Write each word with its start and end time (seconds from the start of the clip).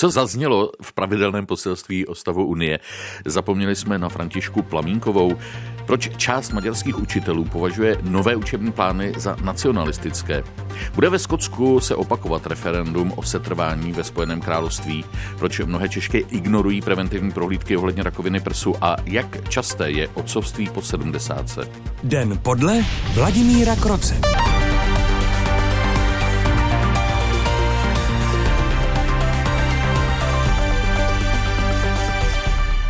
Co 0.00 0.10
zaznělo 0.10 0.70
v 0.82 0.92
pravidelném 0.92 1.46
poselství 1.46 2.06
o 2.06 2.14
stavu 2.14 2.46
Unie? 2.46 2.80
Zapomněli 3.24 3.76
jsme 3.76 3.98
na 3.98 4.08
Františku 4.08 4.62
Plamínkovou. 4.62 5.36
Proč 5.86 6.16
část 6.16 6.52
maďarských 6.52 6.98
učitelů 6.98 7.44
považuje 7.44 7.98
nové 8.02 8.36
učební 8.36 8.72
plány 8.72 9.12
za 9.16 9.36
nacionalistické? 9.44 10.44
Bude 10.94 11.10
ve 11.10 11.18
Skotsku 11.18 11.80
se 11.80 11.94
opakovat 11.94 12.46
referendum 12.46 13.12
o 13.16 13.22
setrvání 13.22 13.92
ve 13.92 14.04
Spojeném 14.04 14.40
království? 14.40 15.04
Proč 15.38 15.60
mnohé 15.60 15.88
Češky 15.88 16.26
ignorují 16.30 16.82
preventivní 16.82 17.32
prohlídky 17.32 17.76
ohledně 17.76 18.02
rakoviny 18.02 18.40
prsu 18.40 18.74
a 18.80 18.96
jak 19.04 19.48
časté 19.48 19.90
je 19.90 20.08
otcovství 20.08 20.68
po 20.68 20.82
70? 20.82 21.58
Den 22.04 22.38
podle 22.42 22.84
Vladimíra 23.14 23.76
Kroce. 23.76 24.20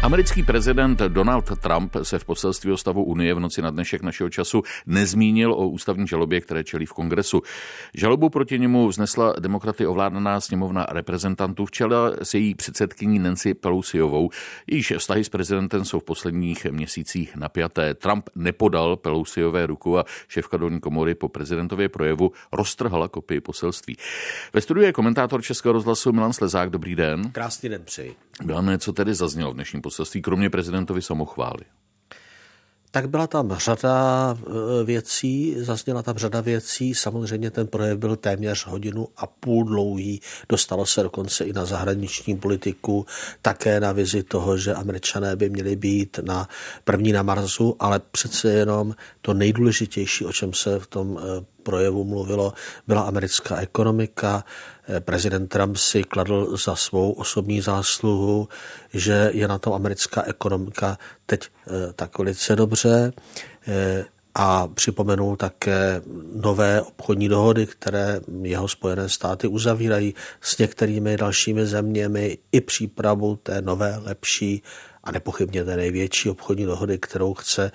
Americký 0.02 0.42
prezident 0.42 0.98
Donald 0.98 1.58
Trump 1.60 1.96
se 2.02 2.18
v 2.18 2.24
poselství 2.24 2.72
o 2.72 2.76
stavu 2.76 3.04
Unie 3.04 3.34
v 3.34 3.40
noci 3.40 3.62
na 3.62 3.70
dnešek 3.70 4.02
našeho 4.02 4.30
času 4.30 4.62
nezmínil 4.86 5.52
o 5.52 5.68
ústavní 5.68 6.06
žalobě, 6.06 6.40
které 6.40 6.64
čelí 6.64 6.86
v 6.86 6.92
kongresu. 6.92 7.42
Žalobu 7.94 8.28
proti 8.28 8.58
němu 8.58 8.88
vznesla 8.88 9.34
demokraty 9.40 9.86
ovládaná 9.86 10.40
sněmovna 10.40 10.86
reprezentantů 10.90 11.66
v 11.66 11.70
čele 11.70 12.16
s 12.22 12.34
její 12.34 12.54
předsedkyní 12.54 13.18
Nancy 13.18 13.54
Pelosiovou. 13.54 14.30
Jejíž 14.66 14.92
vztahy 14.98 15.24
s 15.24 15.28
prezidentem 15.28 15.84
jsou 15.84 16.00
v 16.00 16.04
posledních 16.04 16.64
měsících 16.64 17.36
napjaté. 17.36 17.94
Trump 17.94 18.28
nepodal 18.34 18.96
Pelosiové 18.96 19.66
ruku 19.66 19.98
a 19.98 20.04
šéfka 20.28 20.56
dolní 20.56 20.80
komory 20.80 21.14
po 21.14 21.28
prezidentově 21.28 21.88
projevu 21.88 22.32
roztrhala 22.52 23.08
kopii 23.08 23.40
poselství. 23.40 23.96
Ve 24.52 24.60
studiu 24.60 24.86
je 24.86 24.92
komentátor 24.92 25.42
Českého 25.42 25.72
rozhlasu 25.72 26.12
Milan 26.12 26.32
Slezák. 26.32 26.70
Dobrý 26.70 26.96
den. 26.96 27.30
Krásný 27.32 27.68
den 27.68 27.84
přeji. 27.84 28.16
Milane, 28.44 28.78
co 28.78 28.92
tedy 28.92 29.14
zaznělo 29.14 29.50
v 29.50 29.54
dnešním 29.54 29.82
poselství, 29.90 30.22
kromě 30.22 30.50
prezidentovi 30.50 31.02
samochvály? 31.02 31.64
Tak 32.90 33.08
byla 33.08 33.26
tam 33.26 33.54
řada 33.58 33.94
e, 34.34 34.84
věcí, 34.84 35.54
zazněla 35.58 36.02
tam 36.02 36.18
řada 36.18 36.40
věcí, 36.40 36.94
samozřejmě 36.94 37.50
ten 37.50 37.66
projev 37.66 37.98
byl 37.98 38.16
téměř 38.16 38.66
hodinu 38.66 39.08
a 39.16 39.26
půl 39.26 39.64
dlouhý, 39.64 40.20
dostalo 40.48 40.86
se 40.86 41.02
dokonce 41.02 41.44
i 41.44 41.52
na 41.52 41.64
zahraniční 41.64 42.36
politiku, 42.36 43.06
také 43.42 43.80
na 43.80 43.92
vizi 43.92 44.22
toho, 44.22 44.56
že 44.56 44.74
američané 44.74 45.36
by 45.36 45.50
měli 45.50 45.76
být 45.76 46.18
na 46.22 46.48
první 46.84 47.12
na 47.12 47.22
Marsu, 47.22 47.76
ale 47.78 48.00
přece 48.10 48.52
jenom 48.52 48.94
to 49.22 49.34
nejdůležitější, 49.34 50.24
o 50.24 50.32
čem 50.32 50.52
se 50.52 50.78
v 50.78 50.86
tom 50.86 51.18
e, 51.18 51.44
projevu 51.70 52.04
mluvilo, 52.04 52.52
byla 52.86 53.02
americká 53.02 53.56
ekonomika. 53.56 54.44
Eh, 54.88 55.00
prezident 55.00 55.48
Trump 55.48 55.76
si 55.76 56.02
kladl 56.02 56.56
za 56.56 56.76
svou 56.76 57.12
osobní 57.12 57.60
zásluhu, 57.60 58.48
že 58.94 59.30
je 59.34 59.48
na 59.48 59.58
tom 59.58 59.72
americká 59.72 60.22
ekonomika 60.26 60.98
teď 61.26 61.46
eh, 61.46 61.92
tak 61.92 62.18
velice 62.18 62.56
dobře 62.56 63.12
eh, 63.68 64.04
a 64.34 64.66
připomenul 64.66 65.36
také 65.36 66.02
nové 66.34 66.82
obchodní 66.82 67.28
dohody, 67.28 67.66
které 67.66 68.20
jeho 68.42 68.68
Spojené 68.68 69.08
státy 69.08 69.46
uzavírají 69.46 70.14
s 70.40 70.58
některými 70.58 71.16
dalšími 71.16 71.66
zeměmi 71.66 72.38
i 72.52 72.60
přípravu 72.60 73.36
té 73.36 73.62
nové, 73.62 73.98
lepší 74.02 74.62
a 75.04 75.12
nepochybně 75.12 75.64
té 75.64 75.76
největší 75.76 76.30
obchodní 76.30 76.64
dohody, 76.64 76.98
kterou 76.98 77.34
chce 77.34 77.72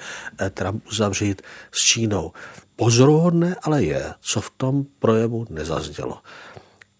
Trump 0.54 0.84
uzavřít 0.88 1.42
s 1.72 1.80
Čínou. 1.80 2.32
Pozoruhodné 2.76 3.56
ale 3.64 3.84
je, 3.84 4.14
co 4.22 4.42
v 4.42 4.50
tom 4.58 4.86
projevu 5.00 5.46
nezaznělo. 5.50 6.18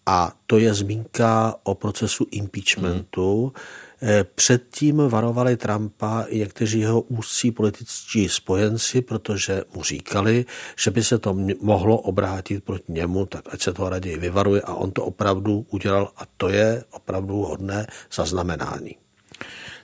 A 0.06 0.32
to 0.46 0.58
je 0.58 0.74
zmínka 0.74 1.54
o 1.62 1.74
procesu 1.74 2.26
impeachmentu. 2.30 3.52
Hmm. 4.00 4.24
Předtím 4.34 4.96
varovali 4.96 5.56
Trumpa 5.56 6.24
i 6.28 6.38
někteří 6.38 6.80
jeho 6.80 7.00
úzcí 7.00 7.50
političtí 7.50 8.28
spojenci, 8.28 9.02
protože 9.02 9.62
mu 9.74 9.82
říkali, 9.82 10.44
že 10.76 10.90
by 10.90 11.04
se 11.04 11.18
to 11.18 11.36
mohlo 11.60 11.98
obrátit 11.98 12.64
proti 12.64 12.92
němu, 12.92 13.26
tak 13.26 13.44
ať 13.54 13.62
se 13.62 13.72
to 13.72 13.88
raději 13.88 14.18
vyvaruje 14.18 14.62
a 14.62 14.74
on 14.74 14.90
to 14.90 15.04
opravdu 15.04 15.66
udělal 15.70 16.12
a 16.16 16.22
to 16.36 16.48
je 16.48 16.84
opravdu 16.90 17.36
hodné 17.36 17.86
zaznamenání. 18.12 18.96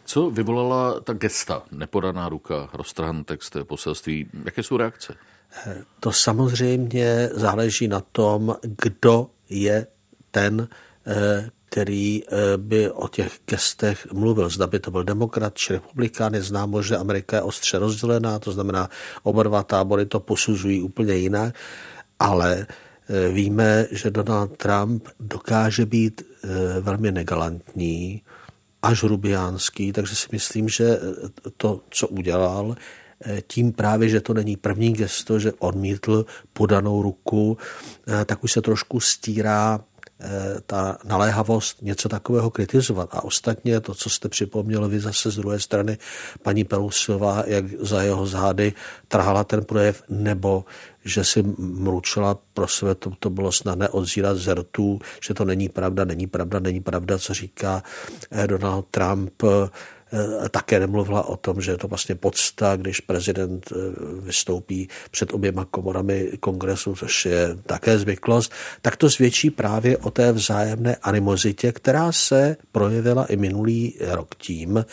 Co 0.04 0.30
vyvolala 0.30 1.00
ta 1.00 1.12
gesta, 1.12 1.62
nepodaná 1.70 2.28
ruka, 2.28 2.70
roztrhaný 2.72 3.24
text 3.24 3.56
poselství? 3.64 4.26
Jaké 4.44 4.62
jsou 4.62 4.76
reakce? 4.76 5.14
To 6.00 6.12
samozřejmě 6.12 7.30
záleží 7.32 7.88
na 7.88 8.00
tom, 8.00 8.56
kdo 8.82 9.30
je 9.48 9.86
ten, 10.30 10.68
eh, 11.06 11.50
který 11.64 12.22
eh, 12.24 12.56
by 12.56 12.90
o 12.90 13.08
těch 13.08 13.40
gestech 13.46 14.12
mluvil. 14.12 14.48
Zda 14.48 14.66
by 14.66 14.78
to 14.78 14.90
byl 14.90 15.04
demokrat 15.04 15.54
či 15.54 15.72
republikán, 15.72 16.34
je 16.34 16.42
známo, 16.42 16.82
že 16.82 16.96
Amerika 16.96 17.36
je 17.36 17.42
ostře 17.42 17.78
rozdělená, 17.78 18.38
to 18.38 18.52
znamená, 18.52 18.88
oba 19.22 19.42
dva 19.42 19.62
tábory 19.62 20.06
to 20.06 20.20
posuzují 20.20 20.82
úplně 20.82 21.14
jinak, 21.14 21.54
ale 22.18 22.66
eh, 22.66 23.28
víme, 23.28 23.86
že 23.90 24.10
Donald 24.10 24.56
Trump 24.56 25.08
dokáže 25.20 25.86
být 25.86 26.22
velmi 26.80 27.12
negalantní, 27.12 28.22
až 28.82 29.02
rubiánský, 29.02 29.92
takže 29.92 30.16
si 30.16 30.28
myslím, 30.32 30.68
že 30.68 30.98
to, 31.56 31.80
co 31.90 32.08
udělal, 32.08 32.76
tím 33.46 33.72
právě, 33.72 34.08
že 34.08 34.20
to 34.20 34.34
není 34.34 34.56
první 34.56 34.92
gesto, 34.92 35.38
že 35.38 35.52
odmítl 35.58 36.26
podanou 36.52 37.02
ruku, 37.02 37.58
eh, 38.08 38.24
tak 38.24 38.44
už 38.44 38.52
se 38.52 38.62
trošku 38.62 39.00
stírá 39.00 39.80
eh, 40.24 40.60
ta 40.66 40.98
naléhavost 41.04 41.82
něco 41.82 42.08
takového 42.08 42.50
kritizovat. 42.50 43.08
A 43.12 43.24
ostatně 43.24 43.80
to, 43.80 43.94
co 43.94 44.10
jste 44.10 44.28
připomněl 44.28 44.88
vy 44.88 45.00
zase 45.00 45.30
z 45.30 45.36
druhé 45.36 45.60
strany, 45.60 45.98
paní 46.42 46.64
Pelusová, 46.64 47.42
jak 47.46 47.64
za 47.80 48.02
jeho 48.02 48.26
zády 48.26 48.72
trhala 49.08 49.44
ten 49.44 49.64
projev, 49.64 50.02
nebo 50.08 50.64
že 51.04 51.24
si 51.24 51.42
mručila 51.58 52.38
pro 52.54 52.68
sebe, 52.68 52.94
to, 52.94 53.10
to 53.18 53.30
bylo 53.30 53.52
snad 53.52 53.78
neodzírat 53.78 54.36
z 54.36 54.54
rtů, 54.54 54.98
že 55.22 55.34
to 55.34 55.44
není 55.44 55.68
pravda, 55.68 56.04
není 56.04 56.26
pravda, 56.26 56.58
není 56.58 56.80
pravda, 56.80 57.18
co 57.18 57.34
říká 57.34 57.82
Donald 58.46 58.86
Trump, 58.90 59.42
Eh, 59.42 59.68
také 60.48 60.80
nemluvila 60.80 61.28
o 61.28 61.36
tom, 61.36 61.60
že 61.60 61.70
je 61.70 61.76
to 61.76 61.88
vlastně 61.88 62.14
podsta, 62.14 62.76
když 62.76 63.00
prezident 63.00 63.72
eh, 63.72 63.76
vystoupí 64.20 64.88
před 65.10 65.32
oběma 65.32 65.64
komorami 65.64 66.30
kongresu, 66.40 66.94
což 66.94 67.26
je 67.26 67.56
také 67.66 67.98
zvyklost, 67.98 68.52
tak 68.82 68.96
to 68.96 69.10
svědčí 69.10 69.50
právě 69.50 69.98
o 69.98 70.10
té 70.10 70.32
vzájemné 70.32 70.96
animozitě, 70.96 71.72
která 71.72 72.12
se 72.12 72.56
projevila 72.72 73.24
i 73.24 73.36
minulý 73.36 73.94
rok 74.00 74.34
tím, 74.34 74.84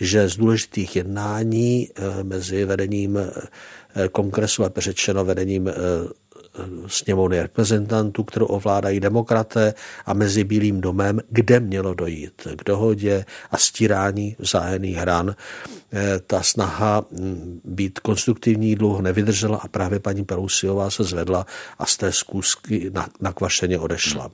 že 0.00 0.28
z 0.28 0.36
důležitých 0.36 0.96
jednání 0.96 1.88
eh, 1.88 2.24
mezi 2.24 2.64
vedením 2.64 3.18
kongresu, 4.12 4.62
lépe 4.62 4.80
řečeno 4.80 5.24
vedením 5.24 5.70
sněmovny 6.86 7.40
reprezentantů, 7.40 8.24
kterou 8.24 8.46
ovládají 8.46 9.00
demokraté 9.00 9.74
a 10.06 10.14
mezi 10.14 10.44
Bílým 10.44 10.80
domem, 10.80 11.20
kde 11.28 11.60
mělo 11.60 11.94
dojít 11.94 12.48
k 12.56 12.64
dohodě 12.64 13.24
a 13.50 13.56
stírání 13.56 14.36
vzájemných 14.38 14.96
hran. 14.96 15.34
Eh, 15.96 16.20
ta 16.26 16.42
snaha 16.42 17.04
mm, 17.10 17.60
být 17.64 17.98
konstruktivní 17.98 18.74
dlouho 18.74 19.02
nevydržela 19.02 19.58
a 19.58 19.68
právě 19.68 20.00
paní 20.00 20.24
Pelousiová 20.24 20.90
se 20.90 21.04
zvedla 21.04 21.46
a 21.78 21.86
z 21.86 21.96
té 21.96 22.12
zkusky 22.12 22.92
nakvašeně 23.20 23.78
odešla. 23.78 24.22
Hmm. 24.22 24.32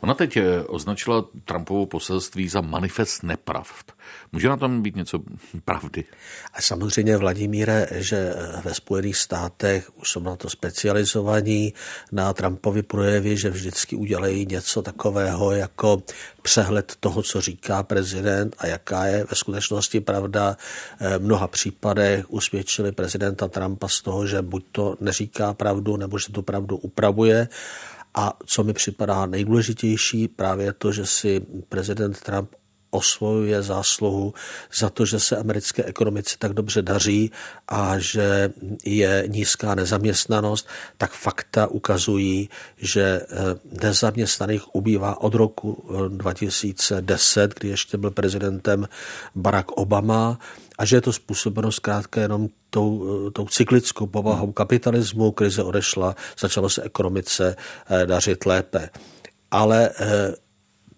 Ona 0.00 0.14
teď 0.14 0.36
eh, 0.36 0.62
označila 0.62 1.24
Trumpovo 1.44 1.86
poselství 1.86 2.48
za 2.48 2.60
manifest 2.60 3.22
nepravd. 3.22 3.92
Může 4.32 4.48
na 4.48 4.56
tom 4.56 4.82
být 4.82 4.96
něco 4.96 5.18
pravdy? 5.64 6.04
A 6.54 6.62
samozřejmě, 6.62 7.16
Vladimíre, 7.16 7.86
že 7.90 8.34
ve 8.64 8.74
Spojených 8.74 9.16
státech 9.16 9.90
už 9.96 10.10
jsou 10.10 10.20
na 10.20 10.36
to 10.36 10.50
specializovaní 10.50 11.74
na 12.12 12.32
Trumpovi 12.32 12.82
projevy, 12.82 13.36
že 13.36 13.50
vždycky 13.50 13.96
udělají 13.96 14.46
něco 14.46 14.82
takového 14.82 15.52
jako 15.52 16.02
přehled 16.42 16.96
toho, 17.00 17.22
co 17.22 17.40
říká 17.40 17.82
prezident 17.82 18.56
a 18.58 18.66
jaká 18.66 19.06
je 19.06 19.24
ve 19.30 19.36
skutečnosti 19.36 20.00
pravda. 20.00 20.56
V 21.18 21.18
mnoha 21.18 21.46
případech 21.46 22.30
usvědčili 22.32 22.92
prezidenta 22.92 23.48
Trumpa 23.48 23.88
z 23.88 24.02
toho, 24.02 24.26
že 24.26 24.42
buď 24.42 24.64
to 24.72 24.96
neříká 25.00 25.54
pravdu, 25.54 25.96
nebo 25.96 26.18
že 26.18 26.32
tu 26.32 26.42
pravdu 26.42 26.76
upravuje. 26.76 27.48
A 28.14 28.38
co 28.46 28.64
mi 28.64 28.72
připadá 28.72 29.26
nejdůležitější, 29.26 30.28
právě 30.28 30.72
to, 30.72 30.92
že 30.92 31.06
si 31.06 31.40
prezident 31.68 32.20
Trump 32.20 32.50
osvojuje 32.90 33.62
zásluhu 33.62 34.34
za 34.74 34.90
to, 34.90 35.06
že 35.06 35.20
se 35.20 35.36
americké 35.36 35.84
ekonomice 35.84 36.36
tak 36.38 36.52
dobře 36.52 36.82
daří 36.82 37.30
a 37.68 37.98
že 37.98 38.52
je 38.84 39.24
nízká 39.28 39.74
nezaměstnanost, 39.74 40.68
tak 40.98 41.12
fakta 41.12 41.66
ukazují, 41.66 42.48
že 42.76 43.02
eh, 43.02 43.26
nezaměstnaných 43.82 44.74
ubývá 44.74 45.20
od 45.20 45.34
roku 45.34 45.84
2010, 46.08 47.42
eh, 47.42 47.54
kdy 47.58 47.68
ještě 47.68 47.96
byl 47.96 48.10
prezidentem 48.10 48.88
Barack 49.34 49.72
Obama 49.72 50.38
a 50.78 50.84
že 50.84 50.96
je 50.96 51.00
to 51.00 51.12
způsobeno 51.12 51.72
zkrátka 51.72 52.20
jenom 52.20 52.48
tou, 52.70 53.06
eh, 53.26 53.30
tou 53.30 53.46
cyklickou 53.46 54.06
povahou 54.06 54.52
kapitalismu, 54.52 55.30
krize 55.30 55.62
odešla, 55.62 56.16
začalo 56.38 56.68
se 56.68 56.82
ekonomice 56.82 57.56
dařit 58.06 58.46
lépe. 58.46 58.90
Ale 59.50 59.90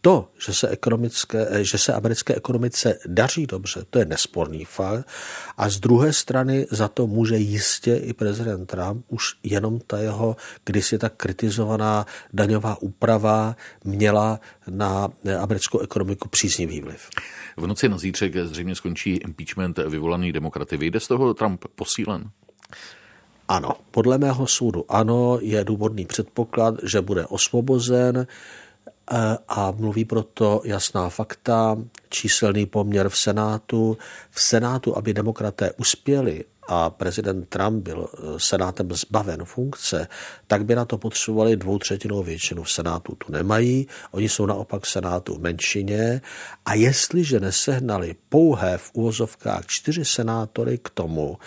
to, 0.02 0.28
že 0.46 0.54
se, 0.54 0.68
ekonomické, 0.68 1.64
že 1.64 1.78
se 1.78 1.92
americké 1.92 2.34
ekonomice 2.34 2.98
daří 3.06 3.46
dobře, 3.46 3.84
to 3.90 3.98
je 3.98 4.04
nesporný 4.04 4.64
fakt. 4.64 5.08
A 5.56 5.68
z 5.68 5.80
druhé 5.80 6.12
strany 6.12 6.66
za 6.70 6.88
to 6.88 7.06
může 7.06 7.36
jistě 7.36 7.96
i 7.96 8.12
prezident 8.12 8.66
Trump, 8.66 9.04
už 9.08 9.34
jenom 9.42 9.80
ta 9.86 9.98
jeho 9.98 10.36
kdysi 10.64 10.98
tak 10.98 11.14
kritizovaná 11.16 12.06
daňová 12.32 12.82
úprava 12.82 13.56
měla 13.84 14.40
na 14.66 15.08
americkou 15.40 15.78
ekonomiku 15.78 16.28
příznivý 16.28 16.80
vliv. 16.80 17.10
V 17.56 17.66
noci 17.66 17.88
na 17.88 17.98
zítřek 17.98 18.36
zřejmě 18.36 18.74
skončí 18.74 19.10
impeachment 19.16 19.78
vyvolaný 19.78 20.32
demokraty. 20.32 20.76
Vyjde 20.76 21.00
z 21.00 21.08
toho 21.08 21.34
Trump 21.34 21.64
posílen? 21.74 22.30
Ano, 23.48 23.70
podle 23.90 24.18
mého 24.18 24.46
soudu 24.46 24.84
ano, 24.88 25.38
je 25.40 25.64
důvodný 25.64 26.06
předpoklad, 26.06 26.74
že 26.82 27.00
bude 27.00 27.26
osvobozen 27.26 28.16
eh, 28.18 28.26
a 29.48 29.70
mluví 29.70 30.04
proto 30.04 30.62
jasná 30.64 31.08
fakta, 31.08 31.76
číselný 32.08 32.66
poměr 32.66 33.08
v 33.08 33.16
Senátu. 33.16 33.98
V 34.30 34.42
Senátu, 34.42 34.96
aby 34.96 35.14
demokraté 35.14 35.72
uspěli 35.72 36.44
a 36.68 36.90
prezident 36.90 37.48
Trump 37.48 37.82
byl 37.82 38.08
eh, 38.12 38.20
senátem 38.36 38.92
zbaven 38.92 39.44
funkce, 39.44 40.08
tak 40.46 40.64
by 40.64 40.74
na 40.74 40.84
to 40.84 40.98
potřebovali 40.98 41.56
dvoutřetinovou 41.56 42.22
většinu 42.22 42.62
v 42.62 42.70
senátu. 42.70 43.14
Tu 43.14 43.32
nemají, 43.32 43.86
oni 44.10 44.28
jsou 44.28 44.46
naopak 44.46 44.82
v 44.82 44.88
senátu 44.88 45.34
v 45.34 45.40
menšině 45.40 46.20
a 46.64 46.74
jestliže 46.74 47.40
nesehnali 47.40 48.14
pouhé 48.28 48.78
v 48.78 48.90
úvozovkách 48.92 49.66
čtyři 49.66 50.04
senátory 50.04 50.78
k 50.78 50.90
tomu, 50.90 51.38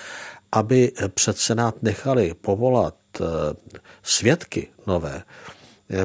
aby 0.52 0.92
před 1.14 1.38
senát 1.38 1.84
nechali 1.84 2.34
povolat 2.42 2.96
eh, 3.22 3.26
svědky 4.04 4.68
nové, 4.88 5.24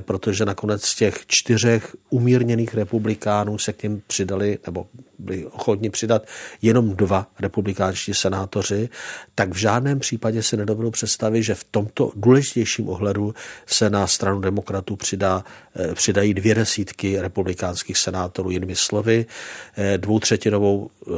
protože 0.00 0.44
nakonec 0.44 0.84
z 0.84 0.94
těch 0.94 1.26
čtyřech 1.26 1.96
umírněných 2.10 2.74
republikánů 2.74 3.58
se 3.58 3.72
k 3.72 3.82
ním 3.82 4.02
přidali, 4.06 4.58
nebo 4.66 4.86
byli 5.18 5.46
ochotni 5.46 5.90
přidat 5.90 6.26
jenom 6.62 6.96
dva 6.96 7.26
republikánští 7.40 8.14
senátoři, 8.14 8.88
tak 9.34 9.50
v 9.50 9.56
žádném 9.56 9.98
případě 9.98 10.42
si 10.42 10.56
nedovedu 10.56 10.90
představit, 10.90 11.42
že 11.42 11.54
v 11.54 11.64
tomto 11.64 12.12
důležitějším 12.16 12.88
ohledu 12.88 13.34
se 13.66 13.90
na 13.90 14.06
stranu 14.06 14.40
demokratů 14.40 14.96
přidá, 14.96 15.44
eh, 15.76 15.94
přidají 15.94 16.34
dvě 16.34 16.54
desítky 16.54 17.20
republikánských 17.20 17.98
senátorů, 17.98 18.50
jinými 18.50 18.76
slovy, 18.76 19.26
eh, 19.76 19.98
dvoutřetinovou 19.98 20.90
eh, 20.90 21.10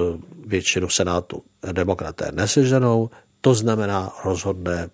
většinu 0.47 0.89
senátu 0.89 1.43
demokraté 1.73 2.33
neseženou, 2.33 3.11
to 3.41 3.55
znamená 3.55 4.13
rozhodné 4.25 4.89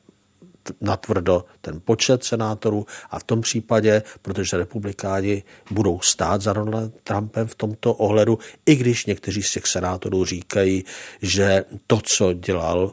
natvrdo 0.81 1.45
ten 1.61 1.81
počet 1.85 2.25
senátorů 2.25 2.87
a 3.11 3.19
v 3.19 3.25
tom 3.25 3.41
případě, 3.41 4.03
protože 4.23 4.57
republikáni 4.57 5.43
budou 5.71 6.01
stát 6.01 6.43
za 6.43 6.53
Donaldem 6.53 6.93
Trumpem 7.05 7.47
v 7.47 7.55
tomto 7.55 7.95
ohledu, 7.95 8.39
i 8.67 8.77
když 8.77 9.07
někteří 9.07 9.43
z 9.43 9.53
těch 9.53 9.67
senátorů 9.67 10.25
říkají, 10.25 10.85
že 11.23 11.65
to, 11.87 12.01
co 12.05 12.33
dělal 12.33 12.93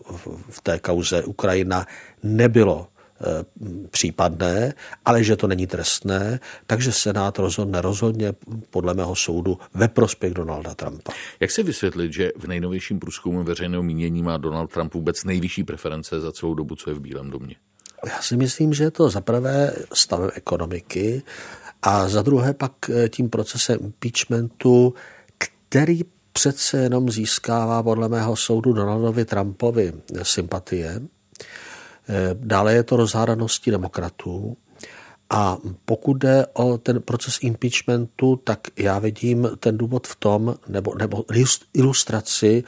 v 0.49 0.61
té 0.61 0.79
kauze 0.79 1.23
Ukrajina, 1.23 1.85
nebylo 2.23 2.87
případné, 3.91 4.73
ale 5.05 5.23
že 5.23 5.35
to 5.35 5.47
není 5.47 5.67
trestné, 5.67 6.39
takže 6.67 6.91
Senát 6.91 7.39
rozhodne 7.39 7.81
rozhodně 7.81 8.33
podle 8.69 8.93
mého 8.93 9.15
soudu 9.15 9.57
ve 9.73 9.87
prospěch 9.87 10.33
Donalda 10.33 10.75
Trumpa. 10.75 11.11
Jak 11.39 11.51
se 11.51 11.63
vysvětlit, 11.63 12.13
že 12.13 12.31
v 12.37 12.47
nejnovějším 12.47 12.99
průzkumu 12.99 13.43
veřejného 13.43 13.83
mínění 13.83 14.23
má 14.23 14.37
Donald 14.37 14.73
Trump 14.73 14.93
vůbec 14.93 15.23
nejvyšší 15.23 15.63
preference 15.63 16.19
za 16.21 16.31
celou 16.31 16.53
dobu, 16.53 16.75
co 16.75 16.89
je 16.89 16.93
v 16.93 16.99
Bílém 16.99 17.29
domě? 17.29 17.55
Já 18.07 18.21
si 18.21 18.37
myslím, 18.37 18.73
že 18.73 18.83
je 18.83 18.91
to 18.91 19.09
za 19.09 19.21
prvé 19.21 19.73
stavem 19.93 20.29
ekonomiky 20.33 21.23
a 21.81 22.09
za 22.09 22.21
druhé 22.21 22.53
pak 22.53 22.89
eh, 22.89 23.09
tím 23.09 23.29
procesem 23.29 23.77
impeachmentu, 23.81 24.93
který 25.37 26.01
přece 26.33 26.77
jenom 26.77 27.09
získává 27.09 27.83
podle 27.83 28.09
mého 28.09 28.35
soudu 28.35 28.73
Donaldovi 28.73 29.25
Trumpovi 29.25 29.93
sympatie. 30.23 31.01
Eh, 32.09 32.29
dále 32.33 32.73
je 32.73 32.83
to 32.83 32.95
rozhádaností 32.95 33.71
demokratů. 33.71 34.57
A 35.29 35.57
pokud 35.85 36.13
jde 36.13 36.45
o 36.53 36.77
ten 36.77 37.01
proces 37.01 37.37
impeachmentu, 37.41 38.35
tak 38.35 38.59
já 38.77 38.99
vidím 38.99 39.49
ten 39.59 39.77
důvod 39.77 40.07
v 40.07 40.15
tom, 40.15 40.55
nebo, 40.67 40.95
nebo 40.95 41.25
ilustraci 41.73 42.63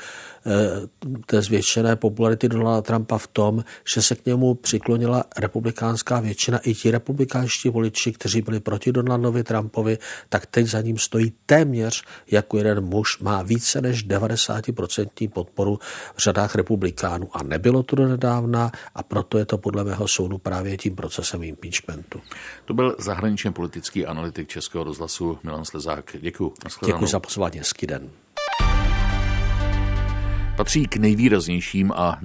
té 1.25 1.41
zvětšené 1.41 1.95
popularity 1.95 2.49
Donalda 2.49 2.81
Trumpa 2.81 3.17
v 3.17 3.27
tom, 3.27 3.63
že 3.93 4.01
se 4.01 4.15
k 4.15 4.25
němu 4.25 4.55
přiklonila 4.55 5.23
republikánská 5.37 6.19
většina 6.19 6.57
i 6.57 6.73
ti 6.73 6.91
republikánští 6.91 7.69
voliči, 7.69 8.11
kteří 8.11 8.41
byli 8.41 8.59
proti 8.59 8.91
Donaldovi 8.91 9.43
Trumpovi, 9.43 9.97
tak 10.29 10.45
teď 10.45 10.67
za 10.67 10.81
ním 10.81 10.97
stojí 10.97 11.33
téměř 11.45 12.03
jako 12.31 12.57
jeden 12.57 12.81
muž, 12.81 13.19
má 13.19 13.41
více 13.41 13.81
než 13.81 14.07
90% 14.07 15.29
podporu 15.29 15.79
v 16.15 16.19
řadách 16.19 16.55
republikánů 16.55 17.29
a 17.33 17.43
nebylo 17.43 17.83
to 17.83 17.95
nedávna 17.95 18.71
a 18.95 19.03
proto 19.03 19.37
je 19.37 19.45
to 19.45 19.57
podle 19.57 19.83
mého 19.83 20.07
soudu 20.07 20.37
právě 20.37 20.77
tím 20.77 20.95
procesem 20.95 21.43
impeachmentu. 21.43 22.21
To 22.65 22.73
byl 22.73 22.95
zahraničně 22.99 23.51
politický 23.51 24.05
analytik 24.05 24.47
Českého 24.47 24.83
rozhlasu 24.83 25.39
Milan 25.43 25.65
Slezák. 25.65 26.15
Děkuji. 26.19 26.53
Děkuji 26.85 27.07
za 27.07 27.19
pozvání. 27.19 27.59
Hezký 27.59 27.87
den. 27.87 28.09
Patří 30.57 30.87
k 30.87 30.97
nejvýraznějším 30.97 31.91
a 31.95 32.19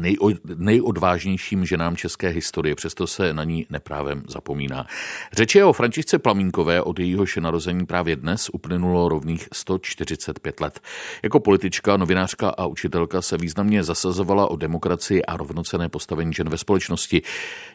nejodvážnějším 0.56 1.66
ženám 1.66 1.96
české 1.96 2.28
historie, 2.28 2.74
přesto 2.74 3.06
se 3.06 3.32
na 3.32 3.44
ní 3.44 3.66
neprávem 3.70 4.22
zapomíná. 4.28 4.86
Řeč 5.32 5.54
je 5.54 5.64
o 5.64 5.72
Františce 5.72 6.18
Plamínkové, 6.18 6.82
od 6.82 6.98
jejíhož 6.98 7.36
narození 7.36 7.86
právě 7.86 8.16
dnes 8.16 8.50
uplynulo 8.52 9.08
rovných 9.08 9.48
145 9.52 10.60
let. 10.60 10.80
Jako 11.22 11.40
politička, 11.40 11.96
novinářka 11.96 12.48
a 12.48 12.66
učitelka 12.66 13.22
se 13.22 13.36
významně 13.36 13.84
zasazovala 13.84 14.50
o 14.50 14.56
demokracii 14.56 15.24
a 15.24 15.36
rovnocené 15.36 15.88
postavení 15.88 16.32
žen 16.32 16.48
ve 16.48 16.58
společnosti. 16.58 17.22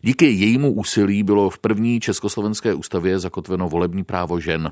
Díky 0.01 0.25
jejímu 0.25 0.74
úsilí 0.74 1.24
bylo 1.24 1.50
v 1.50 1.59
první 1.59 2.00
československé 2.00 2.74
ústavě 2.74 3.19
zakotveno 3.19 3.69
volební 3.69 4.04
právo 4.04 4.39
žen. 4.39 4.71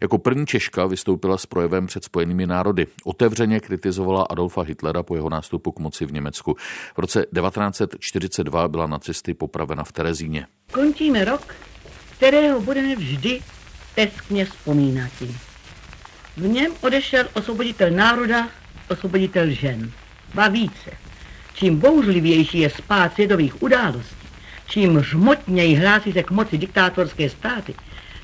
Jako 0.00 0.18
první 0.18 0.46
Češka 0.46 0.86
vystoupila 0.86 1.38
s 1.38 1.46
projevem 1.46 1.86
před 1.86 2.04
Spojenými 2.04 2.46
národy. 2.46 2.86
Otevřeně 3.04 3.60
kritizovala 3.60 4.22
Adolfa 4.22 4.62
Hitlera 4.62 5.02
po 5.02 5.14
jeho 5.14 5.25
jeho 5.26 5.30
nástupu 5.30 5.72
k 5.72 5.78
moci 5.78 6.06
v 6.06 6.12
Německu. 6.12 6.56
V 6.94 6.98
roce 6.98 7.26
1942 7.34 8.68
byla 8.68 8.86
nacisty 8.86 9.34
popravena 9.34 9.84
v 9.84 9.92
Terezíně. 9.92 10.46
Končíme 10.72 11.24
rok, 11.24 11.54
kterého 12.16 12.60
budeme 12.60 12.96
vždy 12.96 13.40
teskně 13.94 14.44
vzpomínat. 14.44 15.12
V 16.36 16.46
něm 16.48 16.72
odešel 16.80 17.28
osvoboditel 17.34 17.90
národa, 17.90 18.48
osvoboditel 18.88 19.50
žen. 19.50 19.92
Ba 20.34 20.48
více. 20.48 20.90
Čím 21.54 21.78
bouřlivější 21.78 22.58
je 22.58 22.70
spát 22.70 23.14
světových 23.14 23.62
událostí, 23.62 24.28
čím 24.68 25.02
žmotněji 25.02 25.74
hlásí 25.74 26.12
se 26.12 26.22
k 26.22 26.30
moci 26.30 26.58
diktátorské 26.58 27.30
státy, 27.30 27.74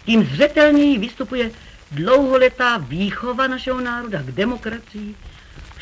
tím 0.05 0.25
zřetelněji 0.25 0.99
vystupuje 0.99 1.51
dlouholetá 1.91 2.79
výchova 2.79 3.47
našeho 3.47 3.81
národa 3.81 4.23
k 4.23 4.33
demokracii, 4.33 5.15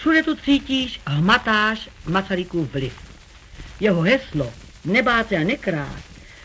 Všude 0.00 0.22
tu 0.22 0.34
cítíš 0.34 1.00
a 1.06 1.10
hmatáš 1.10 1.88
Masarykův 2.08 2.72
vliv. 2.72 2.94
Jeho 3.80 4.00
heslo 4.00 4.52
nebát 4.84 5.28
se 5.28 5.36
a 5.36 5.44
nekrát 5.44 5.96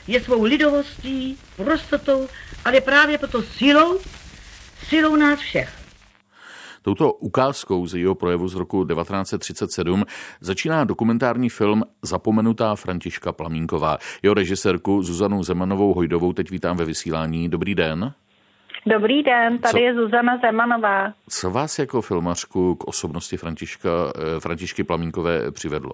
je 0.07 0.21
svou 0.21 0.43
lidovostí, 0.43 1.37
prostotou, 1.55 2.27
ale 2.65 2.81
právě 2.81 3.17
proto 3.17 3.43
silou, 3.43 3.99
silou 4.87 5.15
nás 5.15 5.39
všech. 5.39 5.73
Touto 6.81 7.13
ukázkou 7.13 7.87
z 7.87 7.95
jeho 7.95 8.15
projevu 8.15 8.47
z 8.47 8.55
roku 8.55 8.85
1937 8.85 10.03
začíná 10.41 10.83
dokumentární 10.83 11.49
film 11.49 11.83
Zapomenutá 12.01 12.75
Františka 12.75 13.31
Plamínková. 13.31 13.97
Jeho 14.23 14.33
režisérku 14.33 15.03
Zuzanu 15.03 15.43
Zemanovou 15.43 15.93
Hojdovou 15.93 16.33
teď 16.33 16.51
vítám 16.51 16.77
ve 16.77 16.85
vysílání. 16.85 17.49
Dobrý 17.49 17.75
den. 17.75 18.13
Dobrý 18.85 19.23
den, 19.23 19.57
tady 19.57 19.71
Co? 19.71 19.83
je 19.83 19.93
Zuzana 19.93 20.37
Zemanová. 20.37 21.13
Co 21.29 21.51
vás 21.51 21.79
jako 21.79 22.01
filmařku 22.01 22.75
k 22.75 22.83
osobnosti 22.83 23.37
Františka, 23.37 23.89
eh, 24.15 24.39
Františky 24.39 24.83
Plamínkové 24.83 25.51
přivedlo? 25.51 25.91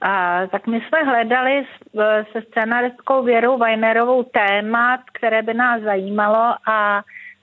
A, 0.00 0.46
tak 0.46 0.66
my 0.66 0.80
jsme 0.80 1.02
hledali 1.02 1.66
se 2.32 2.42
scénaristkou 2.50 3.22
Věrou 3.22 3.58
Vajnerovou 3.58 4.22
témat, 4.22 5.00
které 5.12 5.42
by 5.42 5.54
nás 5.54 5.82
zajímalo 5.82 6.54
a 6.68 7.02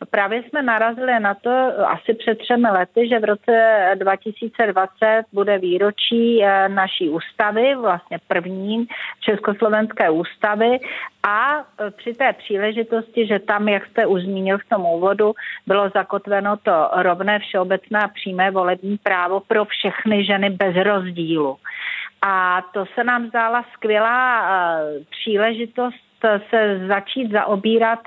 Právě 0.09 0.43
jsme 0.43 0.61
narazili 0.61 1.19
na 1.19 1.33
to 1.33 1.49
asi 1.87 2.13
před 2.13 2.37
třemi 2.37 2.67
lety, 2.71 3.09
že 3.09 3.19
v 3.19 3.23
roce 3.23 3.81
2020 3.95 5.23
bude 5.33 5.57
výročí 5.57 6.43
eh, 6.43 6.69
naší 6.69 7.09
ústavy, 7.09 7.75
vlastně 7.75 8.19
první 8.27 8.87
Československé 9.19 10.09
ústavy 10.09 10.79
a 11.23 11.59
eh, 11.59 11.91
při 11.91 12.13
té 12.13 12.33
příležitosti, 12.33 13.27
že 13.27 13.39
tam, 13.39 13.67
jak 13.67 13.85
jste 13.85 14.05
už 14.05 14.21
zmínil 14.21 14.57
v 14.57 14.69
tom 14.69 14.85
úvodu, 14.85 15.33
bylo 15.67 15.89
zakotveno 15.89 16.57
to 16.57 16.89
rovné 16.93 17.39
všeobecné 17.39 17.99
a 17.99 18.07
přímé 18.07 18.51
volební 18.51 18.97
právo 18.97 19.39
pro 19.39 19.65
všechny 19.65 20.25
ženy 20.25 20.49
bez 20.49 20.75
rozdílu. 20.75 21.57
A 22.21 22.61
to 22.73 22.85
se 22.95 23.03
nám 23.03 23.27
zdála 23.27 23.65
skvělá 23.73 24.41
eh, 24.41 24.83
příležitost 25.09 26.10
se 26.49 26.87
začít 26.87 27.31
zaobírat 27.31 27.99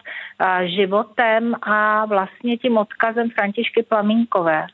životem 0.64 1.54
a 1.62 2.06
vlastně 2.06 2.56
tím 2.56 2.76
odkazem 2.76 3.30
Františky 3.30 3.82
Plamínkové. 3.82 4.66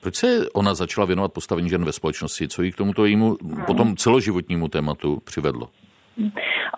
Proč 0.00 0.14
se 0.14 0.50
ona 0.50 0.74
začala 0.74 1.06
věnovat 1.06 1.32
postavení 1.32 1.68
žen 1.68 1.84
ve 1.84 1.92
společnosti? 1.92 2.48
Co 2.48 2.62
jí 2.62 2.72
k 2.72 2.76
tomuto 2.76 3.04
jejímu 3.04 3.36
potom 3.66 3.96
celoživotnímu 3.96 4.68
tématu 4.68 5.20
přivedlo? 5.24 5.68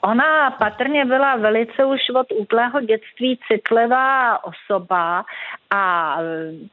Ona 0.02 0.50
patrně 0.50 1.04
byla 1.04 1.36
velice 1.36 1.84
už 1.84 2.00
od 2.14 2.26
útlého 2.32 2.80
dětství 2.80 3.38
citlivá 3.48 4.44
osoba 4.44 5.24
a 5.70 6.16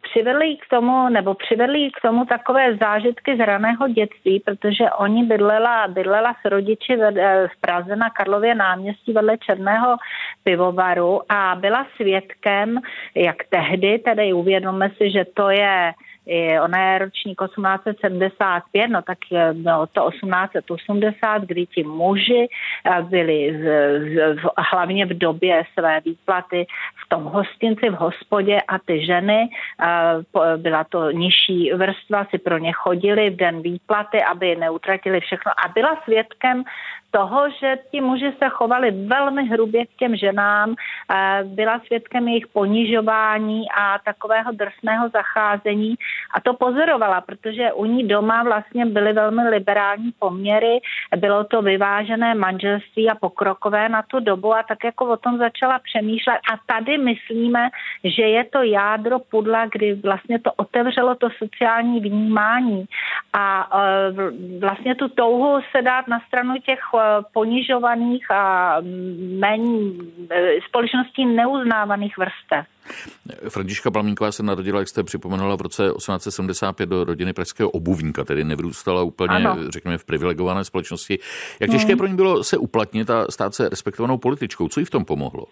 přivedli 0.02 0.58
k 0.58 0.70
tomu, 0.70 1.10
nebo 1.10 1.34
přivedli 1.34 1.90
k 1.92 2.02
tomu 2.02 2.26
takové 2.26 2.76
zážitky 2.76 3.38
z 3.38 3.46
raného 3.46 3.88
dětství, 3.88 4.40
protože 4.40 4.90
oni 4.90 5.24
bydlela, 5.24 5.88
bydlela 5.88 6.36
s 6.42 6.50
rodiči 6.50 6.96
v 7.48 7.62
Praze 7.62 7.96
na 7.96 8.10
Karlově 8.10 8.56
náměstí 8.56 9.14
vedle 9.14 9.38
Černého 9.38 9.98
pivovaru 10.44 11.32
a 11.32 11.56
byla 11.56 11.88
svědkem, 11.96 12.80
jak 13.16 13.36
tehdy, 13.50 14.00
tedy 14.00 14.34
uvědomme 14.34 14.90
si, 14.98 15.12
že 15.12 15.26
to 15.34 15.50
je 15.50 15.94
ona 16.62 16.92
je 16.92 17.00
ročník 17.00 17.42
1875, 17.42 18.88
no 18.90 19.02
tak 19.02 19.18
no, 19.54 19.88
to 19.88 20.10
1880, 20.10 21.42
kdy 21.46 21.66
ti 21.66 21.84
muži 21.84 22.48
eh, 22.50 23.02
byli 23.02 23.58
z, 23.62 23.64
z, 24.04 24.42
hlavně 24.72 25.06
v 25.06 25.14
době 25.18 25.64
své 25.74 26.02
výplaty 26.06 26.66
v 26.96 27.05
tom 27.08 27.24
hostinci, 27.24 27.90
v 27.90 27.94
hospodě 27.94 28.62
a 28.62 28.80
ty 28.80 29.06
ženy, 29.06 29.50
byla 30.58 30.84
to 30.84 31.12
nižší 31.12 31.72
vrstva, 31.74 32.26
si 32.26 32.38
pro 32.38 32.58
ně 32.58 32.72
chodili 32.72 33.30
v 33.30 33.36
den 33.36 33.62
výplaty, 33.62 34.24
aby 34.24 34.56
neutratili 34.56 35.20
všechno 35.20 35.52
a 35.66 35.68
byla 35.68 36.02
svědkem 36.04 36.64
toho, 37.12 37.50
že 37.50 37.78
ti 37.92 38.02
muži 38.02 38.34
se 38.44 38.50
chovali 38.50 38.92
velmi 38.92 39.48
hrubě 39.48 39.86
k 39.86 39.90
těm 40.00 40.16
ženám, 40.16 40.76
byla 41.44 41.80
svědkem 41.88 42.28
jejich 42.28 42.48
ponižování 42.48 43.72
a 43.72 44.00
takového 44.06 44.52
drsného 44.52 45.10
zacházení 45.10 45.96
a 46.36 46.42
to 46.42 46.54
pozorovala, 46.54 47.22
protože 47.22 47.74
u 47.74 47.86
ní 47.86 48.08
doma 48.08 48.44
vlastně 48.44 48.86
byly 48.86 49.14
velmi 49.14 49.50
liberální 49.50 50.12
poměry, 50.20 50.80
bylo 51.16 51.44
to 51.44 51.62
vyvážené 51.62 52.36
manželství 52.36 53.10
a 53.10 53.16
pokrokové 53.16 53.90
na 53.90 54.02
tu 54.02 54.20
dobu 54.20 54.54
a 54.54 54.64
tak 54.64 54.84
jako 54.84 55.06
o 55.06 55.18
tom 55.18 55.38
začala 55.38 55.80
přemýšlet. 55.80 56.40
A 56.52 56.58
tady 56.66 56.95
myslíme, 56.98 57.70
že 58.04 58.24
je 58.24 58.44
to 58.44 58.64
jádro 58.64 59.20
pudla, 59.20 59.66
kdy 59.66 59.94
vlastně 59.94 60.40
to 60.40 60.52
otevřelo 60.52 61.16
to 61.16 61.28
sociální 61.38 62.00
vnímání 62.00 62.86
a 63.34 63.70
eh, 63.74 64.60
vlastně 64.60 64.96
tu 64.96 65.08
touhu 65.08 65.60
se 65.72 65.82
dát 65.82 66.08
na 66.08 66.20
stranu 66.28 66.54
těch 66.66 66.80
eh, 66.96 67.00
ponižovaných 67.34 68.32
a 68.32 68.78
méně 69.40 69.92
společností 70.68 71.26
neuznávaných 71.26 72.18
vrstev. 72.18 72.66
Františka 73.50 73.92
Plamínková 73.92 74.32
se 74.32 74.44
narodila, 74.44 74.80
jak 74.80 74.88
jste 74.88 75.04
připomenula, 75.04 75.56
v 75.56 75.62
roce 75.62 75.84
1875 75.98 76.90
do 76.90 77.04
rodiny 77.04 77.34
pražského 77.34 77.70
obuvníka, 77.70 78.24
tedy 78.24 78.44
nevrůstala 78.44 79.04
úplně, 79.04 79.36
ano. 79.36 79.58
řekněme, 79.70 79.98
v 79.98 80.06
privilegované 80.06 80.64
společnosti. 80.64 81.20
Jak 81.60 81.70
těžké 81.70 81.92
hmm. 81.92 81.98
pro 81.98 82.08
ní 82.08 82.16
bylo 82.16 82.44
se 82.44 82.58
uplatnit 82.58 83.10
a 83.10 83.26
stát 83.30 83.56
se 83.56 83.70
respektovanou 83.70 84.18
političkou? 84.18 84.68
Co 84.68 84.80
jí 84.80 84.86
v 84.86 84.90
tom 84.90 85.06
pomohlo? 85.06 85.46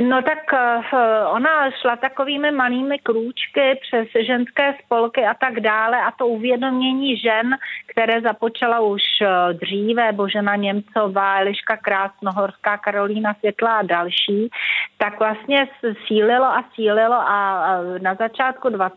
No 0.00 0.22
tak 0.22 0.52
eh, 0.52 1.26
ona 1.26 1.70
šla 1.70 1.96
takovými 1.96 2.50
malými 2.50 2.98
krůčky 2.98 3.80
přes 3.80 4.08
ženské 4.26 4.74
spolky 4.84 5.24
a 5.24 5.34
tak 5.34 5.60
dále 5.60 6.02
a 6.02 6.10
to 6.10 6.26
uvědomění 6.26 7.16
žen, 7.16 7.56
které 7.86 8.20
započala 8.20 8.80
už 8.80 9.02
eh, 9.22 9.52
dříve, 9.52 10.12
Božena 10.12 10.56
Němcová, 10.56 11.38
Eliška 11.38 11.76
Krásnohorská, 11.76 12.78
Karolína 12.78 13.34
Světla 13.34 13.78
a 13.78 13.82
další, 13.82 14.50
tak 14.98 15.18
vlastně 15.18 15.68
sílilo 16.06 16.46
a 16.46 16.64
sílilo 16.74 17.16
a 17.16 17.68
na 18.02 18.14
začátku 18.14 18.68
20. 18.68 18.96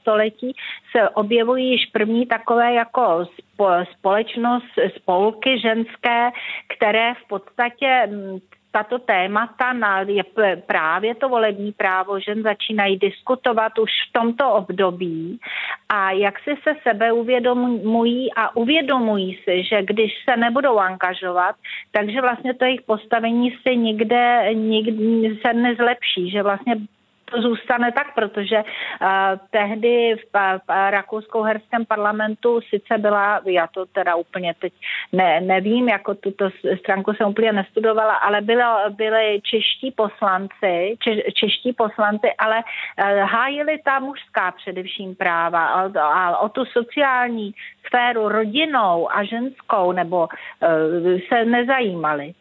století 0.00 0.56
se 0.92 1.08
objevují 1.08 1.70
již 1.70 1.86
první 1.86 2.26
takové 2.26 2.72
jako 2.72 3.26
společnost, 3.98 4.72
spolky 4.96 5.60
ženské, 5.60 6.30
které 6.76 7.14
v 7.14 7.28
podstatě 7.28 8.06
mm, 8.06 8.38
tato 8.72 8.98
témata 8.98 9.72
na, 9.72 10.00
je 10.00 10.24
právě 10.66 11.14
to 11.14 11.28
volební 11.28 11.72
právo 11.72 12.20
žen 12.20 12.42
začínají 12.42 12.98
diskutovat 12.98 13.78
už 13.78 13.90
v 14.08 14.12
tomto 14.12 14.50
období 14.52 15.40
a 15.88 16.10
jak 16.10 16.38
si 16.38 16.50
se 16.62 16.74
sebe 16.82 17.12
uvědomují 17.12 18.34
a 18.34 18.56
uvědomují 18.56 19.38
si, 19.44 19.64
že 19.64 19.82
když 19.82 20.12
se 20.24 20.36
nebudou 20.36 20.78
angažovat, 20.78 21.56
takže 21.90 22.20
vlastně 22.20 22.54
to 22.54 22.64
jejich 22.64 22.82
postavení 22.82 23.56
si 23.62 23.76
nikde, 23.76 24.54
nikde 24.54 25.36
se 25.46 25.52
nezlepší, 25.52 26.30
že 26.30 26.42
vlastně 26.42 26.76
to 27.32 27.42
zůstane 27.42 27.92
tak, 27.92 28.14
protože 28.14 28.56
uh, 28.56 29.08
tehdy 29.50 30.14
v, 30.14 30.58
v 30.68 30.90
rakousko-herském 30.90 31.86
parlamentu 31.86 32.60
sice 32.60 32.98
byla, 32.98 33.40
já 33.44 33.66
to 33.66 33.86
teda 33.86 34.14
úplně 34.14 34.54
teď 34.60 34.72
ne, 35.12 35.40
nevím, 35.40 35.88
jako 35.88 36.14
tuto 36.14 36.50
stránku 36.78 37.12
jsem 37.12 37.28
úplně 37.28 37.52
nestudovala, 37.52 38.14
ale 38.14 38.40
bylo, 38.40 38.76
byly 38.90 39.40
čeští 39.42 39.90
poslanci, 39.90 40.96
če, 41.02 41.16
čeští 41.32 41.72
poslanci, 41.72 42.28
ale 42.38 42.56
uh, 42.56 43.04
hájili 43.18 43.78
ta 43.84 43.98
mužská 43.98 44.50
především 44.50 45.14
práva 45.14 45.66
a, 45.66 46.00
a 46.00 46.38
o 46.38 46.48
tu 46.48 46.64
sociální 46.64 47.54
sféru 47.86 48.28
rodinou 48.28 49.08
a 49.12 49.24
ženskou 49.24 49.92
nebo 49.92 50.28
uh, 50.28 51.18
se 51.28 51.44
nezajímali. 51.44 52.32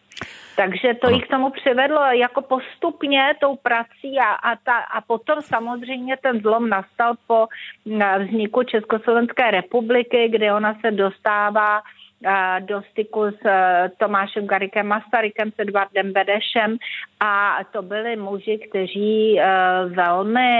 Takže 0.55 0.93
to 0.93 1.09
jich 1.09 1.25
k 1.25 1.29
tomu 1.29 1.49
přivedlo 1.49 2.01
jako 2.05 2.41
postupně 2.41 3.33
tou 3.39 3.55
prací 3.55 4.19
a, 4.19 4.25
a, 4.25 4.55
ta, 4.55 4.77
a 4.77 5.01
potom 5.01 5.41
samozřejmě 5.41 6.17
ten 6.17 6.41
zlom 6.41 6.69
nastal 6.69 7.13
po 7.27 7.47
vzniku 8.19 8.63
Československé 8.63 9.51
republiky, 9.51 10.29
kdy 10.29 10.51
ona 10.51 10.77
se 10.81 10.91
dostává 10.91 11.81
do 12.59 12.81
styku 12.91 13.25
s 13.25 13.45
e, 13.45 13.91
Tomášem 13.97 14.47
Garikem 14.47 14.87
Masarykem, 14.87 15.51
s 15.51 15.59
Edvardem 15.59 16.13
Bedešem 16.13 16.77
a 17.19 17.57
to 17.71 17.81
byli 17.81 18.15
muži, 18.15 18.57
kteří 18.57 19.39
e, 19.39 19.45
velmi 19.85 20.51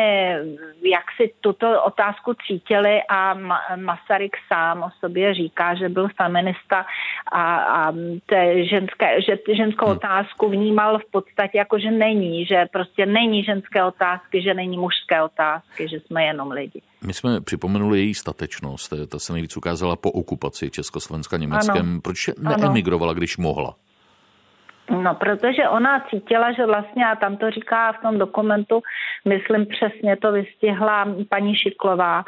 jak 0.84 1.06
si 1.18 1.34
tuto 1.42 1.84
otázku 1.84 2.34
cítili 2.48 3.02
a 3.10 3.34
Masaryk 3.76 4.38
sám 4.48 4.84
o 4.84 4.90
sobě 5.00 5.34
říká, 5.34 5.76
že 5.76 5.90
byl 5.90 6.08
feminista 6.18 6.86
a, 7.32 7.56
a 7.56 7.94
te 8.26 8.66
ženské, 8.66 9.22
že 9.22 9.38
ženskou 9.56 9.86
hmm. 9.86 9.98
otázku 9.98 10.50
vnímal 10.50 11.00
v 11.00 11.12
podstatě 11.12 11.58
jako, 11.58 11.80
že 11.80 11.92
není, 11.92 12.46
že 12.46 12.66
prostě 12.72 13.06
není 13.06 13.44
ženské 13.44 13.84
otázky, 13.84 14.42
že 14.42 14.54
není 14.54 14.78
mužské 14.78 15.24
otázky, 15.24 15.88
že 15.88 16.00
jsme 16.00 16.24
jenom 16.24 16.52
lidi. 16.52 16.82
My 17.06 17.14
jsme 17.14 17.42
připomenuli 17.42 18.00
její 18.00 18.14
statečnost, 18.14 18.94
ta 19.12 19.20
se 19.20 19.34
nejvíc 19.34 19.58
ukázala 19.58 19.96
po 19.96 20.12
okupaci 20.12 20.70
Československa 20.70 21.38
Německem. 21.38 21.90
Ano. 21.90 22.02
Proč 22.02 22.30
neemigrovala, 22.40 23.14
když 23.14 23.38
mohla? 23.38 23.76
No, 24.90 25.16
protože 25.16 25.70
ona 25.70 26.00
cítila, 26.10 26.52
že 26.52 26.66
vlastně, 26.66 27.06
a 27.06 27.16
tam 27.16 27.38
to 27.38 27.52
říká 27.52 27.92
v 27.92 28.02
tom 28.02 28.18
dokumentu, 28.18 28.82
myslím 29.26 29.66
přesně 29.66 30.18
to 30.18 30.32
vystihla 30.32 31.08
paní 31.30 31.56
Šiklová, 31.56 32.24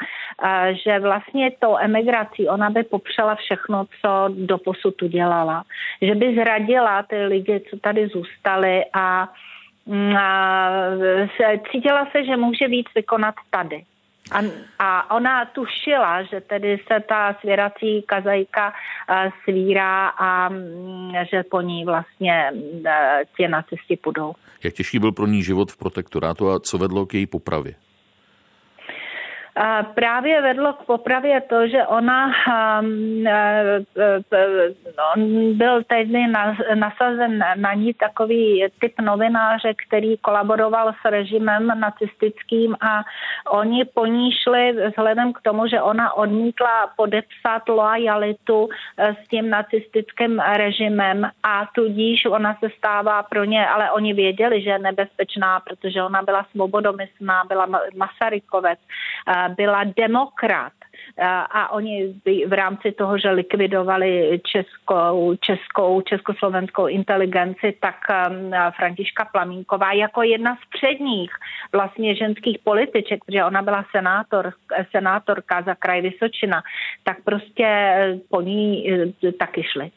že 0.86 1.00
vlastně 1.00 1.52
tou 1.60 1.78
emigrací 1.78 2.50
ona 2.50 2.70
by 2.70 2.84
popřela 2.84 3.36
všechno, 3.36 3.86
co 4.02 4.30
do 4.38 4.58
posud 4.58 5.02
udělala. 5.02 5.64
Že 6.02 6.16
by 6.16 6.36
zradila 6.36 7.04
ty 7.04 7.26
lidi, 7.26 7.62
co 7.70 7.78
tady 7.78 8.08
zůstali 8.08 8.84
a, 8.94 9.30
mm, 9.86 10.18
a 10.18 10.70
cítila 11.72 12.08
se, 12.12 12.26
že 12.26 12.38
může 12.38 12.68
víc 12.68 12.88
vykonat 12.96 13.36
tady. 13.50 13.84
A, 14.34 14.42
a 14.80 15.16
ona 15.16 15.46
tušila, 15.46 16.24
že 16.24 16.42
tedy 16.42 16.78
se 16.88 17.00
ta 17.00 17.36
svěrací 17.40 18.02
kazajka 18.02 18.74
uh, 18.74 19.32
svírá 19.44 20.08
a 20.08 20.50
um, 20.50 21.14
že 21.32 21.44
po 21.44 21.62
ní 21.62 21.86
vlastně 21.86 22.52
uh, 22.54 22.92
ti 23.38 23.48
nacisti 23.48 23.98
půjdou. 23.98 24.34
Jak 24.64 24.74
těžký 24.74 25.00
byl 25.00 25.12
pro 25.12 25.28
ní 25.28 25.44
život 25.44 25.72
v 25.72 25.78
protektorátu 25.78 26.52
a 26.52 26.60
co 26.60 26.78
vedlo 26.78 27.06
k 27.06 27.14
její 27.14 27.26
popravě? 27.26 27.74
Právě 29.94 30.42
vedlo 30.42 30.74
k 30.74 30.86
popravě 30.86 31.42
to, 31.42 31.68
že 31.68 31.86
ona 31.88 32.32
um, 32.82 33.26
on 35.16 35.54
byl 35.58 35.84
tehdy 35.84 36.28
nasazen 36.76 37.44
na 37.56 37.74
ní 37.74 37.94
takový 37.94 38.66
typ 38.80 38.94
novináře, 39.02 39.74
který 39.88 40.18
kolaboroval 40.18 40.94
s 41.02 41.10
režimem 41.10 41.68
nacistickým 41.80 42.76
a 42.82 43.04
oni 43.50 43.86
po 43.86 44.06
ní 44.06 44.32
šli 44.32 44.74
vzhledem 44.90 45.34
k 45.34 45.42
tomu, 45.42 45.68
že 45.68 45.82
ona 45.82 46.14
odmítla 46.14 46.90
podepsat 46.96 47.70
loajalitu 47.70 48.70
e, 48.98 49.16
s 49.16 49.28
tím 49.28 49.50
nacistickým 49.50 50.40
režimem 50.40 51.30
a 51.44 51.66
tudíž 51.76 52.26
ona 52.26 52.58
se 52.60 52.70
stává 52.78 53.24
pro 53.24 53.44
ně, 53.44 53.68
ale 53.68 53.92
oni 53.92 54.14
věděli, 54.14 54.62
že 54.62 54.70
je 54.70 54.80
nebezpečná, 54.80 55.60
protože 55.60 56.04
ona 56.04 56.22
byla 56.22 56.46
svobodomyslná, 56.52 57.44
byla 57.48 57.68
Masarykovec, 57.98 58.80
byla 59.50 59.84
demokrat 59.84 60.74
a 61.52 61.72
oni 61.72 62.14
v 62.48 62.54
rámci 62.54 62.92
toho, 62.92 63.18
že 63.18 63.30
likvidovali 63.30 64.42
českou, 64.44 65.36
českou, 65.36 66.02
československou 66.02 66.88
inteligenci, 66.88 67.78
tak 67.80 67.96
Františka 68.78 69.26
Plamínková 69.26 69.92
jako 69.92 70.24
jedna 70.24 70.56
z 70.56 70.78
předních 70.78 71.32
vlastně 71.72 72.16
ženských 72.16 72.60
političek, 72.60 73.26
protože 73.26 73.44
ona 73.44 73.62
byla 73.62 73.86
senátor, 73.92 74.54
senátorka 74.92 75.62
za 75.62 75.76
kraj 75.76 76.02
Vysočina, 76.02 76.64
tak 77.04 77.18
prostě 77.24 77.68
po 78.30 78.42
ní 78.42 78.86
taky 79.40 79.64
šli. 79.64 79.92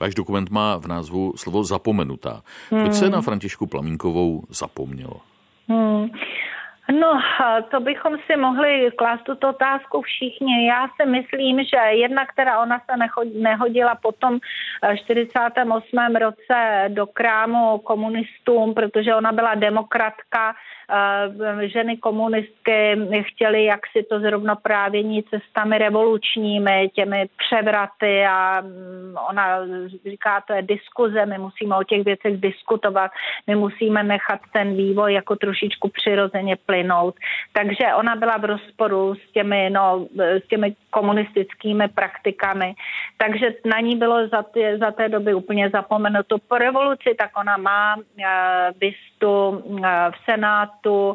Váš 0.00 0.14
dokument 0.14 0.50
má 0.50 0.76
v 0.76 0.86
názvu 0.86 1.32
slovo 1.36 1.64
zapomenutá. 1.64 2.42
Proč 2.68 2.92
se 2.94 3.04
hmm. 3.04 3.12
na 3.12 3.22
Františku 3.22 3.66
Plamínkovou 3.66 4.42
zapomnělo? 4.48 5.20
Hmm. 5.68 6.08
No, 6.92 7.20
to 7.70 7.80
bychom 7.80 8.16
si 8.26 8.36
mohli 8.36 8.90
klást 8.96 9.22
tuto 9.22 9.48
otázku 9.48 10.02
všichni. 10.02 10.66
Já 10.66 10.88
si 10.88 11.08
myslím, 11.08 11.64
že 11.64 11.76
jedna, 11.76 12.26
která 12.26 12.58
ona 12.62 12.78
se 12.78 12.96
nehodila 13.34 13.94
potom 13.94 14.38
48. 15.04 15.98
Eh, 15.98 16.18
roce 16.18 16.84
do 16.88 17.06
krámu 17.06 17.78
komunistům, 17.78 18.74
protože 18.74 19.14
ona 19.14 19.32
byla 19.32 19.54
demokratka, 19.54 20.54
Eh, 20.90 21.68
ženy 21.68 21.96
komunistky 21.96 22.96
chtěly 23.22 23.64
jaksi 23.64 24.02
to 24.02 24.20
zrovnoprávění 24.20 25.22
cestami 25.22 25.78
revolučními, 25.78 26.90
těmi 26.94 27.28
převraty 27.36 28.24
a 28.26 28.60
mm, 28.60 29.16
ona 29.30 29.58
říká, 30.10 30.40
to 30.46 30.52
je 30.52 30.62
diskuze, 30.62 31.26
my 31.26 31.38
musíme 31.38 31.76
o 31.76 31.82
těch 31.82 32.04
věcech 32.04 32.40
diskutovat, 32.40 33.10
my 33.46 33.56
musíme 33.56 34.02
nechat 34.02 34.40
ten 34.52 34.76
vývoj 34.76 35.14
jako 35.14 35.36
trošičku 35.36 35.88
přirozeně 35.88 36.56
plynout. 36.74 37.14
Takže 37.52 37.94
ona 37.94 38.16
byla 38.16 38.36
v 38.36 38.44
rozporu 38.44 39.14
s 39.14 39.32
těmi, 39.32 39.70
no, 39.70 40.06
s 40.18 40.48
těmi 40.48 40.74
komunistickými 40.90 41.88
praktikami. 41.88 42.74
Takže 43.18 43.54
na 43.64 43.80
ní 43.80 43.96
bylo 43.96 44.28
za, 44.28 44.42
tě, 44.42 44.78
za 44.78 44.90
té 44.90 45.08
doby 45.08 45.34
úplně 45.34 45.70
zapomenuto. 45.70 46.38
Po 46.48 46.58
revoluci 46.58 47.14
tak 47.18 47.30
ona 47.38 47.56
má 47.56 47.96
uh, 47.96 48.02
bystu 48.78 49.48
uh, 49.48 49.86
v 50.10 50.16
Senátu, 50.24 51.14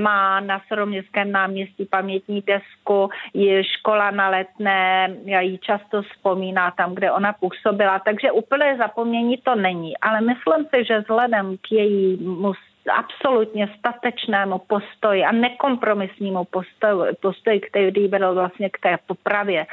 má 0.00 0.40
na 0.40 0.62
Soroměstském 0.68 1.32
náměstí 1.32 1.84
pamětní 1.84 2.42
desku, 2.46 3.10
je 3.34 3.64
škola 3.64 4.10
na 4.10 4.28
letné, 4.28 5.16
já 5.24 5.40
ji 5.40 5.58
často 5.58 6.02
vzpomíná 6.02 6.70
tam, 6.70 6.94
kde 6.94 7.10
ona 7.10 7.32
působila. 7.32 7.98
Takže 7.98 8.32
úplně 8.32 8.76
zapomnění 8.78 9.36
to 9.36 9.54
není. 9.54 9.98
Ale 9.98 10.20
myslím 10.20 10.66
si, 10.74 10.84
že 10.84 10.98
vzhledem 10.98 11.56
k 11.56 11.72
jejímu 11.72 12.52
absolutně 12.92 13.68
statečnému 13.78 14.58
postoji 14.58 15.24
a 15.24 15.32
nekompromisnímu 15.32 16.44
postoji, 16.44 17.14
postoji, 17.20 17.60
který 17.60 18.08
byl 18.08 18.34
vlastně 18.34 18.70
k 18.70 18.78
té 18.78 18.98
popravě 19.06 19.66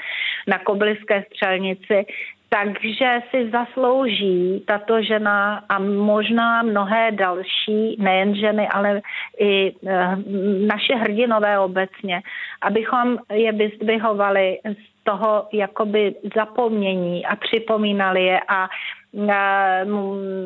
na 0.48 0.60
Kobliské 0.60 1.24
střelnici, 1.24 2.06
takže 2.50 3.20
si 3.30 3.50
zaslouží 3.50 4.63
tato 4.68 5.01
žena 5.01 5.63
a 5.70 5.80
možná 5.80 6.63
mnohé 6.63 7.12
další, 7.12 7.96
nejen 8.00 8.36
ženy, 8.36 8.68
ale 8.68 9.01
i 9.39 9.72
eh, 9.88 10.15
naše 10.68 10.96
hrdinové 10.96 11.60
obecně, 11.60 12.22
abychom 12.62 13.18
je 13.34 13.51
vyzdvihovali 13.51 14.60
z 14.65 15.03
toho 15.03 15.48
jakoby 15.53 16.15
zapomnění 16.36 17.25
a 17.25 17.36
připomínali 17.36 18.25
je 18.25 18.39
a 18.48 18.70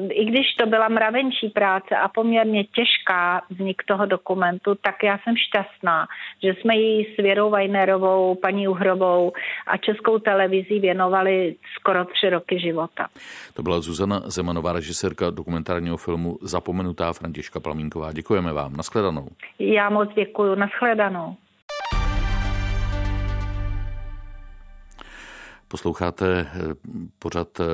i 0.09 0.25
když 0.25 0.55
to 0.59 0.65
byla 0.65 0.87
mravenčí 0.87 1.49
práce 1.49 1.95
a 1.95 2.07
poměrně 2.07 2.63
těžká 2.63 3.41
vznik 3.49 3.81
toho 3.87 4.05
dokumentu, 4.05 4.75
tak 4.75 5.03
já 5.03 5.19
jsem 5.23 5.35
šťastná, 5.37 6.07
že 6.43 6.53
jsme 6.53 6.75
jí 6.75 7.05
s 7.13 7.17
Věrou 7.17 7.49
Vajnerovou, 7.49 8.35
paní 8.35 8.67
Uhrovou 8.67 9.33
a 9.67 9.77
českou 9.77 10.19
televizí 10.19 10.79
věnovali 10.79 11.55
skoro 11.79 12.05
tři 12.05 12.29
roky 12.29 12.59
života. 12.59 13.07
To 13.53 13.63
byla 13.63 13.79
Zuzana 13.79 14.21
Zemanová, 14.25 14.73
režisérka 14.73 15.29
dokumentárního 15.29 15.97
filmu 15.97 16.37
Zapomenutá 16.41 17.13
Františka 17.13 17.59
Plamínková. 17.59 18.11
Děkujeme 18.11 18.53
vám. 18.53 18.75
Naschledanou. 18.75 19.27
Já 19.59 19.89
moc 19.89 20.09
děkuji. 20.15 20.55
Naschledanou. 20.55 21.35
Posloucháte 25.75 26.39
eh, 26.39 26.75
pořad, 27.19 27.59
eh, 27.59 27.65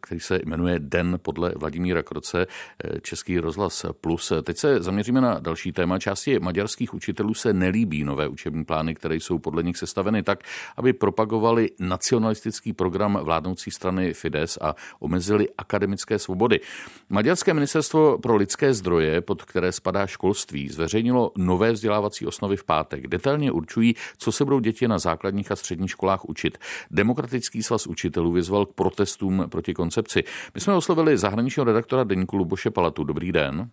který 0.00 0.20
se 0.20 0.40
jmenuje 0.46 0.78
Den 0.78 1.18
podle 1.22 1.52
Vladimíra 1.56 2.02
Kroce, 2.02 2.46
eh, 2.84 3.00
Český 3.00 3.38
rozhlas 3.38 3.86
Plus. 4.00 4.32
Teď 4.42 4.56
se 4.56 4.82
zaměříme 4.82 5.20
na 5.20 5.38
další 5.38 5.72
téma. 5.72 5.98
Části 5.98 6.38
maďarských 6.38 6.94
učitelů 6.94 7.34
se 7.34 7.52
nelíbí 7.52 8.04
nové 8.04 8.28
učební 8.28 8.64
plány, 8.64 8.94
které 8.94 9.16
jsou 9.16 9.38
podle 9.38 9.62
nich 9.62 9.76
sestaveny 9.76 10.22
tak, 10.22 10.38
aby 10.76 10.92
propagovali 10.92 11.70
nacionalistický 11.78 12.72
program 12.72 13.18
vládnoucí 13.22 13.70
strany 13.70 14.14
Fides 14.14 14.58
a 14.60 14.74
omezili 15.00 15.48
akademické 15.58 16.18
svobody. 16.18 16.60
Maďarské 17.08 17.54
ministerstvo 17.54 18.18
pro 18.18 18.36
lidské 18.36 18.74
zdroje, 18.74 19.20
pod 19.20 19.44
které 19.44 19.72
spadá 19.72 20.06
školství, 20.06 20.68
zveřejnilo 20.68 21.32
nové 21.36 21.72
vzdělávací 21.72 22.26
osnovy 22.26 22.56
v 22.56 22.64
pátek. 22.64 23.06
Detailně 23.06 23.52
určují, 23.52 23.94
co 24.18 24.32
se 24.32 24.44
budou 24.44 24.60
děti 24.60 24.88
na 24.88 24.98
základních 24.98 25.52
a 25.52 25.56
středních 25.56 25.90
školách 25.90 26.24
učit. 26.24 26.58
Demokratický 26.90 27.47
Demokratický 27.48 27.62
svaz 27.62 27.86
učitelů 27.86 28.32
vyzval 28.32 28.66
k 28.66 28.72
protestům 28.72 29.44
proti 29.48 29.74
koncepci. 29.74 30.24
My 30.54 30.60
jsme 30.60 30.74
oslovili 30.74 31.18
zahraničního 31.18 31.64
redaktora 31.64 32.04
Deníku 32.04 32.36
Luboše 32.36 32.70
Palatu. 32.70 33.04
Dobrý 33.04 33.32
den. 33.32 33.70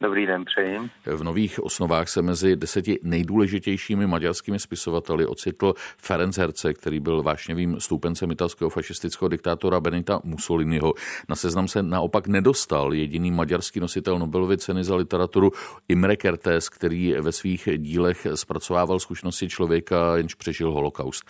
Dobrý 0.00 0.26
den, 0.26 0.44
přeji. 0.44 0.78
V 1.06 1.22
nových 1.22 1.64
osnovách 1.64 2.08
se 2.08 2.22
mezi 2.22 2.56
deseti 2.56 2.98
nejdůležitějšími 3.02 4.06
maďarskými 4.06 4.58
spisovateli 4.58 5.26
ocitl 5.26 5.74
Ferenc 5.98 6.38
Herce, 6.38 6.74
který 6.74 7.00
byl 7.00 7.22
vášnevým 7.22 7.80
stoupencem 7.80 8.30
italského 8.30 8.70
fašistického 8.70 9.28
diktátora 9.28 9.80
Benita 9.80 10.20
Mussoliniho. 10.24 10.92
Na 11.28 11.36
seznam 11.36 11.68
se 11.68 11.82
naopak 11.82 12.26
nedostal 12.26 12.94
jediný 12.94 13.30
maďarský 13.30 13.80
nositel 13.80 14.18
Nobelovy 14.18 14.58
ceny 14.58 14.84
za 14.84 14.96
literaturu 14.96 15.50
Imre 15.88 16.16
Kertész, 16.16 16.68
který 16.68 17.12
ve 17.12 17.32
svých 17.32 17.68
dílech 17.76 18.26
zpracovával 18.34 18.98
zkušenosti 18.98 19.48
člověka, 19.48 20.16
jenž 20.16 20.34
přežil 20.34 20.70
holokaust. 20.70 21.24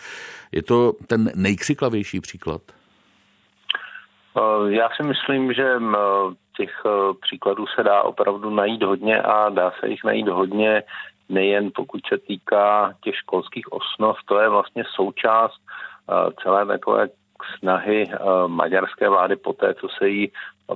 Je 0.51 0.63
to 0.63 0.93
ten 1.07 1.31
nejkřiklavější 1.35 2.19
příklad? 2.19 2.61
Eh, 4.37 4.71
já 4.71 4.89
si 4.97 5.07
myslím, 5.07 5.53
že 5.53 5.63
eh, 5.63 6.44
těch 6.57 6.81
eh, 6.85 6.89
příkladů 7.21 7.65
se 7.67 7.83
dá 7.83 8.03
opravdu 8.03 8.49
najít 8.49 8.83
hodně 8.83 9.21
a 9.21 9.49
dá 9.49 9.71
se 9.79 9.87
jich 9.89 10.03
najít 10.03 10.27
hodně 10.27 10.83
nejen 11.29 11.71
pokud 11.75 12.01
se 12.09 12.17
týká 12.17 12.93
těch 13.03 13.15
školských 13.15 13.71
osnov, 13.71 14.17
to 14.25 14.39
je 14.39 14.49
vlastně 14.49 14.83
součást 14.95 15.57
celé 16.43 16.65
takové 16.65 17.07
snahy 17.59 18.11
maďarské 18.47 19.09
vlády 19.09 19.35
po 19.35 19.53
té, 19.53 19.73
co 19.73 19.87
se 19.97 20.09
jí 20.09 20.31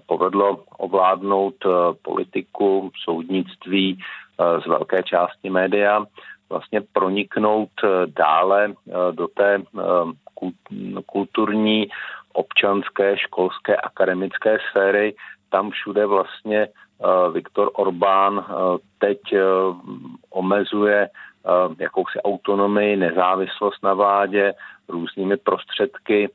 povedlo 0.06 0.64
ovládnout 0.78 1.56
politiku, 2.02 2.92
soudnictví 3.04 4.00
z 4.64 4.68
velké 4.68 5.04
části 5.04 5.50
média, 5.50 6.06
vlastně 6.50 6.82
proniknout 6.94 7.70
dále 8.06 8.74
do 9.12 9.28
té 9.28 9.62
kulturní 11.06 11.88
občanské, 12.34 13.18
školské, 13.18 13.76
akademické 13.76 14.58
sféry. 14.70 15.16
Tam 15.50 15.72
všude 15.72 16.06
vlastně 16.06 16.68
uh, 16.68 17.34
Viktor 17.34 17.70
Orbán 17.74 18.34
uh, 18.38 18.78
teď 19.00 19.20
uh, 19.34 19.78
omezuje 20.30 21.10
jakousi 21.80 22.22
autonomii, 22.22 22.96
nezávislost 22.96 23.84
na 23.84 23.94
vládě, 23.94 24.54
různými 24.88 25.38
prostředky 25.38 26.30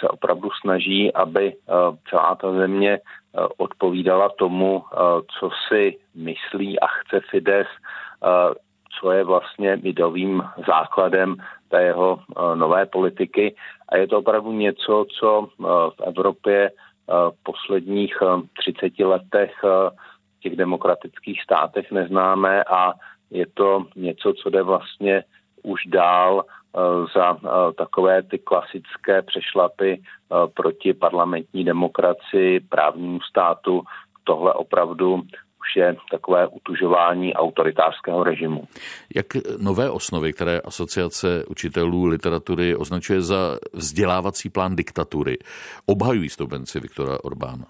se 0.00 0.08
opravdu 0.08 0.48
snaží, 0.60 1.14
aby 1.14 1.54
celá 2.10 2.34
ta 2.34 2.52
země 2.52 2.98
odpovídala 3.56 4.28
tomu, 4.38 4.84
co 5.38 5.50
si 5.68 5.98
myslí 6.14 6.80
a 6.80 6.86
chce 6.86 7.20
Fides, 7.30 7.66
co 9.00 9.10
je 9.10 9.24
vlastně 9.24 9.78
ideovým 9.82 10.42
základem 10.66 11.36
té 11.70 11.82
jeho 11.82 12.18
eh, 12.20 12.56
nové 12.56 12.86
politiky. 12.86 13.54
A 13.88 13.96
je 13.96 14.06
to 14.06 14.18
opravdu 14.18 14.52
něco, 14.52 15.06
co 15.20 15.48
eh, 15.48 15.64
v 15.96 16.00
Evropě 16.06 16.70
eh, 16.70 16.72
posledních 17.42 18.16
30 18.58 18.98
letech 18.98 19.52
v 19.62 20.40
těch 20.40 20.56
demokratických 20.56 21.42
státech 21.42 21.92
neznáme 21.92 22.64
a 22.64 22.92
je 23.30 23.46
to 23.54 23.86
něco, 23.96 24.32
co 24.32 24.50
jde 24.50 24.62
vlastně 24.62 25.24
už 25.62 25.80
dál 25.86 26.44
za 27.14 27.38
takové 27.76 28.22
ty 28.22 28.38
klasické 28.38 29.22
přešlapy 29.22 30.02
proti 30.54 30.94
parlamentní 30.94 31.64
demokracii, 31.64 32.60
právnímu 32.60 33.20
státu. 33.20 33.82
Tohle 34.24 34.54
opravdu 34.54 35.22
už 35.60 35.76
je 35.76 35.96
takové 36.10 36.46
utužování 36.46 37.34
autoritářského 37.34 38.24
režimu. 38.24 38.64
Jak 39.14 39.26
nové 39.62 39.90
osnovy, 39.90 40.32
které 40.32 40.58
asociace 40.58 41.44
učitelů 41.48 42.06
literatury 42.06 42.76
označuje 42.76 43.20
za 43.20 43.56
vzdělávací 43.72 44.50
plán 44.50 44.76
diktatury, 44.76 45.38
obhajují 45.86 46.28
stoupenci 46.28 46.80
Viktora 46.80 47.18
Orbána? 47.24 47.64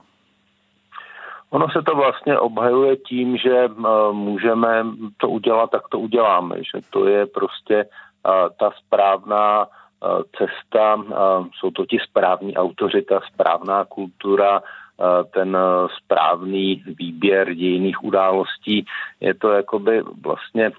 Ono 1.51 1.67
se 1.69 1.83
to 1.83 1.95
vlastně 1.95 2.39
obhajuje 2.39 2.97
tím, 2.97 3.37
že 3.37 3.69
můžeme 4.13 4.87
to 5.17 5.29
udělat, 5.29 5.71
tak 5.71 5.89
to 5.89 5.99
uděláme. 5.99 6.57
Že 6.57 6.81
to 6.91 7.09
je 7.09 7.27
prostě 7.27 7.85
ta 8.59 8.71
správná 8.87 9.67
cesta, 10.39 10.97
jsou 11.59 11.71
to 11.71 11.87
ti 11.87 11.99
správní 12.09 12.57
autoři, 12.57 13.03
ta 13.03 13.21
správná 13.35 13.85
kultura, 13.85 14.63
ten 15.35 15.57
správný 16.05 16.83
výběr 16.99 17.55
dějiných 17.55 18.05
událostí. 18.05 18.85
Je 19.21 19.35
to 19.35 19.51
jakoby 19.51 20.03
vlastně 20.23 20.71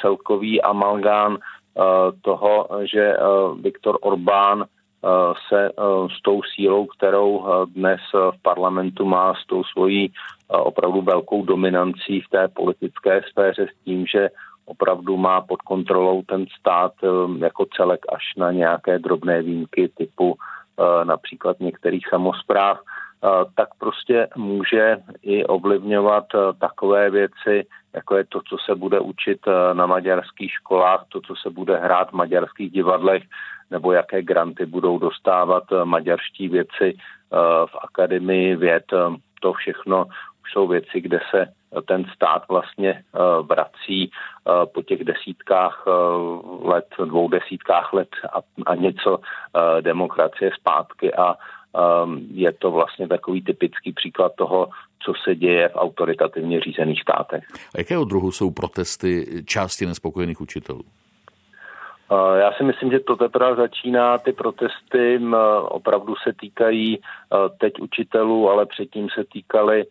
celkový 0.00 0.62
amalgán 0.62 1.38
toho, 2.22 2.68
že 2.92 3.16
Viktor 3.60 3.98
Orbán 4.00 4.64
se 5.48 5.70
s 6.18 6.22
tou 6.22 6.42
sílou, 6.42 6.86
kterou 6.86 7.46
dnes 7.74 8.00
v 8.12 8.42
parlamentu 8.42 9.04
má, 9.04 9.34
s 9.34 9.46
tou 9.46 9.64
svojí 9.64 10.12
opravdu 10.48 11.02
velkou 11.02 11.44
dominancí 11.44 12.20
v 12.20 12.28
té 12.28 12.48
politické 12.48 13.22
sféře 13.30 13.66
s 13.66 13.84
tím, 13.84 14.06
že 14.06 14.28
opravdu 14.66 15.16
má 15.16 15.40
pod 15.40 15.62
kontrolou 15.62 16.22
ten 16.22 16.46
stát 16.60 16.92
jako 17.38 17.66
celek 17.76 18.00
až 18.08 18.22
na 18.36 18.52
nějaké 18.52 18.98
drobné 18.98 19.42
výjimky 19.42 19.88
typu 19.88 20.36
například 21.04 21.60
některých 21.60 22.08
samozpráv, 22.10 22.78
tak 23.54 23.68
prostě 23.78 24.28
může 24.36 24.96
i 25.22 25.44
ovlivňovat 25.44 26.24
takové 26.58 27.10
věci, 27.10 27.66
jako 27.94 28.16
je 28.16 28.24
to, 28.24 28.40
co 28.48 28.56
se 28.58 28.74
bude 28.74 29.00
učit 29.00 29.38
na 29.72 29.86
maďarských 29.86 30.52
školách, 30.52 31.04
to, 31.08 31.20
co 31.20 31.34
se 31.42 31.50
bude 31.50 31.76
hrát 31.76 32.10
v 32.10 32.12
maďarských 32.12 32.70
divadlech, 32.70 33.22
nebo 33.70 33.92
jaké 33.92 34.22
granty 34.22 34.66
budou 34.66 34.98
dostávat 34.98 35.64
maďarští 35.84 36.48
věci 36.48 36.96
v 37.66 37.76
Akademii 37.82 38.56
věd. 38.56 38.84
To 39.40 39.52
všechno 39.52 40.06
jsou 40.52 40.68
věci, 40.68 41.00
kde 41.00 41.20
se 41.30 41.46
ten 41.88 42.04
stát 42.14 42.48
vlastně 42.48 43.02
vrací 43.42 44.10
po 44.74 44.82
těch 44.82 45.04
desítkách 45.04 45.86
let, 46.62 46.86
dvou 47.04 47.28
desítkách 47.28 47.92
let 47.92 48.08
a, 48.32 48.38
a 48.66 48.74
něco 48.74 49.18
demokracie 49.80 50.50
zpátky 50.60 51.14
a 51.14 51.34
je 52.30 52.52
to 52.52 52.70
vlastně 52.70 53.08
takový 53.08 53.42
typický 53.42 53.92
příklad 53.92 54.32
toho, 54.36 54.68
co 54.98 55.12
se 55.24 55.34
děje 55.34 55.68
v 55.68 55.76
autoritativně 55.76 56.60
řízených 56.60 57.00
státech. 57.00 57.44
A 57.74 57.78
jakého 57.78 58.04
druhu 58.04 58.32
jsou 58.32 58.50
protesty 58.50 59.42
části 59.46 59.86
nespokojených 59.86 60.40
učitelů? 60.40 60.82
Já 62.38 62.52
si 62.52 62.64
myslím, 62.64 62.90
že 62.90 63.00
to 63.00 63.16
teprve 63.16 63.56
začíná. 63.56 64.18
Ty 64.18 64.32
protesty 64.32 65.20
opravdu 65.68 66.14
se 66.22 66.32
týkají 66.40 67.00
teď 67.58 67.80
učitelů, 67.80 68.50
ale 68.50 68.66
předtím 68.66 69.08
se 69.14 69.24
týkaly 69.32 69.84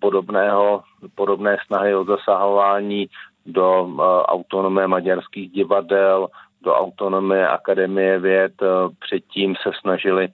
podobného, 0.00 0.82
podobné 1.14 1.56
snahy 1.66 1.94
o 1.94 2.04
zasahování 2.04 3.08
do 3.46 3.88
autonomie 4.24 4.86
maďarských 4.86 5.50
divadel, 5.50 6.28
do 6.62 6.74
autonomie 6.74 7.48
Akademie 7.48 8.18
věd. 8.18 8.52
Předtím 9.00 9.54
se 9.62 9.70
snažili 9.80 10.28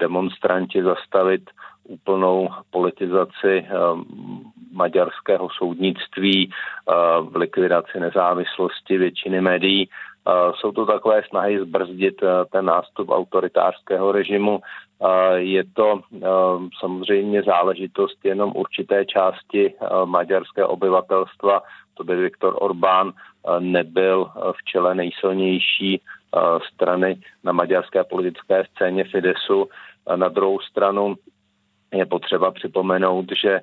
demonstranti 0.00 0.82
zastavit 0.82 1.50
úplnou 1.88 2.48
politizaci 2.70 3.66
maďarského 4.72 5.48
soudnictví, 5.58 6.50
v 7.20 7.36
likvidaci 7.36 8.00
nezávislosti 8.00 8.98
většiny 8.98 9.40
médií. 9.40 9.88
Jsou 10.54 10.72
to 10.72 10.86
takové 10.86 11.22
snahy 11.28 11.60
zbrzdit 11.60 12.22
ten 12.52 12.64
nástup 12.64 13.08
autoritářského 13.08 14.12
režimu. 14.12 14.60
Je 15.34 15.64
to 15.72 16.00
samozřejmě 16.78 17.42
záležitost 17.42 18.24
jenom 18.24 18.52
určité 18.54 19.04
části 19.04 19.74
maďarského 20.04 20.68
obyvatelstva. 20.68 21.62
To 21.94 22.04
by 22.04 22.16
Viktor 22.16 22.56
Orbán 22.60 23.12
nebyl 23.58 24.30
v 24.52 24.64
čele 24.64 24.94
nejsilnější 24.94 26.00
strany 26.74 27.20
na 27.44 27.52
maďarské 27.52 28.04
politické 28.04 28.64
scéně 28.64 29.04
Fidesu. 29.04 29.68
Na 30.16 30.28
druhou 30.28 30.60
stranu 30.60 31.14
je 31.92 32.06
potřeba 32.06 32.50
připomenout, 32.50 33.26
že 33.42 33.60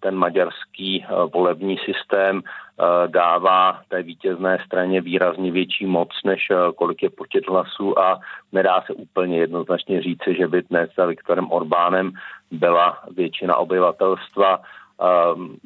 ten 0.00 0.14
maďarský 0.14 1.04
volební 1.34 1.78
systém 1.78 2.42
dává 3.06 3.80
té 3.88 4.02
vítězné 4.02 4.58
straně 4.66 5.00
výrazně 5.00 5.52
větší 5.52 5.86
moc, 5.86 6.08
než 6.24 6.48
kolik 6.74 7.02
je 7.02 7.10
počet 7.10 7.48
hlasů 7.48 7.98
a 7.98 8.20
nedá 8.52 8.82
se 8.86 8.92
úplně 8.92 9.38
jednoznačně 9.38 10.02
říci, 10.02 10.34
že 10.38 10.48
by 10.48 10.62
dnes 10.62 10.90
za 10.96 11.06
Viktorem 11.06 11.52
Orbánem 11.52 12.12
byla 12.50 12.98
většina 13.16 13.56
obyvatelstva 13.56 14.60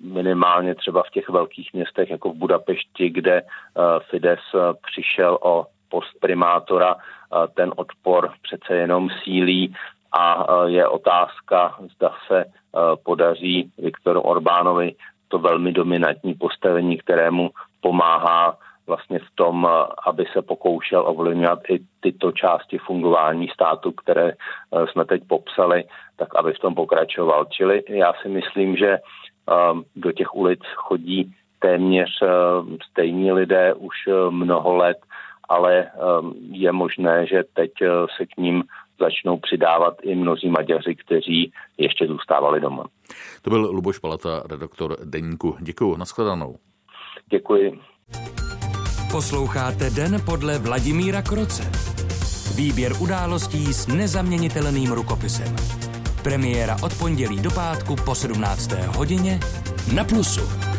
minimálně 0.02 0.74
třeba 0.74 1.02
v 1.02 1.10
těch 1.10 1.28
velkých 1.28 1.72
městech 1.72 2.10
jako 2.10 2.30
v 2.30 2.36
Budapešti, 2.36 3.10
kde 3.10 3.42
Fides 4.10 4.40
přišel 4.90 5.38
o 5.42 5.66
post 5.90 6.20
primátora, 6.20 6.96
ten 7.54 7.72
odpor 7.76 8.30
přece 8.42 8.74
jenom 8.74 9.08
sílí 9.22 9.74
a 10.12 10.46
je 10.66 10.88
otázka, 10.88 11.76
zda 11.96 12.14
se 12.26 12.44
podaří 13.04 13.72
Viktoru 13.78 14.20
Orbánovi 14.20 14.94
to 15.28 15.38
velmi 15.38 15.72
dominantní 15.72 16.34
postavení, 16.34 16.98
kterému 16.98 17.50
pomáhá 17.80 18.58
vlastně 18.86 19.18
v 19.18 19.30
tom, 19.34 19.68
aby 20.06 20.24
se 20.32 20.42
pokoušel 20.42 21.04
ovlivňovat 21.06 21.58
i 21.68 21.78
tyto 22.00 22.32
části 22.32 22.78
fungování 22.78 23.48
státu, 23.48 23.92
které 23.92 24.32
jsme 24.90 25.04
teď 25.04 25.22
popsali, 25.28 25.84
tak 26.16 26.34
aby 26.34 26.52
v 26.52 26.58
tom 26.58 26.74
pokračoval. 26.74 27.44
Čili 27.44 27.82
já 27.88 28.12
si 28.22 28.28
myslím, 28.28 28.76
že 28.76 28.98
do 29.96 30.12
těch 30.12 30.34
ulic 30.34 30.60
chodí 30.74 31.34
téměř 31.58 32.10
stejní 32.90 33.32
lidé 33.32 33.74
už 33.74 33.96
mnoho 34.30 34.76
let, 34.76 34.98
ale 35.50 35.90
je 36.50 36.72
možné, 36.72 37.26
že 37.26 37.42
teď 37.54 37.70
se 38.16 38.26
k 38.26 38.36
ním 38.38 38.62
začnou 39.00 39.38
přidávat 39.38 39.94
i 40.02 40.14
mnozí 40.14 40.48
Maďaři, 40.48 40.96
kteří 41.04 41.52
ještě 41.78 42.06
zůstávali 42.06 42.60
doma. 42.60 42.84
To 43.42 43.50
byl 43.50 43.70
Luboš 43.72 43.98
Palata, 43.98 44.42
redaktor 44.50 44.96
Deníku. 45.04 45.56
Děkuji, 45.60 45.96
nashledanou. 45.96 46.56
Děkuji. 47.30 47.80
Posloucháte 49.12 49.90
Den 49.90 50.16
podle 50.24 50.58
Vladimíra 50.58 51.22
Kroce. 51.22 51.62
Výběr 52.56 52.92
událostí 53.02 53.72
s 53.72 53.86
nezaměnitelným 53.86 54.92
rukopisem. 54.92 55.56
Premiéra 56.24 56.76
od 56.84 56.98
pondělí 56.98 57.42
do 57.42 57.50
pátku 57.50 57.96
po 58.04 58.14
17. 58.14 58.72
hodině 58.72 59.40
na 59.96 60.04
Plusu. 60.04 60.69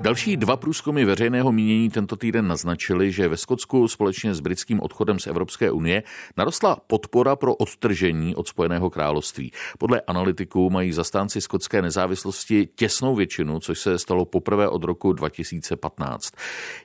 Další 0.00 0.36
dva 0.36 0.56
průzkumy 0.56 1.04
veřejného 1.04 1.52
mínění 1.52 1.90
tento 1.90 2.16
týden 2.16 2.48
naznačily, 2.48 3.12
že 3.12 3.28
ve 3.28 3.36
Skotsku 3.36 3.88
společně 3.88 4.34
s 4.34 4.40
britským 4.40 4.80
odchodem 4.80 5.18
z 5.18 5.26
Evropské 5.26 5.70
unie 5.70 6.02
narostla 6.36 6.76
podpora 6.86 7.36
pro 7.36 7.54
odtržení 7.54 8.34
od 8.34 8.48
Spojeného 8.48 8.90
království. 8.90 9.52
Podle 9.78 10.00
analytiků 10.00 10.70
mají 10.70 10.92
zastánci 10.92 11.40
skotské 11.40 11.82
nezávislosti 11.82 12.68
těsnou 12.74 13.14
většinu, 13.14 13.60
což 13.60 13.78
se 13.78 13.98
stalo 13.98 14.24
poprvé 14.24 14.68
od 14.68 14.84
roku 14.84 15.12
2015. 15.12 16.30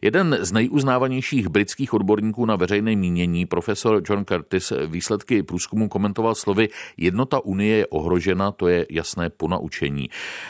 Jeden 0.01 0.37
z 0.41 0.51
nejuznávanějších 0.51 1.47
britských 1.47 1.93
odborníků 1.93 2.45
na 2.45 2.55
veřejné 2.55 2.95
mínění, 2.95 3.45
profesor 3.45 4.01
John 4.09 4.25
Curtis, 4.25 4.73
výsledky 4.87 5.43
průzkumu 5.43 5.89
komentoval 5.89 6.35
slovy 6.35 6.69
Jednota 6.97 7.45
unie 7.45 7.77
je 7.77 7.87
ohrožena, 7.87 8.51
to 8.51 8.67
je 8.67 8.85
jasné 8.89 9.29
ponaučení. 9.29 10.09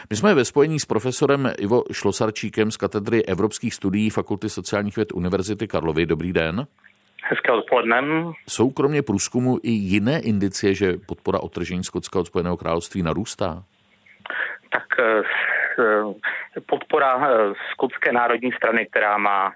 My 0.09 0.15
jsme 0.15 0.33
ve 0.33 0.45
spojení 0.45 0.79
s 0.79 0.85
profesorem 0.85 1.51
Ivo 1.57 1.83
Šlosarčík 1.91 2.54
Havlíčkem 2.55 2.71
z 2.71 2.77
katedry 2.77 3.25
evropských 3.25 3.73
studií 3.73 4.09
Fakulty 4.09 4.49
sociálních 4.49 4.95
věd 4.95 5.11
Univerzity 5.13 5.67
Karlovy. 5.67 6.05
Dobrý 6.05 6.33
den. 6.33 6.67
Hezké 7.23 7.51
odpoledne. 7.51 8.01
Jsou 8.47 8.69
kromě 8.69 9.01
průzkumu 9.01 9.59
i 9.63 9.69
jiné 9.69 10.19
indicie, 10.19 10.73
že 10.73 10.93
podpora 11.07 11.39
otržení 11.39 11.83
Skotska 11.83 12.19
od 12.19 12.27
Spojeného 12.27 12.57
království 12.57 13.03
narůstá? 13.03 13.63
Tak 14.71 14.83
eh, 14.99 15.21
eh, 15.79 16.61
podpora 16.65 17.27
eh, 17.27 17.53
skotské 17.71 18.11
národní 18.11 18.51
strany, 18.51 18.85
která 18.85 19.17
má 19.17 19.51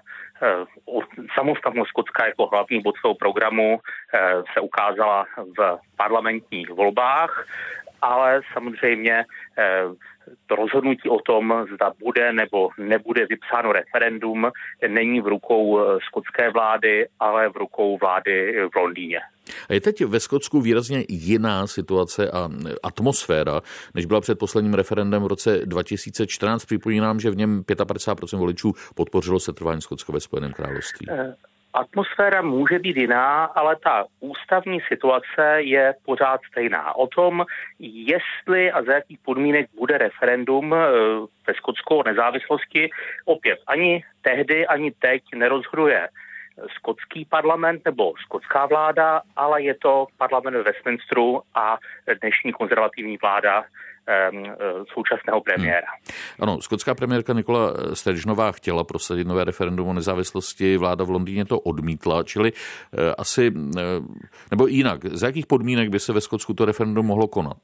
samostatnost 1.38 1.88
Skotska 1.88 2.26
jako 2.26 2.46
hlavní 2.46 2.80
bod 2.80 2.96
svého 2.96 3.14
programu 3.14 3.80
se 4.54 4.60
ukázala 4.60 5.26
v 5.58 5.78
parlamentních 5.96 6.70
volbách, 6.70 7.46
ale 8.02 8.40
samozřejmě 8.52 9.24
to 10.46 10.56
rozhodnutí 10.56 11.08
o 11.08 11.20
tom, 11.20 11.66
zda 11.74 11.92
bude 11.98 12.32
nebo 12.32 12.68
nebude 12.78 13.26
vypsáno 13.26 13.72
referendum, 13.72 14.50
není 14.88 15.20
v 15.20 15.26
rukou 15.26 15.80
eh, 15.80 15.98
skotské 16.08 16.50
vlády, 16.50 17.08
ale 17.20 17.48
v 17.48 17.56
rukou 17.56 17.98
vlády 17.98 18.56
v 18.72 18.76
Londýně. 18.76 19.20
A 19.68 19.74
je 19.74 19.80
teď 19.80 20.04
ve 20.04 20.20
Skotsku 20.20 20.60
výrazně 20.60 21.04
jiná 21.08 21.66
situace 21.66 22.30
a 22.30 22.48
atmosféra, 22.82 23.60
než 23.94 24.06
byla 24.06 24.20
před 24.20 24.38
posledním 24.38 24.74
referendem 24.74 25.22
v 25.22 25.26
roce 25.26 25.60
2014. 25.64 26.64
Připomínám, 26.64 27.20
že 27.20 27.30
v 27.30 27.36
něm 27.36 27.62
55% 27.62 28.38
voličů 28.38 28.72
podpořilo 28.94 29.40
setrvání 29.40 29.80
Skotska 29.80 30.12
ve 30.12 30.20
Spojeném 30.20 30.52
království. 30.52 31.06
Eh, 31.10 31.34
atmosféra 31.74 32.42
může 32.42 32.78
být 32.78 32.96
jiná, 32.96 33.44
ale 33.44 33.76
ta 33.76 34.04
ústavní 34.20 34.80
situace 34.88 35.56
je 35.58 35.94
pořád 36.04 36.40
stejná. 36.50 36.96
O 36.96 37.06
tom, 37.06 37.44
jestli 37.78 38.72
a 38.72 38.82
za 38.82 38.92
jakých 38.92 39.18
podmínek 39.18 39.70
bude 39.78 39.98
referendum 39.98 40.74
eh, 40.74 40.78
ve 41.46 41.54
Skotsku 41.54 41.96
o 41.96 42.02
nezávislosti, 42.02 42.90
opět 43.24 43.58
ani 43.66 44.04
tehdy, 44.22 44.66
ani 44.66 44.90
teď 44.90 45.22
nerozhoduje 45.34 46.08
skotský 46.76 47.24
parlament 47.24 47.82
nebo 47.84 48.12
skotská 48.20 48.66
vláda, 48.66 49.22
ale 49.36 49.62
je 49.62 49.74
to 49.74 50.06
parlament 50.16 50.56
Westminsteru 50.56 51.42
a 51.54 51.78
dnešní 52.20 52.52
konzervativní 52.52 53.16
vláda 53.16 53.64
současného 54.94 55.40
premiéra. 55.40 55.86
Hmm. 55.86 56.40
Ano, 56.40 56.60
skotská 56.60 56.94
premiérka 56.94 57.32
Nikola 57.32 57.72
Sturgeonová 57.94 58.52
chtěla 58.52 58.84
prosadit 58.84 59.26
nové 59.26 59.44
referendum 59.44 59.88
o 59.88 59.92
nezávislosti, 59.92 60.76
vláda 60.76 61.04
v 61.04 61.10
Londýně 61.10 61.44
to 61.44 61.60
odmítla, 61.60 62.22
čili 62.22 62.52
eh, 62.52 63.14
asi, 63.18 63.52
eh, 63.78 63.82
nebo 64.50 64.66
jinak, 64.66 65.04
z 65.04 65.22
jakých 65.22 65.46
podmínek 65.46 65.88
by 65.88 66.00
se 66.00 66.12
ve 66.12 66.20
Skotsku 66.20 66.54
to 66.54 66.64
referendum 66.64 67.06
mohlo 67.06 67.28
konat? 67.28 67.58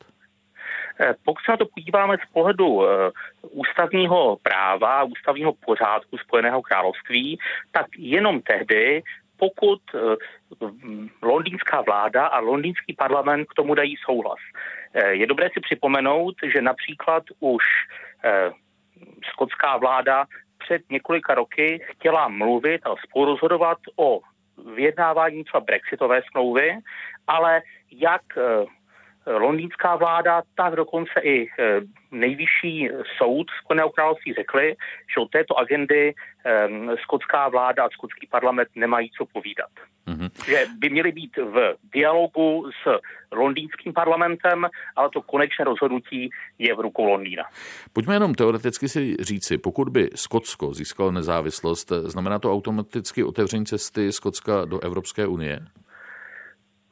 Pokud 1.25 1.43
se 1.45 1.53
na 1.53 1.57
to 1.57 1.67
podíváme 1.75 2.17
z 2.17 2.33
pohledu 2.33 2.83
ústavního 3.51 4.37
práva, 4.43 5.05
ústavního 5.05 5.53
pořádku 5.53 6.19
Spojeného 6.19 6.63
království, 6.63 7.39
tak 7.73 7.87
jenom 7.99 8.41
tehdy, 8.41 9.03
pokud 9.37 9.81
londýnská 11.23 11.81
vláda 11.81 12.27
a 12.27 12.41
londýnský 12.41 12.95
parlament 12.95 13.45
k 13.45 13.55
tomu 13.55 13.75
dají 13.75 13.95
souhlas. 14.05 14.39
Eh, 14.97 15.15
je 15.15 15.27
dobré 15.27 15.49
si 15.53 15.61
připomenout, 15.61 16.35
že 16.53 16.63
například 16.63 17.23
už 17.41 17.65
eh, 18.25 18.51
skotská 19.33 19.77
vláda 19.77 20.25
před 20.59 20.83
několika 20.91 21.35
roky 21.35 21.81
chtěla 21.85 22.29
mluvit 22.29 22.87
a 22.87 22.95
spolurozhodovat 23.05 23.79
o 23.97 24.21
vyjednávání 24.75 25.45
třeba 25.45 25.61
brexitové 25.61 26.23
smlouvy, 26.31 26.79
ale 27.27 27.63
jak 27.93 28.23
eh, 28.37 28.65
londýnská 29.27 29.97
vláda, 29.97 30.43
tak 30.55 30.75
dokonce 30.75 31.21
i 31.23 31.49
eh, 31.59 31.81
nejvyšší 32.11 32.89
soud 33.19 33.47
Spojeného 33.65 33.91
království 33.91 34.35
řekli, 34.35 34.77
že 35.15 35.21
od 35.21 35.31
této 35.31 35.59
agendy 35.59 36.15
um, 36.15 36.97
skotská 37.03 37.49
vláda 37.49 37.85
a 37.85 37.91
skotský 37.91 38.27
parlament 38.27 38.69
nemají 38.75 39.11
co 39.19 39.27
povídat. 39.27 39.71
Mm-hmm. 40.07 40.31
Že 40.47 40.67
by 40.79 40.91
měly 40.91 41.13
být 41.13 41.37
v 41.37 41.75
dialogu 41.95 42.71
s 42.71 43.01
londýnským 43.33 43.93
parlamentem, 43.93 44.67
ale 44.97 45.11
to 45.11 45.23
konečné 45.23 45.65
rozhodnutí 45.65 46.31
je 46.59 46.75
v 46.75 46.81
rukou 46.81 47.05
Londýna. 47.05 47.45
Pojďme 47.93 48.15
jenom 48.15 48.35
teoreticky 48.35 48.89
si 48.89 49.17
říci, 49.21 49.59
pokud 49.59 49.89
by 49.89 50.11
Skotsko 50.15 50.75
získalo 50.75 51.11
nezávislost, 51.11 51.93
znamená 51.93 52.39
to 52.39 52.53
automaticky 52.53 53.25
otevření 53.25 53.67
cesty 53.67 54.13
Skotska 54.13 54.65
do 54.65 54.81
Evropské 54.81 55.27
unie? 55.27 55.61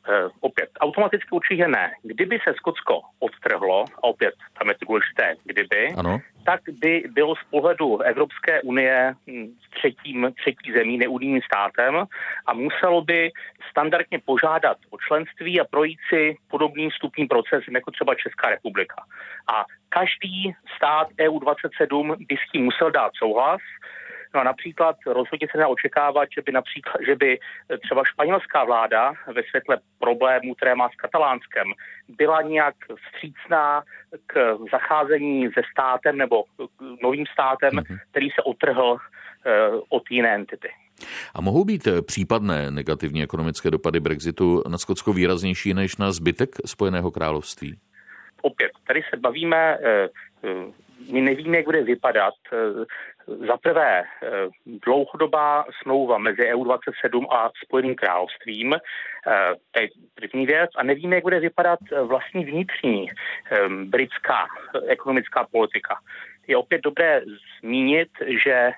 Uh, 0.09 0.31
opět, 0.41 0.69
automaticky 0.81 1.29
určitě 1.31 1.69
ne. 1.69 1.93
Kdyby 2.03 2.39
se 2.45 2.55
Skotsko 2.57 3.01
odtrhlo, 3.19 3.85
a 3.95 4.05
opět 4.05 4.35
tam 4.59 4.69
je 4.69 4.75
to 4.75 4.85
důležité, 4.85 5.35
kdyby, 5.45 5.89
ano. 5.97 6.21
tak 6.45 6.61
by 6.73 7.05
bylo 7.13 7.37
z 7.37 7.45
pohledu 7.51 8.01
Evropské 8.01 8.63
unie 8.63 9.15
hm, 9.27 9.55
třetím, 9.75 10.33
třetí 10.41 10.73
zemí, 10.73 10.99
neunijním 10.99 11.41
státem 11.43 12.05
a 12.47 12.55
muselo 12.55 13.03
by 13.03 13.31
standardně 13.71 14.19
požádat 14.25 14.77
o 14.91 14.99
členství 14.99 15.61
a 15.61 15.65
projít 15.65 15.99
si 16.09 16.37
podobným 16.49 16.91
vstupním 16.91 17.29
procesem 17.29 17.75
jako 17.75 17.91
třeba 17.91 18.15
Česká 18.15 18.51
republika. 18.51 18.97
A 19.55 19.65
každý 19.89 20.55
stát 20.77 21.09
EU27 21.19 22.17
by 22.29 22.37
s 22.37 22.53
tím 22.53 22.65
musel 22.65 22.91
dát 22.91 23.13
souhlas, 23.19 23.61
No 24.35 24.41
a 24.41 24.45
například 24.45 24.97
rozhodně 25.07 25.49
se 25.51 25.59
dá 25.59 25.69
očekávat, 25.69 26.29
že 26.35 26.43
by 26.43 26.53
například, 26.53 26.97
že 27.07 27.17
by 27.17 27.39
třeba 27.83 28.05
španělská 28.05 28.65
vláda 28.65 29.13
ve 29.35 29.43
světle 29.43 29.79
problémů, 29.99 30.55
které 30.55 30.75
má 30.75 30.89
s 30.89 30.97
katalánskem, 30.97 31.67
byla 32.09 32.43
nějak 32.43 32.75
vstřícná 33.07 33.83
k 34.27 34.57
zacházení 34.73 35.49
se 35.55 35.61
státem 35.71 36.17
nebo 36.17 36.45
novým 37.03 37.27
státem, 37.33 37.73
mm-hmm. 37.73 37.99
který 38.11 38.31
se 38.31 38.43
otrhl 38.43 38.93
uh, 38.93 39.81
od 39.89 40.03
jiné 40.11 40.35
entity. 40.35 40.69
A 41.35 41.41
mohou 41.41 41.65
být 41.65 41.89
případné 42.07 42.71
negativní 42.71 43.23
ekonomické 43.23 43.71
dopady 43.71 44.01
Brexitu 44.01 44.63
na 44.69 44.79
Skotsko 44.79 45.13
výraznější 45.13 45.75
než 45.75 45.97
na 45.97 46.13
zbytek 46.13 46.51
Spojeného 46.67 47.11
království? 47.11 47.79
Opět, 48.43 48.71
tady 48.87 49.03
se 49.11 49.17
bavíme 49.17 49.79
eh, 49.85 50.09
my 51.13 51.21
nevíme, 51.21 51.57
jak 51.57 51.65
bude 51.65 51.83
vypadat. 51.83 52.35
Eh, 53.29 53.47
za 53.47 53.57
prvé, 53.57 54.03
eh, 54.03 54.29
dlouhodobá 54.67 55.65
smlouva 55.83 56.19
mezi 56.19 56.43
EU27 56.43 57.27
a 57.31 57.51
Spojeným 57.65 57.95
královstvím, 57.95 58.75
eh, 58.75 58.81
to 59.71 59.81
je 59.81 59.89
první 60.15 60.47
věc, 60.47 60.71
a 60.77 60.83
nevíme, 60.83 61.15
jak 61.15 61.25
bude 61.25 61.41
vypadat 61.41 61.79
vlastní 62.03 62.45
vnitřní 62.45 63.11
britská 63.85 64.47
ekonomická 64.89 65.47
politika 65.53 65.97
je 66.47 66.57
opět 66.57 66.81
dobré 66.81 67.23
zmínit, 67.61 68.09
že 68.45 68.73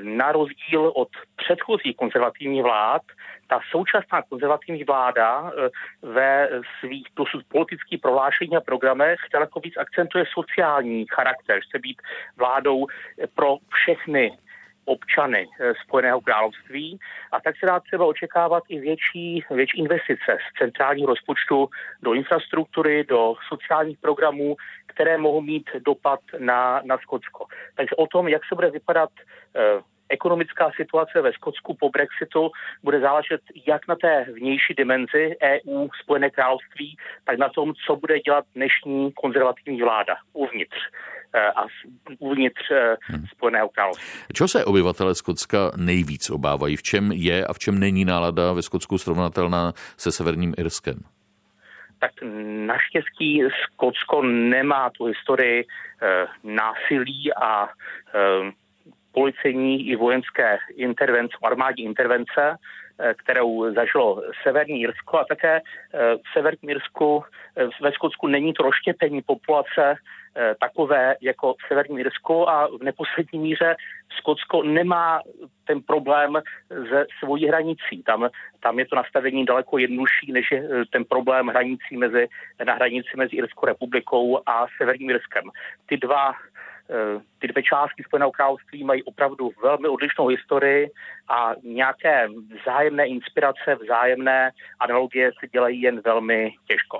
na 0.00 0.32
rozdíl 0.32 0.92
od 0.94 1.08
předchozích 1.36 1.96
konzervativních 1.96 2.62
vlád, 2.62 3.02
ta 3.46 3.60
současná 3.70 4.22
konzervativní 4.22 4.84
vláda 4.84 5.50
eh, 5.50 5.70
ve 6.02 6.48
svých 6.80 7.08
dosud 7.16 7.44
politických 7.48 8.00
prohlášení 8.00 8.56
a 8.56 8.60
programech 8.60 9.18
daleko 9.32 9.60
víc 9.60 9.76
akcentuje 9.76 10.24
sociální 10.34 11.06
charakter, 11.14 11.60
chce 11.60 11.78
být 11.78 12.02
vládou 12.36 12.86
pro 13.34 13.56
všechny 13.72 14.38
občany 14.86 15.46
eh, 15.60 15.72
Spojeného 15.84 16.20
království 16.20 16.98
a 17.32 17.40
tak 17.40 17.54
se 17.60 17.66
dá 17.66 17.80
třeba 17.80 18.06
očekávat 18.06 18.62
i 18.68 18.78
větší, 18.80 19.44
větší 19.50 19.78
investice 19.78 20.38
z 20.44 20.58
centrálního 20.58 21.08
rozpočtu 21.08 21.68
do 22.02 22.14
infrastruktury, 22.14 23.04
do 23.04 23.34
sociálních 23.48 23.98
programů, 23.98 24.56
které 24.86 25.18
mohou 25.18 25.40
mít 25.40 25.70
dopad 25.84 26.20
na, 26.38 26.80
na 26.84 26.98
Skotsko. 26.98 27.46
Takže 27.74 27.94
o 27.96 28.06
tom, 28.06 28.28
jak 28.28 28.42
se 28.48 28.54
bude 28.54 28.70
vypadat 28.70 29.10
eh, 29.56 29.60
ekonomická 30.08 30.70
situace 30.76 31.20
ve 31.20 31.32
Skotsku 31.32 31.74
po 31.74 31.90
Brexitu 31.90 32.50
bude 32.82 33.00
záležet 33.00 33.40
jak 33.66 33.88
na 33.88 33.96
té 33.96 34.26
vnější 34.32 34.74
dimenzi 34.74 35.36
EU, 35.42 35.88
Spojené 36.02 36.30
království, 36.30 36.96
tak 37.24 37.38
na 37.38 37.48
tom, 37.48 37.72
co 37.86 37.96
bude 37.96 38.20
dělat 38.20 38.44
dnešní 38.54 39.12
konzervativní 39.12 39.82
vláda 39.82 40.16
uvnitř 40.32 40.78
a 41.40 41.66
uvnitř 42.18 42.70
eh, 42.70 42.96
hmm. 43.00 43.26
Spojeného 43.26 43.68
království. 43.68 44.06
Čeho 44.32 44.48
se 44.48 44.64
obyvatele 44.64 45.14
Skotska 45.14 45.70
nejvíc 45.76 46.30
obávají? 46.30 46.76
V 46.76 46.82
čem 46.82 47.12
je 47.12 47.46
a 47.46 47.52
v 47.52 47.58
čem 47.58 47.78
není 47.78 48.04
nálada 48.04 48.52
ve 48.52 48.62
Skotsku 48.62 48.98
srovnatelná 48.98 49.72
se 49.96 50.12
Severním 50.12 50.54
Irskem? 50.58 50.98
tak 51.98 52.12
naštěstí 52.66 53.42
Skotsko 53.64 54.22
nemá 54.22 54.90
tu 54.90 55.04
historii 55.04 55.60
e, 55.60 55.66
násilí 56.44 57.34
a 57.34 57.64
e, 57.66 58.52
policejní 59.16 59.88
i 59.88 59.96
vojenské 59.96 60.58
intervence, 60.76 61.36
armádní 61.42 61.84
intervence, 61.84 62.42
eh, 62.44 62.56
kterou 63.16 63.74
zažilo 63.74 64.22
Severní 64.42 64.80
Jirsko 64.80 65.18
a 65.18 65.24
také 65.24 65.60
eh, 65.60 66.16
v 66.16 66.32
Severním 66.32 66.68
Jirsku 66.68 67.24
eh, 67.56 67.68
ve 67.82 67.92
Skotsku 67.92 68.26
není 68.26 68.52
to 68.52 68.62
rozštěpení 68.62 69.22
populace 69.22 69.94
takové 70.60 71.16
jako 71.20 71.54
v 71.54 71.68
Severním 71.68 71.98
Jirsku 71.98 72.48
a 72.48 72.66
v 72.66 72.82
neposlední 72.82 73.38
míře 73.38 73.76
Skotsko 74.18 74.62
nemá 74.62 75.20
ten 75.64 75.82
problém 75.82 76.38
se 76.88 77.06
svojí 77.18 77.46
hranicí. 77.48 78.02
Tam, 78.06 78.28
tam 78.60 78.78
je 78.78 78.86
to 78.86 78.96
nastavení 78.96 79.44
daleko 79.44 79.78
jednodušší, 79.78 80.32
než 80.32 80.50
je 80.50 80.68
ten 80.92 81.04
problém 81.04 81.46
hranicí 81.46 81.96
mezi, 81.96 82.28
na 82.66 82.74
hranici 82.74 83.08
mezi 83.16 83.36
Irskou 83.36 83.66
republikou 83.66 84.40
a 84.46 84.66
Severním 84.78 85.10
Jirskem. 85.10 85.44
Ty 85.86 85.96
dva 85.96 86.32
Eh, 86.32 86.55
ty 87.38 87.48
dvě 87.48 87.62
části 87.62 88.02
Spojeného 88.02 88.32
království 88.32 88.84
mají 88.84 89.02
opravdu 89.02 89.50
velmi 89.62 89.88
odlišnou 89.88 90.26
historii 90.26 90.90
a 91.28 91.52
nějaké 91.62 92.28
vzájemné 92.62 93.06
inspirace, 93.06 93.74
vzájemné 93.82 94.50
analogie 94.80 95.30
se 95.40 95.48
dělají 95.48 95.82
jen 95.82 96.00
velmi 96.00 96.54
těžko. 96.66 96.98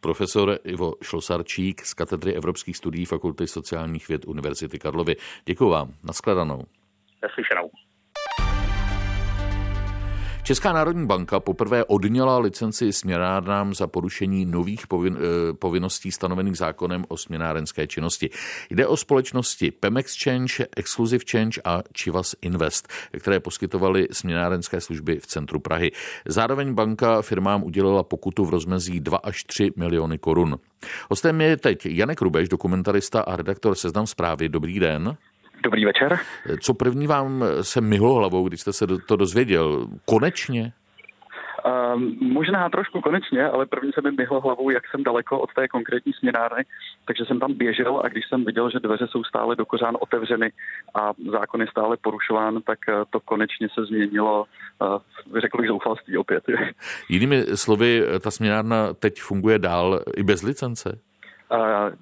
Profesor 0.00 0.58
Ivo 0.64 0.92
Šlosarčík 1.02 1.80
z 1.80 1.94
katedry 1.94 2.34
Evropských 2.34 2.76
studií 2.76 3.04
Fakulty 3.04 3.46
sociálních 3.46 4.08
věd 4.08 4.24
Univerzity 4.26 4.78
Karlovy. 4.78 5.16
Děkuji 5.44 5.70
vám. 5.70 5.88
Naschledanou. 6.06 6.62
Naslyšenou. 7.22 7.70
Česká 10.48 10.72
národní 10.72 11.06
banka 11.06 11.40
poprvé 11.40 11.84
odněla 11.84 12.38
licenci 12.38 12.92
směnárnám 12.92 13.74
za 13.74 13.86
porušení 13.86 14.46
nových 14.46 14.86
povin, 14.86 15.18
eh, 15.20 15.52
povinností 15.52 16.12
stanovených 16.12 16.56
zákonem 16.56 17.04
o 17.08 17.16
směnárenské 17.16 17.86
činnosti. 17.86 18.30
Jde 18.70 18.86
o 18.86 18.96
společnosti 18.96 19.70
Pemex 19.70 20.24
Change, 20.24 20.66
Exclusive 20.76 21.24
Change 21.30 21.60
a 21.64 21.82
Chivas 21.98 22.34
Invest, 22.42 22.88
které 23.18 23.40
poskytovaly 23.40 24.08
směnárenské 24.12 24.80
služby 24.80 25.18
v 25.18 25.26
centru 25.26 25.60
Prahy. 25.60 25.92
Zároveň 26.26 26.74
banka 26.74 27.22
firmám 27.22 27.64
udělila 27.64 28.02
pokutu 28.02 28.44
v 28.44 28.50
rozmezí 28.50 29.00
2 29.00 29.16
až 29.16 29.44
3 29.44 29.70
miliony 29.76 30.18
korun. 30.18 30.58
Hostem 31.10 31.40
je 31.40 31.56
teď 31.56 31.86
Janek 31.86 32.20
Rubeš, 32.20 32.48
dokumentarista 32.48 33.20
a 33.20 33.36
redaktor 33.36 33.74
Seznam 33.74 34.06
zprávy. 34.06 34.48
Dobrý 34.48 34.80
den. 34.80 35.16
Dobrý 35.62 35.84
večer. 35.84 36.18
Co 36.60 36.74
první 36.74 37.06
vám 37.06 37.44
se 37.62 37.80
myhlo 37.80 38.14
hlavou, 38.14 38.48
když 38.48 38.60
jste 38.60 38.72
se 38.72 38.86
to 38.86 39.16
dozvěděl? 39.16 39.86
Konečně? 40.04 40.72
Um, 41.94 42.16
možná 42.20 42.68
trošku 42.68 43.00
konečně, 43.00 43.44
ale 43.44 43.66
první 43.66 43.92
se 43.92 44.00
mi 44.00 44.10
myhlo 44.10 44.40
hlavou, 44.40 44.70
jak 44.70 44.82
jsem 44.90 45.04
daleko 45.04 45.40
od 45.40 45.50
té 45.54 45.68
konkrétní 45.68 46.12
směnárny, 46.12 46.64
takže 47.04 47.24
jsem 47.24 47.40
tam 47.40 47.54
běžel 47.54 48.00
a 48.04 48.08
když 48.08 48.24
jsem 48.28 48.44
viděl, 48.44 48.70
že 48.70 48.80
dveře 48.80 49.06
jsou 49.10 49.24
stále 49.24 49.56
do 49.56 49.66
kořán 49.66 49.96
otevřeny 50.00 50.52
a 50.94 51.12
zákon 51.32 51.60
je 51.60 51.66
stále 51.70 51.96
porušován, 51.96 52.62
tak 52.62 52.78
eh, 52.88 52.92
to 53.10 53.20
konečně 53.20 53.68
se 53.74 53.84
změnilo, 53.84 54.44
uh, 54.80 55.40
řekl 55.40 55.58
bych, 55.58 55.68
zoufalství 55.68 56.16
opět. 56.16 56.44
Jinými 57.08 57.44
slovy, 57.54 58.02
ta 58.20 58.30
směnárna 58.30 58.94
teď 58.94 59.20
funguje 59.20 59.58
dál 59.58 60.00
i 60.16 60.22
bez 60.22 60.42
licence? 60.42 61.07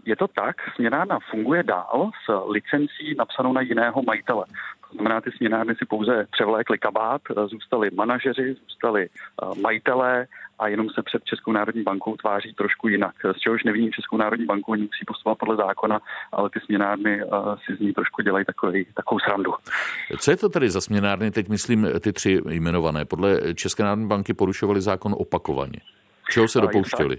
Je 0.06 0.16
to 0.16 0.28
tak, 0.28 0.56
směnárna 0.74 1.18
funguje 1.30 1.62
dál 1.62 2.10
s 2.24 2.50
licencí 2.50 3.14
napsanou 3.18 3.52
na 3.52 3.60
jiného 3.60 4.02
majitele. 4.02 4.44
To 4.90 4.94
znamená, 4.94 5.20
ty 5.20 5.30
směnárny 5.30 5.74
si 5.74 5.84
pouze 5.84 6.26
převlékli 6.30 6.78
kabát, 6.78 7.22
zůstali 7.46 7.90
manažeři, 7.94 8.56
zůstali 8.62 9.08
majitelé 9.62 10.26
a 10.58 10.68
jenom 10.68 10.90
se 10.90 11.02
před 11.02 11.24
Českou 11.24 11.52
národní 11.52 11.82
bankou 11.82 12.16
tváří 12.16 12.54
trošku 12.54 12.88
jinak. 12.88 13.14
Z 13.36 13.38
čehož 13.38 13.64
nevidím 13.64 13.92
Českou 13.92 14.16
národní 14.16 14.46
banku, 14.46 14.72
oni 14.72 14.82
musí 14.82 15.04
postupovat 15.06 15.38
podle 15.38 15.56
zákona, 15.56 16.00
ale 16.32 16.50
ty 16.50 16.60
směnárny 16.60 17.20
si 17.64 17.76
z 17.76 17.80
ní 17.80 17.92
trošku 17.92 18.22
dělají 18.22 18.44
takový, 18.44 18.86
takovou 18.94 19.18
srandu. 19.18 19.54
Co 20.18 20.30
je 20.30 20.36
to 20.36 20.48
tedy 20.48 20.70
za 20.70 20.80
směnárny? 20.80 21.30
Teď 21.30 21.48
myslím 21.48 21.88
ty 22.00 22.12
tři 22.12 22.40
jmenované. 22.48 23.04
Podle 23.04 23.54
České 23.54 23.82
národní 23.82 24.06
banky 24.06 24.34
porušovali 24.34 24.80
zákon 24.80 25.14
opakovaně. 25.18 25.80
Čeho 26.30 26.48
se 26.48 26.60
dopouštěli? 26.60 27.18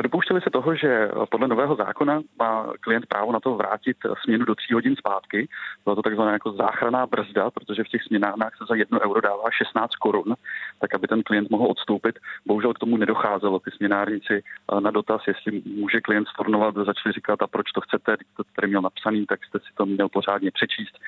Dopouštěli 0.00 0.40
se 0.40 0.50
toho, 0.50 0.74
že 0.74 1.10
podle 1.30 1.48
nového 1.48 1.76
zákona 1.76 2.20
má 2.38 2.72
klient 2.80 3.06
právo 3.06 3.32
na 3.32 3.40
to 3.40 3.54
vrátit 3.54 3.96
směnu 4.22 4.44
do 4.44 4.54
tří 4.54 4.74
hodin 4.74 4.96
zpátky. 4.96 5.48
Byla 5.84 5.96
to 5.96 6.02
takzvaná 6.02 6.32
jako 6.32 6.52
záchraná 6.52 7.06
brzda, 7.06 7.50
protože 7.50 7.84
v 7.84 7.88
těch 7.88 8.02
směnárnách 8.02 8.56
se 8.58 8.64
za 8.68 8.74
jedno 8.74 9.00
euro 9.00 9.20
dává 9.20 9.50
16 9.50 9.96
korun, 9.96 10.34
tak 10.80 10.94
aby 10.94 11.08
ten 11.08 11.22
klient 11.22 11.50
mohl 11.50 11.66
odstoupit. 11.66 12.18
Bohužel 12.46 12.74
k 12.74 12.78
tomu 12.78 12.96
nedocházelo. 12.96 13.58
Ty 13.58 13.70
směnárníci 13.70 14.42
na 14.80 14.90
dotaz, 14.90 15.22
jestli 15.26 15.62
může 15.66 16.00
klient 16.00 16.28
stornovat, 16.28 16.74
začali 16.74 17.12
říkat, 17.12 17.42
a 17.42 17.46
proč 17.46 17.72
to 17.72 17.80
chcete, 17.80 18.16
když 18.16 18.28
to 18.36 18.42
tady 18.56 18.68
měl 18.68 18.82
napsaný, 18.82 19.26
tak 19.26 19.44
jste 19.44 19.58
si 19.58 19.74
to 19.74 19.86
měl 19.86 20.08
pořádně 20.08 20.50
přečíst. 20.50 20.98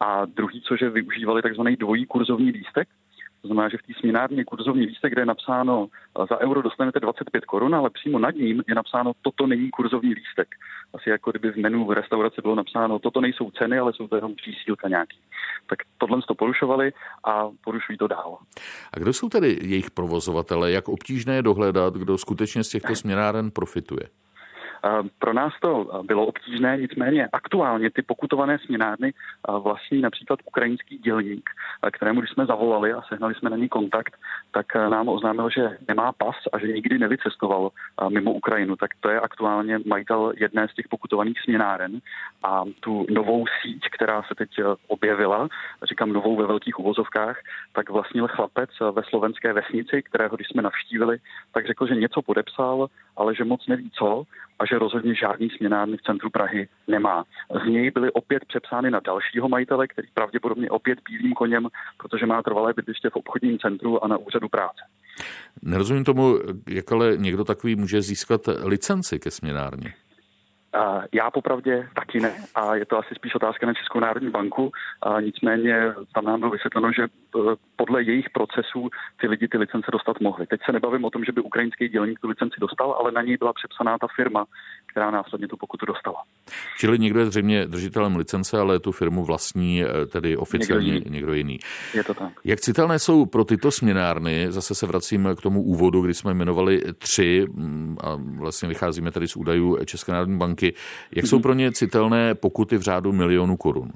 A 0.00 0.24
druhý, 0.24 0.60
cože 0.60 0.90
využívali 0.90 1.42
takzvaný 1.42 1.76
dvojí 1.76 2.06
kurzovní 2.06 2.50
lístek, 2.50 2.88
to 3.42 3.48
znamená, 3.48 3.68
že 3.68 3.78
v 3.78 3.82
té 3.82 3.92
směnárně 4.00 4.44
kurzovní 4.44 4.86
lístek, 4.86 5.12
kde 5.12 5.22
je 5.22 5.26
napsáno 5.26 5.88
za 6.30 6.40
euro 6.40 6.62
dostanete 6.62 7.00
25 7.00 7.44
korun, 7.44 7.74
ale 7.74 7.90
přímo 7.90 8.18
nad 8.18 8.34
ním 8.34 8.62
je 8.68 8.74
napsáno 8.74 9.12
toto 9.22 9.46
není 9.46 9.70
kurzovní 9.70 10.14
lístek. 10.14 10.48
Asi 10.94 11.10
jako 11.10 11.30
kdyby 11.30 11.52
v 11.52 11.56
menu 11.56 11.84
v 11.84 11.92
restauraci 11.92 12.42
bylo 12.42 12.54
napsáno 12.54 12.98
toto 12.98 13.20
nejsou 13.20 13.50
ceny, 13.50 13.78
ale 13.78 13.92
jsou 13.92 14.08
to 14.08 14.16
jenom 14.16 14.34
přísílka 14.34 14.88
nějaký. 14.88 15.18
Tak 15.66 15.78
tohle 15.98 16.20
to 16.28 16.34
porušovali 16.34 16.92
a 17.24 17.48
porušují 17.64 17.98
to 17.98 18.06
dál. 18.06 18.38
A 18.92 18.98
kdo 18.98 19.12
jsou 19.12 19.28
tedy 19.28 19.58
jejich 19.62 19.90
provozovatele? 19.90 20.70
Jak 20.70 20.88
obtížné 20.88 21.34
je 21.34 21.42
dohledat, 21.42 21.94
kdo 21.94 22.18
skutečně 22.18 22.64
z 22.64 22.68
těchto 22.68 22.94
směnáren 22.94 23.50
profituje? 23.50 24.08
Pro 25.18 25.32
nás 25.32 25.52
to 25.60 26.02
bylo 26.02 26.26
obtížné, 26.26 26.76
nicméně 26.76 27.28
aktuálně 27.32 27.90
ty 27.90 28.02
pokutované 28.02 28.58
směnárny 28.58 29.12
vlastní 29.62 30.00
například 30.00 30.40
ukrajinský 30.44 30.98
dělník, 30.98 31.50
kterému 31.92 32.20
když 32.20 32.30
jsme 32.30 32.46
zavolali 32.46 32.92
a 32.92 33.02
sehnali 33.02 33.34
jsme 33.34 33.50
na 33.50 33.56
ní 33.56 33.68
kontakt, 33.68 34.16
tak 34.50 34.74
nám 34.74 35.08
oznámil, 35.08 35.50
že 35.50 35.78
nemá 35.88 36.12
pas 36.12 36.36
a 36.52 36.58
že 36.58 36.66
nikdy 36.66 36.98
nevycestoval 36.98 37.70
mimo 38.08 38.32
Ukrajinu. 38.32 38.76
Tak 38.76 38.90
to 39.00 39.08
je 39.08 39.20
aktuálně 39.20 39.78
majitel 39.86 40.32
jedné 40.36 40.68
z 40.68 40.74
těch 40.74 40.88
pokutovaných 40.88 41.40
směnáren 41.40 42.00
a 42.42 42.64
tu 42.80 43.06
novou 43.10 43.44
síť, 43.62 43.82
která 43.90 44.22
se 44.22 44.34
teď 44.34 44.50
objevila, 44.86 45.48
říkám 45.82 46.12
novou 46.12 46.36
ve 46.36 46.46
velkých 46.46 46.78
uvozovkách, 46.78 47.36
tak 47.72 47.90
vlastnil 47.90 48.28
chlapec 48.28 48.70
ve 48.92 49.02
slovenské 49.02 49.52
vesnici, 49.52 50.02
kterého 50.02 50.36
když 50.36 50.48
jsme 50.48 50.62
navštívili, 50.62 51.18
tak 51.52 51.66
řekl, 51.66 51.86
že 51.86 51.94
něco 51.94 52.22
podepsal, 52.22 52.86
ale 53.16 53.34
že 53.34 53.44
moc 53.44 53.66
neví 53.66 53.90
co 53.90 54.24
a 54.58 54.66
že 54.66 54.78
rozhodně 54.78 55.14
žádný 55.14 55.50
směnárny 55.50 55.96
v 55.96 56.02
centru 56.02 56.30
Prahy 56.30 56.68
nemá. 56.88 57.24
Z 57.64 57.68
něj 57.68 57.90
byly 57.90 58.12
opět 58.12 58.44
přepsány 58.44 58.90
na 58.90 59.00
dalšího 59.00 59.48
majitele, 59.48 59.88
který 59.88 60.08
pravděpodobně 60.14 60.70
opět 60.70 60.98
bílým 61.08 61.32
koněm, 61.32 61.68
protože 61.96 62.26
má 62.26 62.42
trvalé 62.42 62.72
bydliště 62.72 63.10
v 63.10 63.16
obchodním 63.16 63.58
centru 63.58 64.04
a 64.04 64.08
na 64.08 64.16
úřadu 64.16 64.48
práce. 64.48 64.82
Nerozumím 65.62 66.04
tomu, 66.04 66.38
jak 66.68 66.92
ale 66.92 67.16
někdo 67.16 67.44
takový 67.44 67.76
může 67.76 68.02
získat 68.02 68.40
licenci 68.64 69.18
ke 69.18 69.30
směnárně. 69.30 69.94
Já 71.12 71.30
popravdě 71.30 71.88
taky 71.94 72.20
ne 72.20 72.32
a 72.54 72.74
je 72.74 72.86
to 72.86 72.98
asi 72.98 73.14
spíš 73.14 73.34
otázka 73.34 73.66
na 73.66 73.74
Českou 73.74 74.00
národní 74.00 74.30
banku. 74.30 74.72
A 75.02 75.20
nicméně 75.20 75.94
tam 76.14 76.24
nám 76.24 76.40
bylo 76.40 76.52
vysvětleno, 76.52 76.92
že 76.92 77.02
e, 77.02 77.08
podle 77.76 78.02
jejich 78.02 78.30
procesů 78.30 78.88
ty 79.20 79.28
lidi 79.28 79.48
ty 79.48 79.58
licence 79.58 79.90
dostat 79.92 80.20
mohli. 80.20 80.46
Teď 80.46 80.60
se 80.66 80.72
nebavím 80.72 81.04
o 81.04 81.10
tom, 81.10 81.24
že 81.24 81.32
by 81.32 81.40
ukrajinský 81.40 81.88
dělník 81.88 82.20
tu 82.20 82.28
licenci 82.28 82.56
dostal, 82.60 82.96
ale 83.00 83.12
na 83.12 83.22
něj 83.22 83.36
byla 83.36 83.52
přepsaná 83.52 83.98
ta 83.98 84.06
firma, 84.16 84.44
která 84.86 85.10
následně 85.10 85.48
tu 85.48 85.56
pokutu 85.56 85.86
dostala. 85.86 86.22
Čili 86.78 86.98
někdo 86.98 87.20
je 87.20 87.26
zřejmě 87.26 87.66
držitelem 87.66 88.16
licence, 88.16 88.58
ale 88.58 88.80
tu 88.80 88.92
firmu 88.92 89.24
vlastní 89.24 89.84
e, 89.84 90.06
tedy 90.06 90.36
oficiálně 90.36 90.92
někdo 90.92 91.04
jiný. 91.04 91.10
Někdo 91.10 91.34
jiný. 91.34 91.58
Je 91.94 92.04
to 92.04 92.14
tak. 92.14 92.32
Jak 92.44 92.60
citelné 92.60 92.98
jsou 92.98 93.26
pro 93.26 93.44
tyto 93.44 93.70
směnárny, 93.70 94.52
zase 94.52 94.74
se 94.74 94.86
vracím 94.86 95.28
k 95.38 95.42
tomu 95.42 95.62
úvodu, 95.62 96.02
kdy 96.02 96.14
jsme 96.14 96.30
jmenovali 96.30 96.82
tři 96.98 97.46
a 98.00 98.16
vlastně 98.38 98.68
vycházíme 98.68 99.10
tedy 99.10 99.28
z 99.28 99.36
údajů 99.36 99.78
České 99.84 100.12
národní 100.12 100.38
banky, 100.38 100.67
jak 101.16 101.26
jsou 101.26 101.40
pro 101.40 101.54
ně 101.54 101.72
citelné 101.72 102.34
pokuty 102.34 102.76
v 102.76 102.82
řádu 102.82 103.12
milionů 103.12 103.56
korun? 103.56 103.92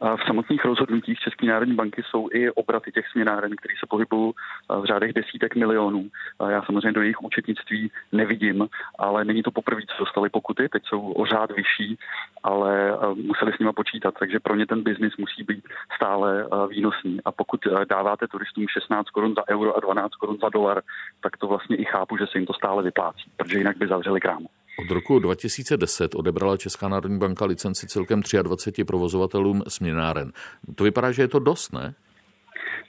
V 0.00 0.26
samotných 0.26 0.64
rozhodnutích 0.64 1.18
České 1.18 1.46
národní 1.46 1.74
banky 1.74 2.02
jsou 2.10 2.28
i 2.32 2.50
obraty 2.50 2.92
těch 2.92 3.08
směnáren, 3.12 3.56
které 3.56 3.74
se 3.80 3.86
pohybují 3.88 4.32
v 4.80 4.84
řádech 4.84 5.12
desítek 5.12 5.56
milionů. 5.56 6.08
Já 6.48 6.62
samozřejmě 6.62 6.92
do 6.92 7.02
jejich 7.02 7.22
účetnictví 7.22 7.90
nevidím, 8.12 8.68
ale 8.98 9.24
není 9.24 9.42
to 9.42 9.50
poprvé, 9.50 9.80
co 9.82 10.04
dostali 10.04 10.28
pokuty, 10.28 10.68
teď 10.68 10.82
jsou 10.86 11.12
o 11.12 11.26
řád 11.26 11.50
vyšší, 11.50 11.98
ale 12.42 12.98
museli 13.14 13.52
s 13.52 13.58
nima 13.58 13.72
počítat, 13.72 14.14
takže 14.18 14.40
pro 14.40 14.54
ně 14.54 14.66
ten 14.66 14.82
biznis 14.82 15.16
musí 15.16 15.42
být 15.42 15.64
stále 15.96 16.46
výnosný. 16.68 17.18
A 17.24 17.32
pokud 17.32 17.60
dáváte 17.88 18.28
turistům 18.28 18.66
16 18.68 19.10
korun 19.10 19.34
za 19.34 19.48
euro 19.48 19.76
a 19.76 19.80
12 19.80 20.14
korun 20.14 20.38
za 20.42 20.48
dolar, 20.48 20.82
tak 21.22 21.36
to 21.36 21.46
vlastně 21.46 21.76
i 21.76 21.84
chápu, 21.84 22.16
že 22.16 22.26
se 22.26 22.38
jim 22.38 22.46
to 22.46 22.52
stále 22.52 22.82
vyplácí, 22.82 23.30
protože 23.36 23.58
jinak 23.58 23.76
by 23.76 23.86
zavřeli 23.86 24.20
krámu. 24.20 24.46
Od 24.80 24.90
roku 24.90 25.18
2010 25.18 26.14
odebrala 26.14 26.56
Česká 26.56 26.88
národní 26.88 27.18
banka 27.18 27.44
licenci 27.44 27.86
celkem 27.86 28.20
23 28.42 28.84
provozovatelům 28.84 29.62
směnáren. 29.68 30.32
To 30.74 30.84
vypadá, 30.84 31.12
že 31.12 31.22
je 31.22 31.28
to 31.28 31.38
dost, 31.38 31.72
ne? 31.72 31.94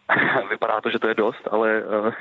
Vypadá 0.50 0.82
to, 0.82 0.90
že 0.90 1.00
to 1.00 1.08
je 1.08 1.14
dost, 1.14 1.48
ale 1.52 1.84
uh, 1.84 2.14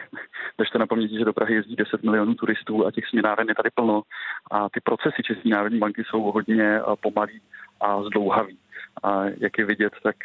držte 0.58 0.78
na 0.78 0.86
paměti, 0.86 1.18
že 1.18 1.24
do 1.24 1.32
Prahy 1.32 1.54
jezdí 1.54 1.76
10 1.76 2.02
milionů 2.02 2.34
turistů 2.34 2.86
a 2.86 2.90
těch 2.90 3.06
směnáren 3.06 3.48
je 3.48 3.54
tady 3.54 3.70
plno. 3.74 4.02
A 4.50 4.68
ty 4.68 4.80
procesy 4.80 5.22
České 5.22 5.48
národní 5.48 5.78
banky 5.78 6.04
jsou 6.04 6.22
hodně 6.22 6.82
uh, 6.82 6.94
pomalý 7.00 7.40
a 7.80 8.02
zdlouhavý. 8.02 8.58
A 9.02 9.24
jak 9.24 9.58
je 9.58 9.64
vidět, 9.64 9.92
tak 10.02 10.16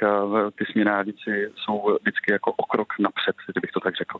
ty 0.56 0.66
směnárníci 0.72 1.52
jsou 1.56 1.98
vždycky 2.02 2.32
jako 2.32 2.52
o 2.52 2.66
krok 2.66 2.88
napřed, 3.00 3.36
kdybych 3.52 3.72
to 3.72 3.80
tak 3.80 3.96
řekl. 3.96 4.20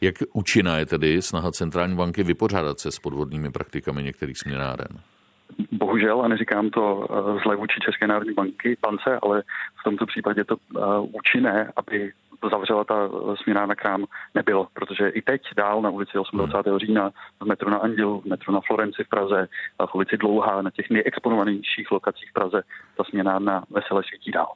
Jak 0.00 0.14
účinná 0.32 0.78
je 0.78 0.86
tedy 0.86 1.22
snaha 1.22 1.52
centrální 1.52 1.96
banky 1.96 2.22
vypořádat 2.22 2.80
se 2.80 2.90
s 2.90 2.98
podvodnými 2.98 3.50
praktikami 3.50 4.02
některých 4.02 4.38
směnáren? 4.38 4.88
Bohužel, 5.72 6.22
a 6.22 6.28
neříkám 6.28 6.70
to 6.70 7.06
zle 7.42 7.56
vůči 7.56 7.80
České 7.80 8.06
národní 8.06 8.34
banky, 8.34 8.76
bance, 8.82 9.18
ale 9.22 9.42
v 9.80 9.84
tomto 9.84 10.06
případě 10.06 10.44
to 10.44 10.56
účinné, 11.00 11.72
aby 11.76 12.12
zavřela 12.48 12.84
ta 12.84 13.08
směna 13.42 13.66
na 13.66 13.74
krám, 13.74 14.04
nebylo, 14.34 14.68
protože 14.72 15.08
i 15.08 15.22
teď 15.22 15.42
dál 15.56 15.82
na 15.82 15.90
ulici 15.90 16.12
28. 16.32 16.70
Hmm. 16.70 16.78
října, 16.78 17.10
v 17.40 17.46
metru 17.46 17.70
na 17.70 17.78
Andělu, 17.78 18.20
v 18.20 18.24
metru 18.24 18.52
na 18.52 18.60
Florenci 18.66 19.04
v 19.04 19.08
Praze, 19.08 19.48
v 19.90 19.94
ulici 19.94 20.16
Dlouhá, 20.16 20.62
na 20.62 20.70
těch 20.70 20.90
nejexponovanějších 20.90 21.90
lokacích 21.90 22.30
v 22.30 22.32
Praze, 22.32 22.62
ta 22.96 23.04
směna 23.04 23.38
na 23.38 23.64
veselé 23.70 24.02
svítí 24.08 24.30
dál. 24.30 24.52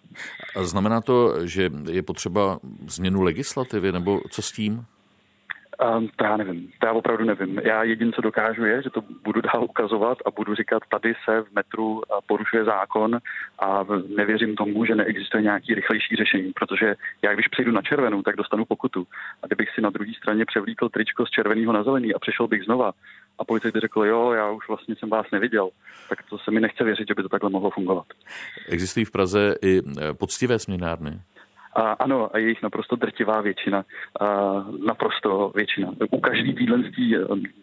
A 0.57 0.63
znamená 0.63 1.01
to, 1.01 1.47
že 1.47 1.71
je 1.91 2.03
potřeba 2.03 2.59
změnu 2.87 3.23
legislativy, 3.23 3.93
nebo 3.93 4.21
co 4.31 4.43
s 4.43 4.53
tím? 4.53 4.87
Um, 5.99 6.09
to 6.17 6.25
já 6.25 6.37
nevím, 6.37 6.73
to 6.81 6.87
já 6.87 6.93
opravdu 6.93 7.25
nevím. 7.25 7.59
Já 7.65 7.83
jediné, 7.83 8.13
co 8.13 8.21
dokážu, 8.23 8.65
je, 8.65 8.83
že 8.83 8.91
to 8.91 9.01
budu 9.25 9.41
dál 9.41 9.65
ukazovat 9.65 10.19
a 10.27 10.31
budu 10.31 10.55
říkat, 10.55 10.83
tady 10.91 11.15
se 11.25 11.43
v 11.43 11.55
metru 11.55 12.03
porušuje 12.27 12.65
zákon 12.65 13.19
a 13.59 13.85
nevěřím 14.17 14.57
tomu, 14.57 14.85
že 14.85 14.95
neexistuje 14.95 15.43
nějaký 15.43 15.75
rychlejší 15.75 16.17
řešení, 16.17 16.53
protože 16.53 16.95
já 17.23 17.35
když 17.35 17.49
přejdu 17.49 17.73
na 17.73 17.83
červenou, 17.83 18.23
tak 18.23 18.37
dostanu 18.37 18.65
pokutu. 18.65 19.07
A 19.43 19.47
kdybych 19.47 19.69
si 19.75 19.81
na 19.81 19.91
druhé 19.91 20.13
straně 20.17 20.45
převlíkl 20.45 20.89
tričko 20.89 21.27
z 21.27 21.31
červeného 21.31 21.73
na 21.73 21.83
zelený 21.83 22.15
a 22.15 22.19
přišel 22.19 22.49
bych 22.49 22.65
znova 22.65 22.93
a 23.39 23.45
policajt 23.45 23.75
řekl, 23.75 24.05
jo, 24.05 24.33
já 24.33 24.51
už 24.51 24.69
vlastně 24.69 24.97
jsem 24.97 25.09
vás 25.11 25.27
neviděl, 25.33 25.71
tak 26.09 26.19
to 26.31 26.39
se 26.39 26.51
mi 26.51 26.61
nechce 26.61 26.85
věřit, 26.85 27.09
že 27.09 27.15
by 27.15 27.23
to 27.23 27.29
takhle 27.29 27.51
mohlo 27.51 27.71
fungovat. 27.71 28.07
Existují 28.69 29.05
v 29.05 29.11
Praze 29.11 29.55
i 29.63 29.83
poctivé 30.19 30.59
směnárny? 30.59 31.21
A 31.75 31.93
ano, 31.93 32.31
a 32.33 32.39
je 32.39 32.49
jich 32.49 32.63
naprosto 32.63 32.97
drtivá 32.97 33.41
většina. 33.41 33.85
A 34.21 34.27
naprosto 34.87 35.53
většina. 35.55 35.91
U 36.11 36.21
každý 36.21 36.55
týdlenství, 36.55 37.11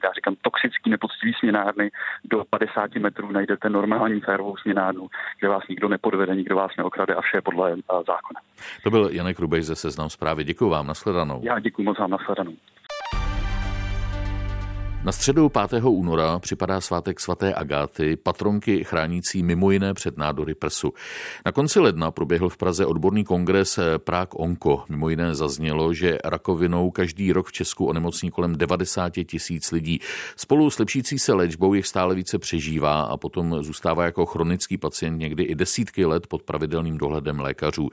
já 0.04 0.12
říkám, 0.16 0.36
toxický, 0.42 0.90
nepoctivý 0.90 1.34
směnárny 1.40 1.92
do 2.24 2.44
50 2.50 2.96
metrů 2.96 3.32
najdete 3.32 3.70
normální 3.70 4.20
férovou 4.22 4.58
směnárnu, 4.58 5.08
kde 5.40 5.50
vás 5.50 5.64
nikdo 5.70 5.90
nepodvede, 5.90 6.36
nikdo 6.36 6.56
vás 6.56 6.72
neokrade 6.78 7.16
a 7.16 7.22
vše 7.22 7.38
je 7.38 7.42
podle 7.42 7.76
zákona. 7.90 8.40
To 8.84 8.90
byl 8.90 9.10
Janek 9.12 9.40
Rubej 9.40 9.62
ze 9.62 9.76
Seznam 9.76 10.10
zprávy. 10.10 10.44
Děkuji 10.44 10.70
vám, 10.70 10.88
nashledanou. 10.88 11.42
Já 11.44 11.60
děkuji 11.60 11.84
moc 11.84 12.00
vám, 12.00 12.12
nashledanou. 12.12 12.54
Na 15.04 15.12
středu 15.12 15.50
5. 15.50 15.84
února 15.84 16.40
připadá 16.40 16.82
svátek 16.82 17.20
svaté 17.20 17.54
Agáty, 17.54 18.16
patronky 18.16 18.84
chránící 18.84 19.44
mimo 19.44 19.72
jiné 19.72 19.94
před 19.94 20.18
nádory 20.18 20.56
prsu. 20.56 20.94
Na 21.46 21.52
konci 21.52 21.80
ledna 21.80 22.12
proběhl 22.12 22.50
v 22.50 22.58
Praze 22.58 22.86
odborný 22.86 23.24
kongres 23.24 23.80
Prague 23.98 24.38
Onko. 24.38 24.84
Mimo 24.90 25.10
jiné 25.10 25.36
zaznělo, 25.36 25.94
že 25.94 26.18
rakovinou 26.26 26.92
každý 26.92 27.34
rok 27.34 27.48
v 27.48 27.52
Česku 27.52 27.86
onemocní 27.86 28.32
kolem 28.32 28.56
90 28.56 29.14
tisíc 29.26 29.72
lidí. 29.72 30.00
Spolu 30.36 30.70
s 30.70 30.80
lepšící 30.80 31.20
se 31.20 31.34
léčbou 31.34 31.74
jich 31.74 31.88
stále 31.88 32.16
více 32.16 32.40
přežívá 32.40 33.02
a 33.02 33.18
potom 33.18 33.64
zůstává 33.64 34.06
jako 34.06 34.26
chronický 34.26 34.78
pacient 34.78 35.18
někdy 35.18 35.44
i 35.44 35.56
desítky 35.56 36.06
let 36.06 36.28
pod 36.28 36.44
pravidelným 36.44 36.98
dohledem 36.98 37.40
lékařů. 37.40 37.90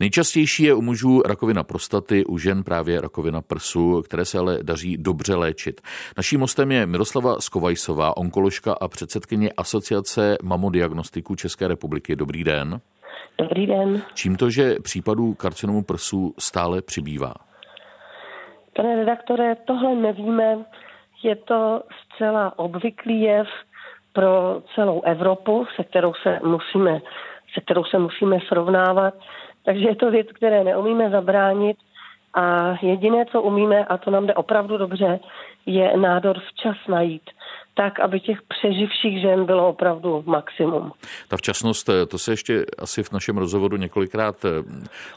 Nejčastější 0.00 0.62
je 0.62 0.74
u 0.74 0.82
mužů 0.82 1.22
rakovina 1.26 1.62
prostaty, 1.62 2.24
u 2.24 2.38
žen 2.38 2.62
právě 2.64 3.00
rakovina 3.00 3.40
prsu, 3.40 4.02
které 4.04 4.24
se 4.24 4.38
ale 4.38 4.58
daří 4.62 4.96
dobře 4.96 5.34
léčit. 5.34 5.80
Naší 6.16 6.33
Naším 6.34 6.40
mostem 6.40 6.72
je 6.72 6.86
Miroslava 6.86 7.40
Skovajsová, 7.40 8.16
onkoložka 8.16 8.74
a 8.80 8.88
předsedkyně 8.88 9.50
Asociace 9.56 10.36
mamodiagnostiků 10.42 11.34
České 11.34 11.68
republiky. 11.68 12.16
Dobrý 12.16 12.44
den. 12.44 12.80
Dobrý 13.38 13.66
den. 13.66 14.02
Čím 14.14 14.36
to, 14.36 14.50
že 14.50 14.74
případů 14.82 15.34
karcinomu 15.34 15.82
prsu 15.82 16.34
stále 16.38 16.82
přibývá? 16.82 17.34
Pane 18.76 18.96
redaktore, 18.96 19.54
tohle 19.54 19.94
nevíme. 19.94 20.58
Je 21.22 21.36
to 21.36 21.82
zcela 22.04 22.58
obvyklý 22.58 23.20
jev 23.20 23.46
pro 24.12 24.62
celou 24.74 25.02
Evropu, 25.02 25.66
se 25.76 25.84
kterou 25.84 26.12
se 26.22 26.40
musíme, 26.44 27.00
se 27.54 27.60
kterou 27.60 27.84
se 27.84 27.98
musíme 27.98 28.38
srovnávat. 28.48 29.14
Takže 29.64 29.88
je 29.88 29.96
to 29.96 30.10
věc, 30.10 30.26
které 30.34 30.64
neumíme 30.64 31.10
zabránit 31.10 31.76
a 32.34 32.74
jediné, 32.82 33.26
co 33.26 33.42
umíme, 33.42 33.84
a 33.84 33.98
to 33.98 34.10
nám 34.10 34.26
jde 34.26 34.34
opravdu 34.34 34.78
dobře, 34.78 35.20
je 35.66 35.96
nádor 35.96 36.40
včas 36.40 36.76
najít 36.88 37.30
tak, 37.74 38.00
aby 38.00 38.20
těch 38.20 38.38
přeživších 38.42 39.20
žen 39.20 39.44
bylo 39.44 39.68
opravdu 39.68 40.24
maximum. 40.26 40.92
Ta 41.28 41.36
včasnost, 41.36 41.88
eh, 41.88 42.06
to 42.06 42.18
se 42.18 42.32
ještě 42.32 42.64
asi 42.78 43.02
v 43.02 43.12
našem 43.12 43.38
rozhovoru 43.38 43.76
několikrát 43.76 44.44
eh, 44.44 44.48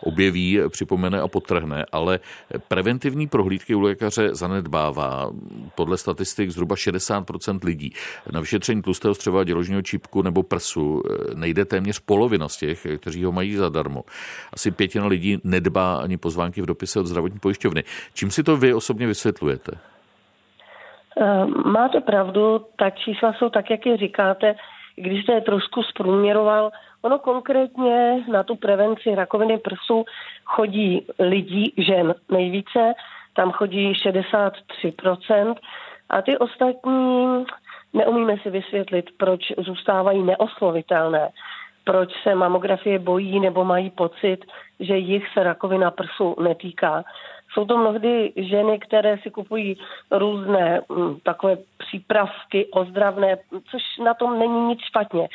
objeví, 0.01 0.59
připomene 0.69 1.21
a 1.21 1.27
potrhne, 1.27 1.85
ale 1.91 2.19
preventivní 2.67 3.27
prohlídky 3.27 3.75
u 3.75 3.79
lékaře 3.79 4.35
zanedbává 4.35 5.29
podle 5.75 5.97
statistik 5.97 6.49
zhruba 6.49 6.75
60% 6.75 7.63
lidí. 7.63 7.93
Na 8.31 8.39
vyšetření 8.39 8.81
tlustého 8.81 9.13
střeva, 9.13 9.43
děložního 9.43 9.81
čípku 9.81 10.21
nebo 10.21 10.43
prsu 10.43 11.03
eh, 11.05 11.35
nejde 11.35 11.65
téměř 11.65 11.99
polovina 11.99 12.47
z 12.47 12.57
těch, 12.57 12.87
kteří 12.97 13.23
ho 13.23 13.31
mají 13.31 13.55
zadarmo. 13.55 14.03
Asi 14.53 14.71
pětina 14.71 15.07
lidí 15.07 15.37
nedbá 15.43 15.97
ani 15.97 16.17
pozvánky 16.17 16.61
v 16.61 16.65
dopise 16.65 16.99
od 16.99 17.05
zdravotní 17.05 17.39
pojišťovny. 17.39 17.83
Čím 18.13 18.31
si 18.31 18.43
to 18.43 18.57
vy 18.57 18.73
osobně 18.73 19.07
vysvětlujete? 19.07 19.96
Ehm, 21.19 21.53
máte 21.65 22.01
pravdu, 22.01 22.65
ta 22.75 22.89
čísla 22.89 23.33
jsou 23.33 23.49
tak, 23.49 23.69
jak 23.69 23.85
je 23.85 23.97
říkáte. 23.97 24.55
Když 24.95 25.23
jste 25.23 25.33
je 25.33 25.41
trošku 25.41 25.83
zprůměroval, 25.83 26.71
ono 27.01 27.19
konkrétně 27.19 28.23
na 28.31 28.43
tu 28.43 28.55
prevenci 28.55 29.15
rakoviny 29.15 29.57
prsu 29.57 30.05
chodí 30.45 31.07
lidí, 31.19 31.73
žen 31.77 32.15
nejvíce, 32.29 32.93
tam 33.33 33.51
chodí 33.51 33.93
63%, 33.93 35.55
a 36.09 36.21
ty 36.21 36.37
ostatní 36.37 37.45
neumíme 37.93 38.37
si 38.37 38.49
vysvětlit, 38.49 39.09
proč 39.17 39.51
zůstávají 39.57 40.23
neoslovitelné, 40.23 41.29
proč 41.83 42.09
se 42.23 42.35
mamografie 42.35 42.99
bojí 42.99 43.39
nebo 43.39 43.65
mají 43.65 43.89
pocit, 43.89 44.37
že 44.79 44.97
jich 44.97 45.23
se 45.33 45.43
rakovina 45.43 45.91
prsu 45.91 46.35
netýká. 46.41 47.03
Jsou 47.57 47.65
to 47.65 47.77
mnohdy 47.77 48.33
ženy, 48.35 48.79
které 48.79 49.17
si 49.17 49.31
kupují 49.31 49.77
různé 50.11 50.81
m, 50.89 50.95
mm, 50.95 51.19
takové 51.19 51.57
přípravky 51.77 52.65
ozdravné, 52.71 53.37
což 53.71 53.81
na 54.03 54.13
tom 54.13 54.39
není 54.39 54.67
nic 54.67 54.79
špatně. 54.79 55.27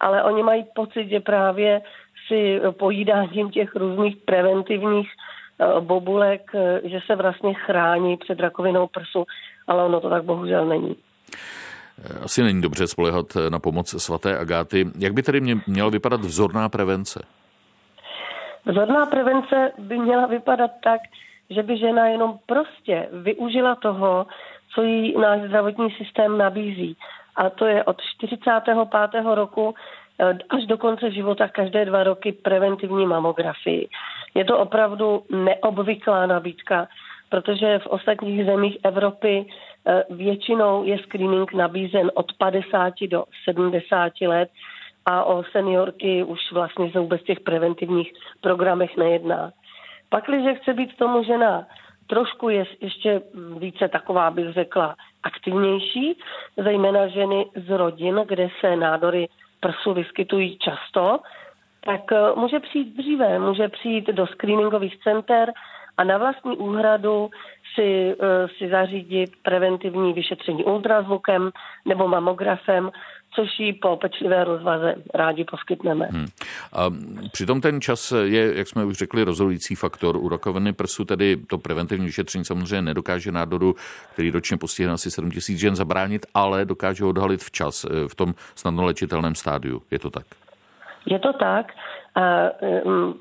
Ale 0.00 0.22
oni 0.22 0.42
mají 0.42 0.64
pocit, 0.74 1.08
že 1.08 1.20
právě 1.20 1.82
si 2.28 2.60
pojídáním 2.70 3.50
těch 3.50 3.76
různých 3.76 4.16
preventivních 4.16 5.10
uh, 5.58 5.80
bobulek, 5.80 6.50
uh, 6.54 6.90
že 6.90 6.98
se 7.06 7.16
vlastně 7.16 7.54
chrání 7.54 8.16
před 8.16 8.40
rakovinou 8.40 8.86
prsu, 8.86 9.24
ale 9.66 9.84
ono 9.84 10.00
to 10.00 10.10
tak 10.10 10.24
bohužel 10.24 10.66
není. 10.66 10.96
Asi 12.22 12.42
není 12.42 12.62
dobře 12.62 12.86
spolehat 12.86 13.26
na 13.48 13.58
pomoc 13.58 14.02
svaté 14.02 14.38
Agáty. 14.38 14.90
Jak 14.98 15.12
by 15.14 15.22
tedy 15.22 15.40
měla 15.66 15.90
vypadat 15.90 16.20
vzorná 16.20 16.68
prevence? 16.68 17.24
Vzorná 18.66 19.06
prevence 19.06 19.72
by 19.78 19.98
měla 19.98 20.26
vypadat 20.26 20.70
tak, 20.84 21.00
že 21.50 21.62
by 21.62 21.78
žena 21.78 22.06
jenom 22.06 22.38
prostě 22.46 23.08
využila 23.12 23.74
toho, 23.74 24.26
co 24.74 24.82
jí 24.82 25.18
náš 25.18 25.40
zdravotní 25.40 25.90
systém 25.90 26.38
nabízí. 26.38 26.96
A 27.36 27.50
to 27.50 27.66
je 27.66 27.84
od 27.84 28.00
45. 28.00 28.76
roku 29.34 29.74
eh, 30.20 30.38
až 30.50 30.66
do 30.66 30.78
konce 30.78 31.10
života 31.10 31.48
každé 31.48 31.84
dva 31.84 32.04
roky 32.04 32.32
preventivní 32.32 33.06
mamografii. 33.06 33.88
Je 34.34 34.44
to 34.44 34.58
opravdu 34.58 35.22
neobvyklá 35.30 36.26
nabídka, 36.26 36.88
protože 37.28 37.78
v 37.78 37.86
ostatních 37.86 38.44
zemích 38.46 38.78
Evropy 38.82 39.46
eh, 39.86 40.04
většinou 40.10 40.84
je 40.84 40.98
screening 40.98 41.52
nabízen 41.52 42.10
od 42.14 42.32
50 42.32 42.94
do 43.10 43.24
70 43.44 44.12
let 44.20 44.50
a 45.06 45.24
o 45.24 45.44
seniorky 45.52 46.24
už 46.24 46.52
vlastně 46.52 46.90
se 46.92 47.00
vůbec 47.00 47.22
těch 47.22 47.40
preventivních 47.40 48.12
programech 48.40 48.96
nejedná. 48.96 49.52
Pakliže 50.14 50.54
chce 50.54 50.74
být 50.74 50.96
tomu 50.96 51.24
žena 51.24 51.66
trošku 52.06 52.48
je 52.48 52.64
ještě 52.80 53.22
více 53.58 53.88
taková, 53.88 54.30
bych 54.30 54.52
řekla, 54.52 54.94
aktivnější, 55.22 56.18
zejména 56.56 57.08
ženy 57.08 57.46
z 57.56 57.70
rodin, 57.70 58.20
kde 58.28 58.48
se 58.60 58.76
nádory 58.76 59.28
prsu 59.60 59.94
vyskytují 59.94 60.58
často, 60.58 61.18
tak 61.84 62.12
eh, 62.12 62.16
může 62.36 62.60
přijít 62.60 62.96
dříve, 62.96 63.38
může 63.38 63.68
přijít 63.68 64.06
do 64.06 64.26
screeningových 64.26 64.98
center 65.02 65.52
a 65.96 66.04
na 66.04 66.18
vlastní 66.18 66.56
úhradu 66.56 67.30
si, 67.74 68.16
eh, 68.20 68.48
si 68.58 68.68
zařídit 68.68 69.30
preventivní 69.42 70.12
vyšetření 70.12 70.64
ultrazvukem 70.64 71.50
nebo 71.84 72.08
mamografem, 72.08 72.90
což 73.34 73.58
jí 73.58 73.72
po 73.72 73.96
pečlivé 73.96 74.44
rozvaze 74.44 74.94
rádi 75.14 75.44
poskytneme. 75.44 76.08
Hmm. 76.10 76.26
A 76.72 76.90
přitom 77.32 77.60
ten 77.60 77.80
čas 77.80 78.12
je, 78.22 78.56
jak 78.56 78.68
jsme 78.68 78.84
už 78.84 78.96
řekli, 78.96 79.22
rozhodující 79.22 79.74
faktor. 79.74 80.16
U 80.16 80.28
rakoviny 80.28 80.72
prsu 80.72 81.04
tedy 81.04 81.36
to 81.36 81.58
preventivní 81.58 82.06
vyšetření 82.06 82.44
samozřejmě 82.44 82.82
nedokáže 82.82 83.32
nádoru, 83.32 83.74
který 84.12 84.30
ročně 84.30 84.56
postihne 84.56 84.92
asi 84.92 85.10
7 85.10 85.28
000 85.28 85.40
žen, 85.58 85.76
zabránit, 85.76 86.26
ale 86.34 86.64
dokáže 86.64 87.04
odhalit 87.04 87.40
včas 87.40 87.84
eh, 87.84 88.08
v 88.08 88.14
tom 88.14 88.34
snadno 88.54 88.84
léčitelném 88.84 89.34
stádiu. 89.34 89.82
Je 89.90 89.98
to 89.98 90.10
tak? 90.10 90.26
Je 91.06 91.18
to 91.18 91.32
tak. 91.32 91.72
A, 92.14 92.20
um, 92.84 93.14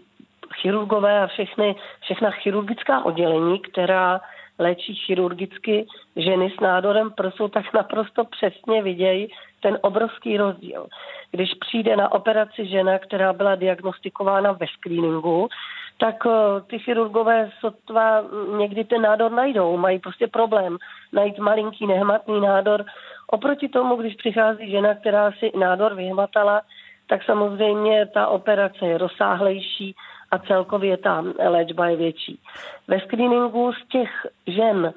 chirurgové 0.62 1.24
a 1.24 1.28
všechny, 1.28 1.76
všechna 2.02 2.32
chirurgická 2.32 3.06
oddělení, 3.06 3.60
která 3.60 4.22
léčí 4.60 4.96
chirurgicky 4.96 5.86
ženy 6.16 6.54
s 6.58 6.60
nádorem 6.60 7.12
prsu, 7.12 7.48
tak 7.48 7.74
naprosto 7.74 8.24
přesně 8.24 8.84
vidějí 8.84 9.28
ten 9.64 9.78
obrovský 9.82 10.38
rozdíl. 10.38 10.88
Když 11.32 11.54
přijde 11.54 11.96
na 11.96 12.12
operaci 12.12 12.68
žena, 12.68 13.00
která 13.00 13.34
byla 13.34 13.56
diagnostikována 13.56 14.52
ve 14.52 14.66
screeningu, 14.68 15.50
tak 15.98 16.16
eh, 16.26 16.62
ty 16.68 16.80
chirurgové 16.80 17.50
sotva 17.60 18.24
někdy 18.58 18.84
ten 18.84 19.02
nádor 19.02 19.32
najdou, 19.32 19.78
mají 19.78 20.00
prostě 20.00 20.28
problém 20.28 20.78
najít 21.14 21.38
malinký 21.38 21.88
nehmatný 21.88 22.42
nádor. 22.42 22.86
Oproti 23.28 23.70
tomu, 23.70 23.96
když 23.96 24.16
přichází 24.16 24.72
žena, 24.72 24.96
která 24.96 25.32
si 25.32 25.52
nádor 25.58 25.96
vyhmatala, 25.96 26.62
tak 27.08 27.24
samozřejmě 27.24 28.06
ta 28.06 28.28
operace 28.28 28.86
je 28.86 28.98
rozsáhlejší 28.98 29.96
a 30.32 30.40
celkově 30.40 30.98
ta 30.98 31.24
léčba 31.48 31.88
je 31.88 31.96
větší. 31.96 32.40
Ve 32.88 33.00
screeningu 33.00 33.74
z 33.74 33.88
těch 33.88 34.10
žen, 34.48 34.94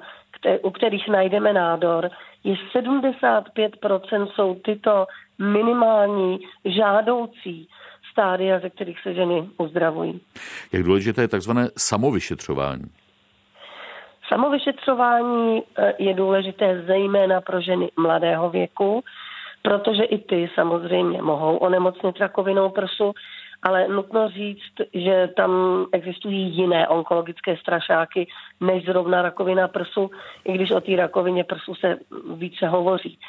u 0.61 0.71
kterých 0.71 1.07
najdeme 1.07 1.53
nádor, 1.53 2.09
je 2.47 2.55
75% 2.75 4.27
jsou 4.35 4.55
tyto 4.55 5.05
minimální 5.39 6.39
žádoucí 6.65 7.67
stádia, 8.11 8.59
ze 8.59 8.69
kterých 8.69 8.99
se 8.99 9.13
ženy 9.13 9.49
uzdravují. 9.57 10.21
Jak 10.73 10.83
důležité 10.83 11.21
je 11.21 11.27
takzvané 11.27 11.67
samovyšetřování? 11.77 12.83
Samovyšetřování 14.27 15.63
eh, 15.77 15.93
je 15.99 16.13
důležité 16.13 16.83
zejména 16.87 17.41
pro 17.41 17.61
ženy 17.61 17.91
mladého 17.97 18.49
věku, 18.49 19.03
protože 19.61 20.03
i 20.03 20.17
ty 20.17 20.49
samozřejmě 20.55 21.21
mohou 21.21 21.57
onemocnit 21.57 22.17
rakovinou 22.17 22.69
prsu 22.69 23.13
ale 23.67 23.87
nutno 23.87 24.29
říct, 24.29 24.73
že 24.93 25.29
tam 25.35 25.51
existují 25.91 26.55
jiné 26.55 26.87
onkologické 26.87 27.57
strašáky 27.57 28.27
než 28.61 28.85
zrovna 28.85 29.21
rakovina 29.21 29.67
prsu, 29.67 30.11
i 30.45 30.53
když 30.53 30.71
o 30.71 30.81
té 30.81 30.95
rakovině 30.95 31.43
prsu 31.43 31.75
se 31.75 31.97
více 32.35 32.67
hovoří. 32.67 33.19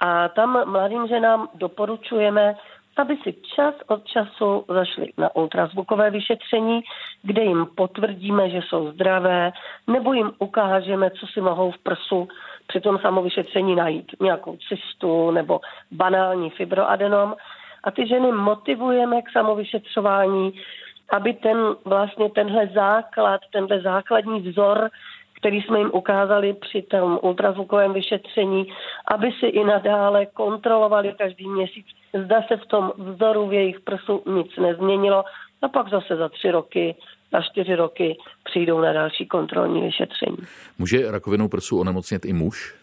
A 0.00 0.28
tam 0.28 0.70
mladým 0.70 1.06
ženám 1.06 1.48
doporučujeme, 1.54 2.54
aby 2.96 3.16
si 3.16 3.32
čas 3.54 3.74
od 3.86 4.04
času 4.04 4.64
zašli 4.68 5.12
na 5.18 5.36
ultrazvukové 5.36 6.10
vyšetření, 6.10 6.80
kde 7.22 7.42
jim 7.42 7.66
potvrdíme, 7.74 8.50
že 8.50 8.60
jsou 8.62 8.90
zdravé, 8.92 9.52
nebo 9.86 10.12
jim 10.12 10.30
ukážeme, 10.38 11.10
co 11.10 11.26
si 11.26 11.40
mohou 11.40 11.70
v 11.70 11.78
prsu 11.78 12.28
při 12.66 12.80
tom 12.80 12.98
samovyšetření 12.98 13.74
najít. 13.74 14.06
Nějakou 14.20 14.58
cystu 14.68 15.30
nebo 15.30 15.60
banální 15.92 16.50
fibroadenom. 16.50 17.34
A 17.84 17.90
ty 17.90 18.08
ženy 18.08 18.32
motivujeme 18.32 19.22
k 19.22 19.32
samovyšetřování, 19.32 20.52
aby 21.10 21.34
ten 21.34 21.58
vlastně 21.84 22.30
tenhle 22.30 22.66
základ, 22.66 23.40
tenhle 23.52 23.80
základní 23.80 24.40
vzor 24.40 24.90
který 25.40 25.62
jsme 25.62 25.78
jim 25.78 25.90
ukázali 25.92 26.52
při 26.52 26.82
tom 26.82 27.18
ultrazvukovém 27.22 27.92
vyšetření, 27.92 28.66
aby 29.14 29.30
si 29.40 29.46
i 29.46 29.64
nadále 29.64 30.26
kontrolovali 30.26 31.14
každý 31.18 31.48
měsíc, 31.48 31.86
zda 32.24 32.42
se 32.42 32.56
v 32.56 32.66
tom 32.66 32.92
vzoru 32.98 33.48
v 33.48 33.52
jejich 33.52 33.80
prsu 33.80 34.22
nic 34.26 34.56
nezměnilo 34.56 35.24
a 35.62 35.68
pak 35.68 35.90
zase 35.90 36.16
za 36.16 36.28
tři 36.28 36.50
roky 36.50 36.94
za 37.32 37.42
čtyři 37.42 37.74
roky 37.74 38.16
přijdou 38.44 38.80
na 38.80 38.92
další 38.92 39.26
kontrolní 39.26 39.82
vyšetření. 39.82 40.36
Může 40.78 41.10
rakovinou 41.10 41.48
prsu 41.48 41.80
onemocnit 41.80 42.24
i 42.24 42.32
muž? 42.32 42.74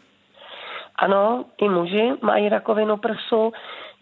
Ano, 0.97 1.45
i 1.57 1.69
muži 1.69 2.11
mají 2.21 2.49
rakovinu 2.49 2.97
prsu. 2.97 3.51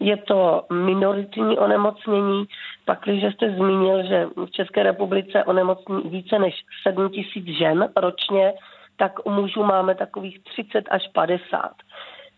Je 0.00 0.16
to 0.16 0.64
minoritní 0.72 1.58
onemocnění. 1.58 2.44
Pak, 2.84 2.98
když 3.04 3.34
jste 3.34 3.50
zmínil, 3.50 4.06
že 4.06 4.26
v 4.46 4.50
České 4.50 4.82
republice 4.82 5.44
onemocní 5.44 6.02
více 6.04 6.38
než 6.38 6.54
7 6.82 7.08
tisíc 7.08 7.46
žen 7.46 7.88
ročně, 7.96 8.52
tak 8.96 9.26
u 9.26 9.30
mužů 9.30 9.62
máme 9.64 9.94
takových 9.94 10.42
30 10.42 10.84
až 10.90 11.08
50. 11.12 11.72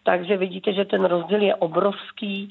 Takže 0.03 0.37
vidíte, 0.37 0.73
že 0.73 0.85
ten 0.85 1.05
rozdíl 1.05 1.43
je 1.43 1.55
obrovský. 1.55 2.49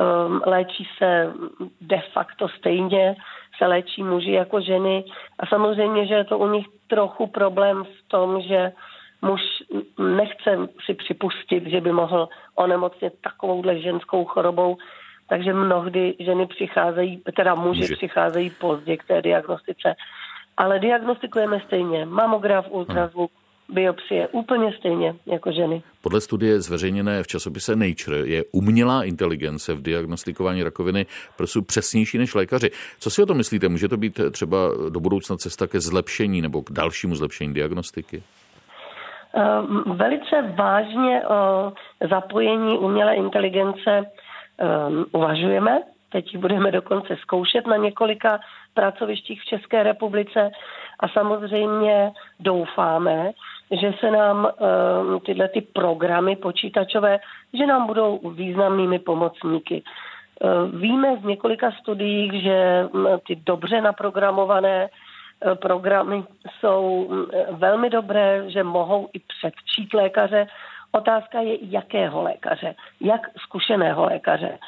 Um, 0.00 0.42
léčí 0.46 0.88
se 0.98 1.32
de 1.80 2.00
facto 2.12 2.48
stejně, 2.48 3.16
se 3.58 3.66
léčí 3.66 4.02
muži 4.02 4.32
jako 4.32 4.60
ženy. 4.60 5.04
A 5.38 5.46
samozřejmě, 5.46 6.06
že 6.06 6.14
je 6.14 6.24
to 6.24 6.38
u 6.38 6.48
nich 6.48 6.66
trochu 6.86 7.26
problém 7.26 7.84
v 7.84 8.08
tom, 8.08 8.40
že 8.40 8.72
muž 9.22 9.40
nechce 9.98 10.68
si 10.86 10.94
připustit, 10.94 11.66
že 11.66 11.80
by 11.80 11.92
mohl 11.92 12.28
onemocnit 12.54 13.12
takovouhle 13.20 13.80
ženskou 13.80 14.24
chorobou, 14.24 14.76
takže 15.28 15.52
mnohdy 15.52 16.14
ženy 16.20 16.46
přicházejí, 16.46 17.22
teda 17.36 17.54
muži 17.54 17.80
Může. 17.80 17.96
přicházejí 17.96 18.50
pozdě 18.50 18.96
k 18.96 19.04
té 19.04 19.22
diagnostice. 19.22 19.94
Ale 20.56 20.78
diagnostikujeme 20.78 21.60
stejně. 21.66 22.06
Mamograf, 22.06 22.66
ultrazvuk, 22.70 23.30
biopsie 23.68 24.28
úplně 24.28 24.72
stejně 24.78 25.14
jako 25.26 25.52
ženy. 25.52 25.82
Podle 26.02 26.20
studie 26.20 26.60
zveřejněné 26.60 27.22
v 27.22 27.26
časopise 27.26 27.76
Nature 27.76 28.18
je 28.18 28.44
umělá 28.52 29.04
inteligence 29.04 29.74
v 29.74 29.82
diagnostikování 29.82 30.62
rakoviny 30.62 31.06
prsu 31.36 31.62
přesnější 31.62 32.18
než 32.18 32.34
lékaři. 32.34 32.70
Co 32.98 33.10
si 33.10 33.22
o 33.22 33.26
to 33.26 33.34
myslíte? 33.34 33.68
Může 33.68 33.88
to 33.88 33.96
být 33.96 34.20
třeba 34.30 34.58
do 34.88 35.00
budoucna 35.00 35.36
cesta 35.36 35.66
ke 35.66 35.80
zlepšení 35.80 36.42
nebo 36.42 36.62
k 36.62 36.72
dalšímu 36.72 37.16
zlepšení 37.16 37.54
diagnostiky? 37.54 38.22
Ehm, 39.38 39.82
velice 39.86 40.42
vážně 40.42 41.22
o 41.26 41.72
zapojení 42.10 42.78
umělé 42.78 43.14
inteligence 43.14 44.02
um, 44.02 45.06
uvažujeme. 45.12 45.82
Teď 46.12 46.36
budeme 46.36 46.70
dokonce 46.70 47.16
zkoušet 47.16 47.66
na 47.66 47.76
několika 47.76 48.40
pracovištích 48.74 49.42
v 49.42 49.44
České 49.44 49.82
republice 49.82 50.50
a 51.00 51.08
samozřejmě 51.08 52.12
doufáme, 52.40 53.30
že 53.80 53.92
se 54.00 54.10
nám 54.10 54.48
tyhle 55.26 55.48
ty 55.48 55.60
programy 55.60 56.36
počítačové, 56.36 57.18
že 57.54 57.66
nám 57.66 57.86
budou 57.86 58.30
významnými 58.30 58.98
pomocníky. 58.98 59.82
Víme 60.72 61.16
z 61.16 61.24
několika 61.24 61.70
studií, 61.70 62.42
že 62.42 62.88
ty 63.26 63.36
dobře 63.36 63.80
naprogramované 63.80 64.88
Eh, 64.88 65.07
programy 65.54 66.24
jsou 66.60 67.08
mm, 67.08 67.26
velmi 67.58 67.90
dobré, 67.90 68.50
že 68.50 68.62
mohou 68.62 69.08
i 69.12 69.18
předčít 69.18 69.94
lékaře. 69.94 70.46
Otázka 70.92 71.40
je, 71.40 71.56
jakého 71.60 72.22
lékaře, 72.22 72.74
jak 73.00 73.20
zkušeného 73.38 74.04
lékaře. 74.04 74.58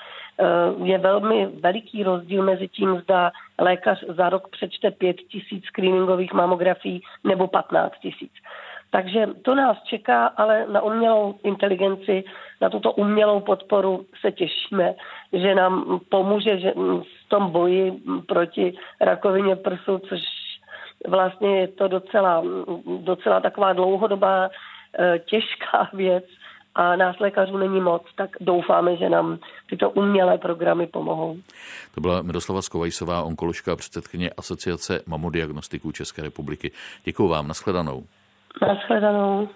Eh, 0.40 0.44
je 0.84 0.98
velmi 0.98 1.46
veliký 1.46 2.02
rozdíl 2.02 2.42
mezi 2.42 2.68
tím, 2.68 3.00
zda 3.00 3.30
lékař 3.58 4.04
za 4.08 4.28
rok 4.28 4.48
přečte 4.48 4.90
5 4.90 5.16
tisíc 5.16 5.64
screeningových 5.64 6.32
mamografií 6.32 7.02
nebo 7.24 7.48
15 7.48 7.92
tisíc. 8.02 8.32
Takže 8.90 9.26
to 9.42 9.54
nás 9.54 9.82
čeká, 9.82 10.26
ale 10.26 10.66
na 10.66 10.82
umělou 10.82 11.34
inteligenci, 11.42 12.24
na 12.60 12.70
tuto 12.70 12.92
umělou 12.92 13.40
podporu 13.40 14.06
se 14.20 14.32
těšíme, 14.32 14.94
že 15.32 15.54
nám 15.54 16.00
pomůže 16.08 16.58
že 16.58 16.72
v 17.02 17.28
tom 17.28 17.50
boji 17.50 17.92
proti 18.26 18.74
rakovině 19.00 19.56
prsu, 19.56 19.98
což 19.98 20.20
vlastně 21.08 21.60
je 21.60 21.68
to 21.68 21.88
docela, 21.88 22.42
docela 22.98 23.40
taková 23.40 23.72
dlouhodobá 23.72 24.48
e, 24.48 25.18
těžká 25.18 25.88
věc 25.92 26.24
a 26.74 26.96
nás 26.96 27.18
lékařů 27.18 27.56
není 27.56 27.80
moc, 27.80 28.02
tak 28.16 28.30
doufáme, 28.40 28.96
že 28.96 29.08
nám 29.08 29.38
tyto 29.70 29.90
umělé 29.90 30.38
programy 30.38 30.86
pomohou. 30.86 31.36
To 31.94 32.00
byla 32.00 32.22
Miroslava 32.22 32.62
Skovajsová, 32.62 33.22
onkoložka 33.22 33.76
předsedkyně 33.76 34.30
Asociace 34.30 35.00
mamodiagnostiků 35.06 35.92
České 35.92 36.22
republiky. 36.22 36.70
Děkuji 37.04 37.28
vám, 37.28 37.48
nashledanou. 37.48 38.04
Nashledanou. 38.66 39.48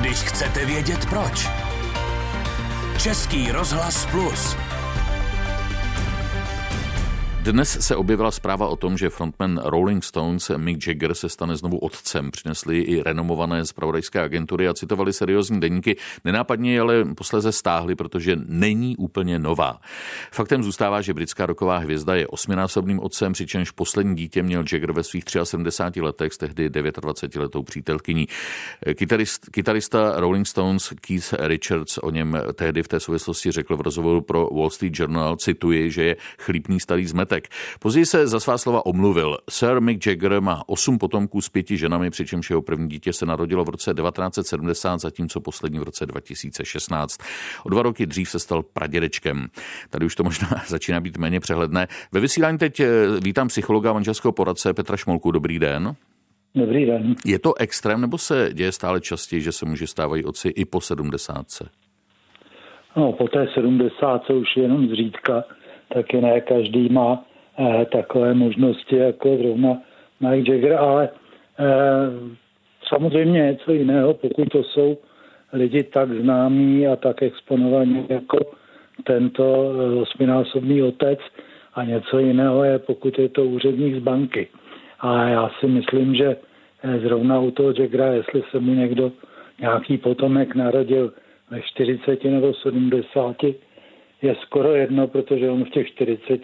Když 0.00 0.22
chcete 0.22 0.66
vědět 0.66 1.06
proč. 1.10 1.48
Český 3.02 3.52
rozhlas 3.52 4.06
plus. 4.10 4.73
Dnes 7.44 7.76
se 7.80 7.96
objevila 7.96 8.30
zpráva 8.30 8.68
o 8.68 8.76
tom, 8.76 8.98
že 8.98 9.10
frontman 9.10 9.60
Rolling 9.64 10.04
Stones 10.04 10.50
Mick 10.56 10.86
Jagger 10.86 11.14
se 11.14 11.28
stane 11.28 11.56
znovu 11.56 11.78
otcem. 11.78 12.30
Přinesli 12.30 12.80
i 12.80 13.02
renomované 13.02 13.66
zpravodajské 13.66 14.20
agentury 14.20 14.68
a 14.68 14.74
citovali 14.74 15.12
seriózní 15.12 15.60
deníky. 15.60 15.96
Nenápadně 16.24 16.80
ale 16.80 17.04
posléze 17.04 17.52
stáhli, 17.52 17.94
protože 17.94 18.36
není 18.46 18.96
úplně 18.96 19.38
nová. 19.38 19.80
Faktem 20.32 20.62
zůstává, 20.62 21.00
že 21.00 21.14
britská 21.14 21.46
roková 21.46 21.78
hvězda 21.78 22.14
je 22.14 22.26
osminásobným 22.26 23.00
otcem, 23.00 23.32
přičemž 23.32 23.70
poslední 23.70 24.16
dítě 24.16 24.42
měl 24.42 24.64
Jagger 24.72 24.92
ve 24.92 25.04
svých 25.04 25.24
73 25.42 26.00
letech 26.00 26.32
s 26.32 26.38
tehdy 26.38 26.70
29 26.70 27.42
letou 27.42 27.62
přítelkyní. 27.62 28.26
Kytarist, 28.94 29.48
kytarista 29.50 30.20
Rolling 30.20 30.46
Stones 30.46 30.92
Keith 31.00 31.34
Richards 31.38 31.98
o 31.98 32.10
něm 32.10 32.40
tehdy 32.54 32.82
v 32.82 32.88
té 32.88 33.00
souvislosti 33.00 33.50
řekl 33.50 33.76
v 33.76 33.80
rozhovoru 33.80 34.20
pro 34.20 34.48
Wall 34.52 34.70
Street 34.70 34.98
Journal, 34.98 35.36
cituji, 35.36 35.90
že 35.90 36.04
je 36.04 36.16
chlípný 36.38 36.80
starý 36.80 37.06
zmetek 37.06 37.33
svátek. 37.34 37.48
Později 37.80 38.06
se 38.06 38.26
za 38.26 38.40
svá 38.40 38.58
slova 38.58 38.86
omluvil. 38.86 39.36
Sir 39.50 39.80
Mick 39.80 40.06
Jagger 40.06 40.40
má 40.40 40.62
osm 40.66 40.98
potomků 40.98 41.40
s 41.40 41.48
pěti 41.48 41.76
ženami, 41.76 42.10
přičemž 42.10 42.50
jeho 42.50 42.62
první 42.62 42.88
dítě 42.88 43.12
se 43.12 43.26
narodilo 43.26 43.64
v 43.64 43.68
roce 43.68 43.94
1970, 43.94 44.98
zatímco 45.00 45.40
poslední 45.40 45.78
v 45.78 45.82
roce 45.82 46.06
2016. 46.06 47.18
O 47.64 47.68
dva 47.70 47.82
roky 47.82 48.06
dřív 48.06 48.30
se 48.30 48.38
stal 48.38 48.62
pradědečkem. 48.62 49.46
Tady 49.90 50.06
už 50.06 50.14
to 50.14 50.24
možná 50.24 50.48
začíná 50.66 51.00
být 51.00 51.18
méně 51.18 51.40
přehledné. 51.40 51.86
Ve 52.12 52.20
vysílání 52.20 52.58
teď 52.58 52.80
eh, 52.80 52.86
vítám 53.24 53.48
psychologa 53.48 53.92
manželského 53.92 54.32
poradce 54.32 54.74
Petra 54.74 54.96
Šmolku. 54.96 55.30
Dobrý 55.30 55.58
den. 55.58 55.94
Dobrý 56.54 56.86
den. 56.86 57.14
Je 57.26 57.38
to 57.38 57.54
extrém, 57.58 58.00
nebo 58.00 58.18
se 58.18 58.50
děje 58.52 58.72
stále 58.72 59.00
častěji, 59.00 59.42
že 59.42 59.52
se 59.52 59.66
muži 59.66 59.86
stávají 59.86 60.24
otci 60.24 60.48
i 60.48 60.64
po 60.64 60.80
sedmdesátce? 60.80 61.68
No, 62.96 63.12
po 63.12 63.28
té 63.28 63.46
sedmdesátce 63.54 64.32
už 64.32 64.56
jenom 64.56 64.88
zřídka 64.88 65.44
taky 65.94 66.20
ne 66.20 66.40
každý 66.40 66.88
má 66.88 67.24
eh, 67.58 67.84
takové 67.92 68.34
možnosti 68.34 68.96
jako 68.96 69.36
zrovna 69.36 69.78
Mike 70.20 70.52
Jagger, 70.52 70.72
ale 70.72 71.08
eh, 71.58 71.64
samozřejmě 72.88 73.40
něco 73.42 73.72
jiného, 73.72 74.14
pokud 74.14 74.48
to 74.48 74.62
jsou 74.64 74.98
lidi 75.52 75.82
tak 75.82 76.12
známí 76.12 76.86
a 76.86 76.96
tak 76.96 77.22
exponovaní 77.22 78.06
jako 78.08 78.38
tento 79.04 79.44
eh, 79.44 80.00
osminásobný 80.00 80.82
otec 80.82 81.18
a 81.74 81.84
něco 81.84 82.18
jiného 82.18 82.64
je, 82.64 82.78
pokud 82.78 83.18
je 83.18 83.28
to 83.28 83.44
úředník 83.44 83.94
z 83.94 83.98
banky. 83.98 84.48
A 85.00 85.28
já 85.28 85.50
si 85.60 85.66
myslím, 85.66 86.14
že 86.14 86.36
eh, 86.82 86.98
zrovna 86.98 87.40
u 87.40 87.50
toho 87.50 87.72
Jaggera, 87.78 88.06
jestli 88.12 88.42
se 88.50 88.60
mu 88.60 88.74
někdo 88.74 89.12
nějaký 89.60 89.98
potomek 89.98 90.54
narodil 90.54 91.12
ve 91.50 91.62
40 91.62 92.24
nebo 92.24 92.54
70, 92.54 93.36
je 94.24 94.36
skoro 94.42 94.74
jedno, 94.74 95.08
protože 95.08 95.50
on 95.50 95.64
v 95.64 95.70
těch 95.70 95.88
40 95.88 96.40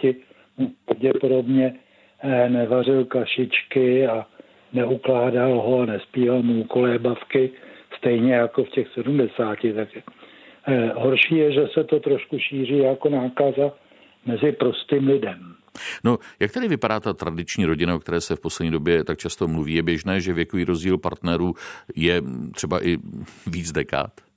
pravděpodobně 0.84 1.74
eh, 2.22 2.48
nevařil 2.48 3.04
kašičky 3.04 4.06
a 4.06 4.26
neukládal 4.72 5.60
ho 5.60 5.80
a 5.80 5.86
nespíval 5.86 6.42
mu 6.42 6.64
kolébavky 6.64 7.50
stejně 7.98 8.34
jako 8.34 8.64
v 8.64 8.68
těch 8.68 8.88
70. 8.94 9.58
Tak 9.74 9.88
eh, 10.66 10.92
horší 10.94 11.36
je, 11.36 11.52
že 11.52 11.66
se 11.74 11.84
to 11.84 12.00
trošku 12.00 12.38
šíří 12.38 12.78
jako 12.78 13.08
nákaza 13.08 13.72
mezi 14.26 14.52
prostým 14.52 15.08
lidem. 15.08 15.54
No, 16.04 16.18
jak 16.40 16.52
tady 16.52 16.68
vypadá 16.68 17.00
ta 17.00 17.12
tradiční 17.12 17.64
rodina, 17.64 17.94
o 17.94 17.98
které 17.98 18.20
se 18.20 18.36
v 18.36 18.40
poslední 18.40 18.70
době 18.70 19.04
tak 19.04 19.18
často 19.18 19.48
mluví? 19.48 19.74
Je 19.74 19.82
běžné, 19.82 20.20
že 20.20 20.32
věkový 20.32 20.64
rozdíl 20.64 20.98
partnerů 20.98 21.54
je 21.96 22.22
třeba 22.54 22.86
i 22.86 22.96
víc 23.46 23.72
dekád? 23.72 24.29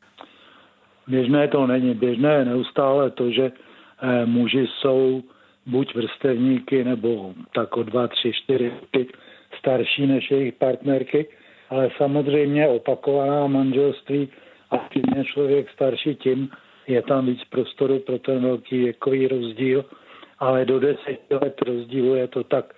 Běžné 1.08 1.48
to 1.48 1.68
není. 1.68 1.94
Běžné 1.94 2.34
je 2.34 2.46
neustále 2.46 3.12
to, 3.12 3.32
že 3.32 3.52
eh, 3.52 4.26
muži 4.26 4.68
jsou 4.68 5.24
buď 5.66 5.96
vrstevníky 5.96 6.84
nebo 6.84 7.34
tak 7.56 7.78
o 7.78 7.84
dva, 7.84 8.08
tři, 8.08 8.32
čtyři 8.34 8.72
starší 9.60 10.08
než 10.08 10.32
jejich 10.32 10.54
partnerky, 10.54 11.26
ale 11.70 11.90
samozřejmě 11.98 12.68
opakovaná 12.68 13.48
manželství 13.48 14.30
a 14.72 14.78
tím 14.94 15.04
je 15.16 15.26
člověk 15.26 15.70
starší, 15.70 16.16
tím 16.16 16.50
je 16.88 17.02
tam 17.02 17.26
víc 17.26 17.44
prostoru 17.50 18.00
pro 18.00 18.20
ten 18.20 18.44
velký 18.44 18.78
věkový 18.78 19.28
rozdíl, 19.28 19.86
ale 20.40 20.66
do 20.66 20.80
deseti 20.80 21.36
let 21.42 21.62
rozdílu 21.62 22.16
je 22.16 22.28
to 22.28 22.44
tak 22.44 22.74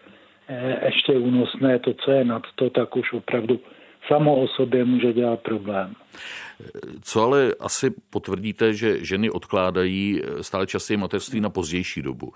eh, 0.47 0.85
ještě 0.85 1.13
únosné, 1.13 1.79
to, 1.79 1.93
co 1.93 2.11
je 2.11 2.25
nad 2.25 2.43
to, 2.55 2.69
tak 2.69 2.95
už 2.95 3.13
opravdu 3.13 3.59
samo 4.07 4.35
o 4.35 4.47
sobě 4.47 4.85
může 4.85 5.13
dělat 5.13 5.39
problém. 5.39 5.93
Co 7.01 7.23
ale 7.23 7.51
asi 7.59 7.93
potvrdíte, 8.09 8.73
že 8.73 9.05
ženy 9.05 9.29
odkládají 9.29 10.21
stále 10.41 10.67
častěji 10.67 10.97
mateřství 10.97 11.41
na 11.41 11.49
pozdější 11.49 12.01
dobu. 12.01 12.33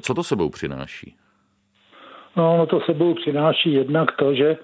Co 0.00 0.14
to 0.14 0.22
sebou 0.22 0.50
přináší? 0.50 1.16
No, 2.36 2.58
no 2.58 2.66
to 2.66 2.80
sebou 2.80 3.14
přináší 3.14 3.72
jednak 3.72 4.12
to, 4.12 4.34
že 4.34 4.56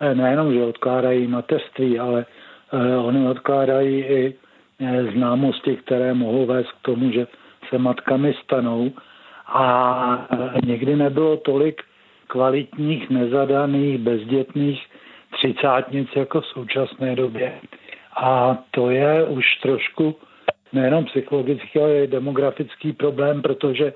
eh, 0.00 0.14
nejenom, 0.14 0.54
že 0.54 0.64
odkládají 0.64 1.26
mateřství, 1.26 1.98
ale 1.98 2.26
eh, 2.72 2.96
oni 2.96 3.28
odkládají 3.28 3.98
i 3.98 4.34
eh, 4.80 5.04
známosti, 5.12 5.76
které 5.76 6.14
mohou 6.14 6.46
vést 6.46 6.72
k 6.72 6.82
tomu, 6.82 7.10
že 7.12 7.26
se 7.68 7.78
matkami 7.78 8.34
stanou. 8.44 8.92
A 9.46 10.28
někdy 10.64 10.96
nebylo 10.96 11.36
tolik 11.36 11.82
kvalitních, 12.26 13.10
nezadaných, 13.10 13.98
bezdětných 13.98 14.86
třicátnic 15.52 16.08
jako 16.16 16.40
v 16.40 16.46
současné 16.46 17.16
době. 17.16 17.52
A 18.16 18.58
to 18.70 18.90
je 18.90 19.24
už 19.24 19.44
trošku 19.62 20.16
nejenom 20.72 21.04
psychologický, 21.04 21.78
ale 21.80 22.04
i 22.04 22.06
demografický 22.06 22.92
problém, 22.92 23.42
protože 23.42 23.92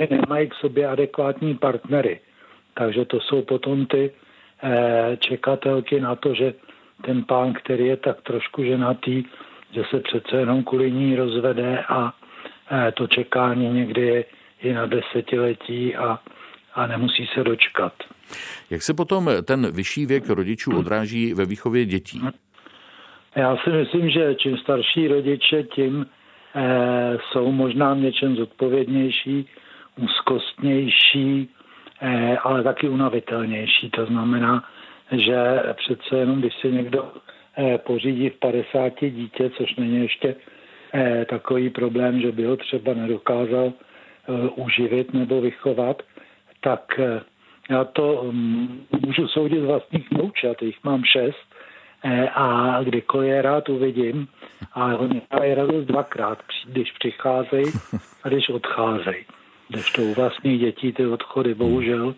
oni 0.00 0.20
nemají 0.20 0.48
k 0.48 0.54
sobě 0.54 0.88
adekvátní 0.88 1.54
partnery. 1.54 2.20
Takže 2.74 3.04
to 3.04 3.20
jsou 3.20 3.42
potom 3.42 3.86
ty 3.86 4.10
eh, 4.62 5.16
čekatelky 5.16 6.00
na 6.00 6.16
to, 6.16 6.34
že 6.34 6.54
ten 7.04 7.24
pán, 7.24 7.52
který 7.52 7.86
je 7.86 7.96
tak 7.96 8.22
trošku 8.22 8.64
ženatý, 8.64 9.24
že 9.70 9.84
se 9.90 10.00
přece 10.00 10.36
jenom 10.36 10.64
kvůli 10.64 10.90
ní 10.92 11.16
rozvede 11.16 11.84
a 11.88 12.12
eh, 12.70 12.92
to 12.92 13.06
čekání 13.06 13.68
někdy 13.68 14.00
je 14.00 14.24
i 14.62 14.72
na 14.72 14.86
desetiletí 14.86 15.96
a, 15.96 16.18
a 16.74 16.86
nemusí 16.86 17.26
se 17.26 17.44
dočkat. 17.44 17.92
Jak 18.70 18.82
se 18.82 18.94
potom 18.94 19.30
ten 19.44 19.72
vyšší 19.72 20.06
věk 20.06 20.28
rodičů 20.28 20.78
odráží 20.78 21.34
ve 21.34 21.46
výchově 21.46 21.84
dětí? 21.84 22.20
Já 23.36 23.56
si 23.56 23.70
myslím, 23.70 24.10
že 24.10 24.34
čím 24.34 24.56
starší 24.56 25.08
rodiče, 25.08 25.62
tím 25.62 26.06
eh, 26.54 27.18
jsou 27.30 27.52
možná 27.52 27.94
v 27.94 27.98
něčem 27.98 28.36
zodpovědnější, 28.36 29.46
úzkostnější, 29.96 31.48
eh, 32.00 32.36
ale 32.36 32.62
taky 32.62 32.88
unavitelnější. 32.88 33.90
To 33.90 34.06
znamená, 34.06 34.64
že 35.12 35.62
přece 35.74 36.16
jenom, 36.16 36.40
když 36.40 36.54
si 36.60 36.72
někdo 36.72 37.12
eh, 37.58 37.78
pořídí 37.78 38.28
v 38.28 38.38
50 38.38 38.92
dítě, 39.00 39.50
což 39.50 39.76
není 39.76 40.02
ještě 40.02 40.34
eh, 40.94 41.24
takový 41.30 41.70
problém, 41.70 42.20
že 42.20 42.32
by 42.32 42.44
ho 42.44 42.56
třeba 42.56 42.94
nedokázal 42.94 43.72
eh, 43.72 44.48
uživit 44.56 45.14
nebo 45.14 45.40
vychovat, 45.40 46.02
tak 46.60 46.98
eh, 46.98 47.20
já 47.72 47.84
to 47.84 48.12
um, 48.12 48.86
můžu 49.06 49.28
soudit 49.28 49.60
vlastních 49.60 50.10
vnoučat, 50.10 50.62
jich 50.62 50.84
mám 50.84 51.04
šest 51.04 51.46
eh, 52.04 52.28
a 52.28 52.78
kdykoliv 52.82 53.28
je 53.28 53.42
rád 53.42 53.68
uvidím, 53.68 54.28
a 54.72 54.96
oni 54.96 55.22
mají 55.32 55.54
radost 55.54 55.86
dvakrát, 55.86 56.38
když 56.66 56.92
přicházejí 56.92 57.72
a 58.22 58.28
když 58.28 58.48
odcházejí. 58.48 59.24
Když 59.68 59.92
to 59.92 60.02
u 60.02 60.14
vlastních 60.14 60.60
dětí 60.60 60.92
ty 60.92 61.06
odchody 61.06 61.54
bohužel 61.54 62.14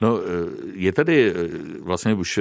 No, 0.00 0.18
eh, 0.18 0.28
je 0.74 0.92
tedy 0.92 1.34
vlastně 1.82 2.14
už 2.14 2.40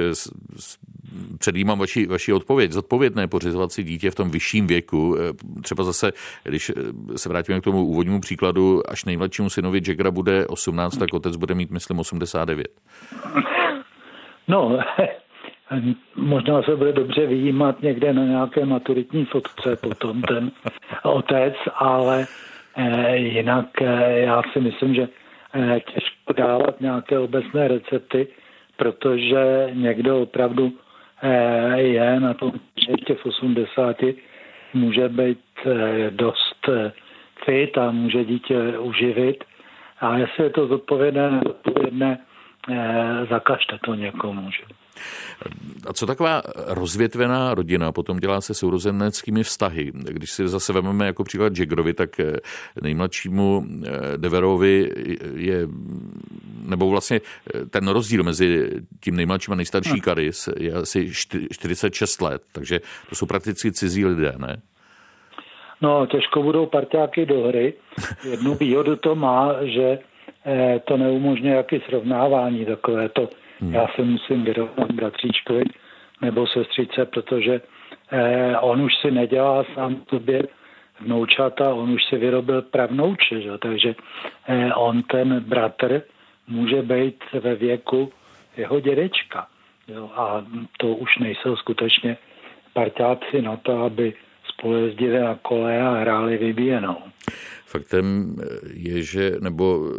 předjímám 1.39 1.79
vaši, 1.79 2.07
vaši 2.07 2.33
odpověď. 2.33 2.71
Zodpovědné 2.71 3.27
pořizovat 3.27 3.71
si 3.71 3.83
dítě 3.83 4.11
v 4.11 4.15
tom 4.15 4.31
vyšším 4.31 4.67
věku. 4.67 5.17
Eh, 5.19 5.33
třeba 5.61 5.83
zase, 5.83 6.11
když 6.43 6.69
eh, 6.69 6.73
se 7.17 7.29
vrátíme 7.29 7.61
k 7.61 7.63
tomu 7.63 7.85
úvodnímu 7.85 8.19
příkladu, 8.19 8.89
až 8.89 9.05
nejmladšímu 9.05 9.49
synovi 9.49 9.81
Jaggera 9.87 10.11
bude 10.11 10.47
18, 10.47 10.97
tak 10.97 11.13
otec 11.13 11.35
bude 11.35 11.55
mít, 11.55 11.71
myslím, 11.71 11.99
89. 11.99 12.67
No, 14.47 14.79
možná 16.15 16.61
se 16.61 16.75
bude 16.75 16.93
dobře 16.93 17.25
vyjímat 17.25 17.81
někde 17.81 18.13
na 18.13 18.23
nějaké 18.23 18.65
maturitní 18.65 19.25
fotce 19.25 19.75
potom 19.75 20.21
ten 20.21 20.51
otec, 21.03 21.53
ale 21.75 22.25
eh, 22.77 23.17
jinak 23.17 23.65
já 24.07 24.41
si 24.53 24.59
myslím, 24.59 24.95
že 24.95 25.07
těžko 25.93 26.33
dávat 26.33 26.81
nějaké 26.81 27.19
obecné 27.19 27.67
recepty, 27.67 28.27
protože 28.77 29.69
někdo 29.73 30.21
opravdu 30.21 30.73
Eh, 31.23 31.81
je 31.81 32.19
na 32.19 32.33
tom, 32.33 32.51
že 32.85 32.91
ještě 32.91 33.15
v 33.15 33.25
80 33.25 33.97
může 34.73 35.09
být 35.09 35.39
eh, 35.65 36.11
dost 36.11 36.69
eh, 36.69 36.91
fit 37.45 37.77
a 37.77 37.91
může 37.91 38.25
dítě 38.25 38.77
uživit. 38.77 39.43
A 39.99 40.17
jestli 40.17 40.43
je 40.43 40.49
to 40.49 40.67
zodpovědné, 40.67 41.41
zodpovědné, 41.47 42.17
zakažte 43.29 43.77
to 43.85 43.95
někomu. 43.95 44.51
Že? 44.51 44.63
A 45.87 45.93
co 45.93 46.05
taková 46.05 46.41
rozvětvená 46.67 47.53
rodina 47.53 47.91
potom 47.91 48.19
dělá 48.19 48.41
se 48.41 48.53
sourozeneckými 48.53 49.43
vztahy? 49.43 49.91
Když 49.93 50.31
si 50.31 50.47
zase 50.47 50.73
vezmeme 50.73 51.05
jako 51.05 51.23
příklad 51.23 51.59
Jaggerovi, 51.59 51.93
tak 51.93 52.19
eh, 52.19 52.33
nejmladšímu 52.81 53.65
eh, 53.65 53.89
Deverovi 54.17 54.91
je, 55.35 55.67
nebo 56.65 56.89
vlastně 56.89 57.21
eh, 57.55 57.65
ten 57.65 57.87
rozdíl 57.87 58.23
mezi 58.23 58.69
tím 58.99 59.15
nejmladším 59.15 59.53
a 59.53 59.55
nejstarší 59.55 60.01
Karis 60.01 60.47
hm. 60.47 60.63
je 60.63 60.73
asi 60.73 61.09
46 61.51 62.21
let, 62.21 62.41
takže 62.51 62.79
to 63.09 63.15
jsou 63.15 63.25
prakticky 63.25 63.71
cizí 63.71 64.05
lidé, 64.05 64.33
ne? 64.37 64.61
No, 65.81 66.05
těžko 66.05 66.43
budou 66.43 66.65
parťáky 66.65 67.25
do 67.25 67.41
hry. 67.47 67.73
Jednu 68.29 68.55
výhodu 68.55 68.95
to 68.95 69.15
má, 69.15 69.55
že 69.61 69.99
to 70.85 70.97
neumožňuje 70.97 71.55
jaký 71.55 71.81
srovnávání 71.89 72.65
takové 72.65 73.09
to 73.09 73.29
Hmm. 73.61 73.73
Já 73.73 73.87
se 73.95 74.01
musím 74.01 74.43
vyrovnat 74.43 74.91
bratříčkovi 74.91 75.63
nebo 76.21 76.47
sestřice, 76.47 77.05
protože 77.05 77.61
eh, 78.11 78.57
on 78.57 78.81
už 78.81 78.95
si 79.01 79.11
nedělá 79.11 79.65
sám 79.73 80.03
sobě 80.09 80.43
vnoučata, 80.99 81.73
on 81.73 81.91
už 81.91 82.05
si 82.05 82.17
vyrobil 82.17 82.61
pravnouče, 82.61 83.41
že? 83.41 83.57
takže 83.57 83.95
eh, 84.47 84.73
on 84.73 85.03
ten 85.03 85.39
bratr 85.39 86.01
může 86.47 86.81
být 86.81 87.23
ve 87.33 87.55
věku 87.55 88.13
jeho 88.57 88.79
dědečka. 88.79 89.47
Jo? 89.87 90.09
A 90.15 90.45
to 90.77 90.87
už 90.87 91.17
nejsou 91.17 91.55
skutečně 91.55 92.17
parťáci 92.73 93.41
na 93.41 93.57
to, 93.57 93.83
aby 93.83 94.13
spolu 94.47 94.75
jezdili 94.75 95.19
na 95.19 95.35
kole 95.41 95.81
a 95.81 95.89
hráli 95.89 96.37
vybíjenou. 96.37 96.97
Faktem 97.71 98.35
je, 98.73 99.03
že, 99.03 99.31
nebo 99.39 99.91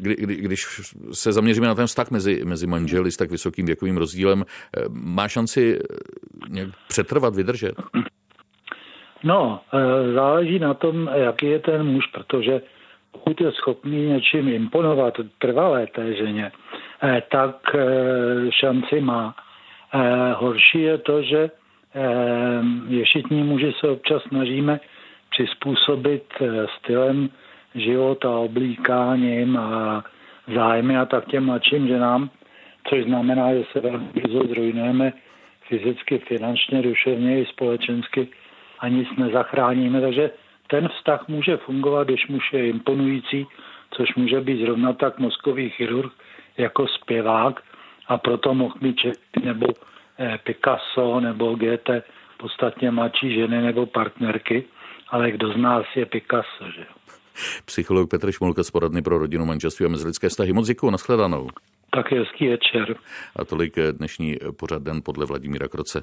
kdy, 0.00 0.14
kdy, 0.14 0.34
když 0.36 0.66
se 1.12 1.32
zaměříme 1.32 1.66
na 1.66 1.74
ten 1.74 1.86
vztah 1.86 2.10
mezi, 2.10 2.44
mezi 2.44 2.66
manželi 2.66 3.10
s 3.10 3.16
tak 3.16 3.30
vysokým 3.30 3.66
věkovým 3.66 3.96
rozdílem, 3.96 4.44
má 4.90 5.28
šanci 5.28 5.78
nějak 6.48 6.68
přetrvat, 6.88 7.36
vydržet? 7.36 7.74
No, 9.24 9.60
záleží 10.14 10.58
na 10.58 10.74
tom, 10.74 11.10
jaký 11.14 11.46
je 11.46 11.58
ten 11.58 11.86
muž, 11.86 12.06
protože 12.06 12.62
pokud 13.12 13.40
je 13.40 13.52
schopný 13.52 14.06
něčím 14.06 14.48
imponovat 14.48 15.14
trvalé 15.38 15.86
té 15.86 16.14
ženě, 16.14 16.52
tak 17.30 17.76
šanci 18.60 19.00
má. 19.00 19.34
Horší 20.36 20.80
je 20.82 20.98
to, 20.98 21.22
že 21.22 21.50
ješitní 22.88 23.42
muži 23.42 23.72
se 23.80 23.88
občas 23.88 24.22
snažíme 24.28 24.80
přizpůsobit 25.34 26.24
eh, 26.40 26.66
stylem 26.78 27.28
života, 27.74 28.30
oblíkáním 28.30 29.56
a 29.56 30.04
zájmy 30.54 30.98
a 30.98 31.04
tak 31.04 31.26
těm 31.26 31.44
mladším 31.44 31.88
ženám, 31.88 32.30
což 32.88 33.04
znamená, 33.04 33.54
že 33.54 33.64
se 33.72 33.80
velmi 33.80 34.06
brzo 34.14 34.40
zrujnujeme 34.48 35.12
fyzicky, 35.68 36.18
finančně, 36.18 36.82
duševně 36.82 37.40
i 37.40 37.46
společensky 37.46 38.28
a 38.78 38.88
nic 38.88 39.08
nezachráníme. 39.16 40.00
Takže 40.00 40.30
ten 40.66 40.88
vztah 40.88 41.28
může 41.28 41.56
fungovat, 41.56 42.06
když 42.06 42.28
muž 42.28 42.52
je 42.52 42.68
imponující, 42.68 43.46
což 43.90 44.14
může 44.14 44.40
být 44.40 44.60
zrovna 44.64 44.92
tak 44.92 45.18
mozkový 45.18 45.70
chirurg 45.70 46.12
jako 46.58 46.86
zpěvák 46.88 47.62
a 48.08 48.18
proto 48.18 48.54
mohl 48.54 48.74
mít 48.80 48.96
nebo 49.44 49.66
eh, 50.18 50.38
Picasso 50.44 51.20
nebo 51.20 51.54
GT 51.54 51.90
podstatně 52.36 52.90
mladší 52.90 53.34
ženy 53.34 53.62
nebo 53.62 53.86
partnerky 53.86 54.64
ale 55.14 55.30
kdo 55.30 55.52
z 55.52 55.56
nás 55.56 55.86
je 55.96 56.06
Picasso, 56.06 56.64
že 56.76 56.86
Psycholog 57.64 58.10
Petr 58.10 58.32
Šmolka 58.32 58.62
z 58.62 58.70
poradny 58.70 59.02
pro 59.02 59.18
rodinu, 59.18 59.46
manželství 59.46 59.86
a 59.86 59.88
mezilidské 59.88 60.28
vztahy. 60.28 60.52
Moc 60.52 60.66
děkuji, 60.66 60.90
nashledanou. 60.90 61.48
Tak 61.90 62.12
hezký 62.12 62.48
večer. 62.48 62.96
A 63.36 63.44
tolik 63.44 63.76
dnešní 63.92 64.36
pořad 64.56 64.82
den 64.82 65.02
podle 65.04 65.26
Vladimíra 65.26 65.68
Kroce. 65.68 66.02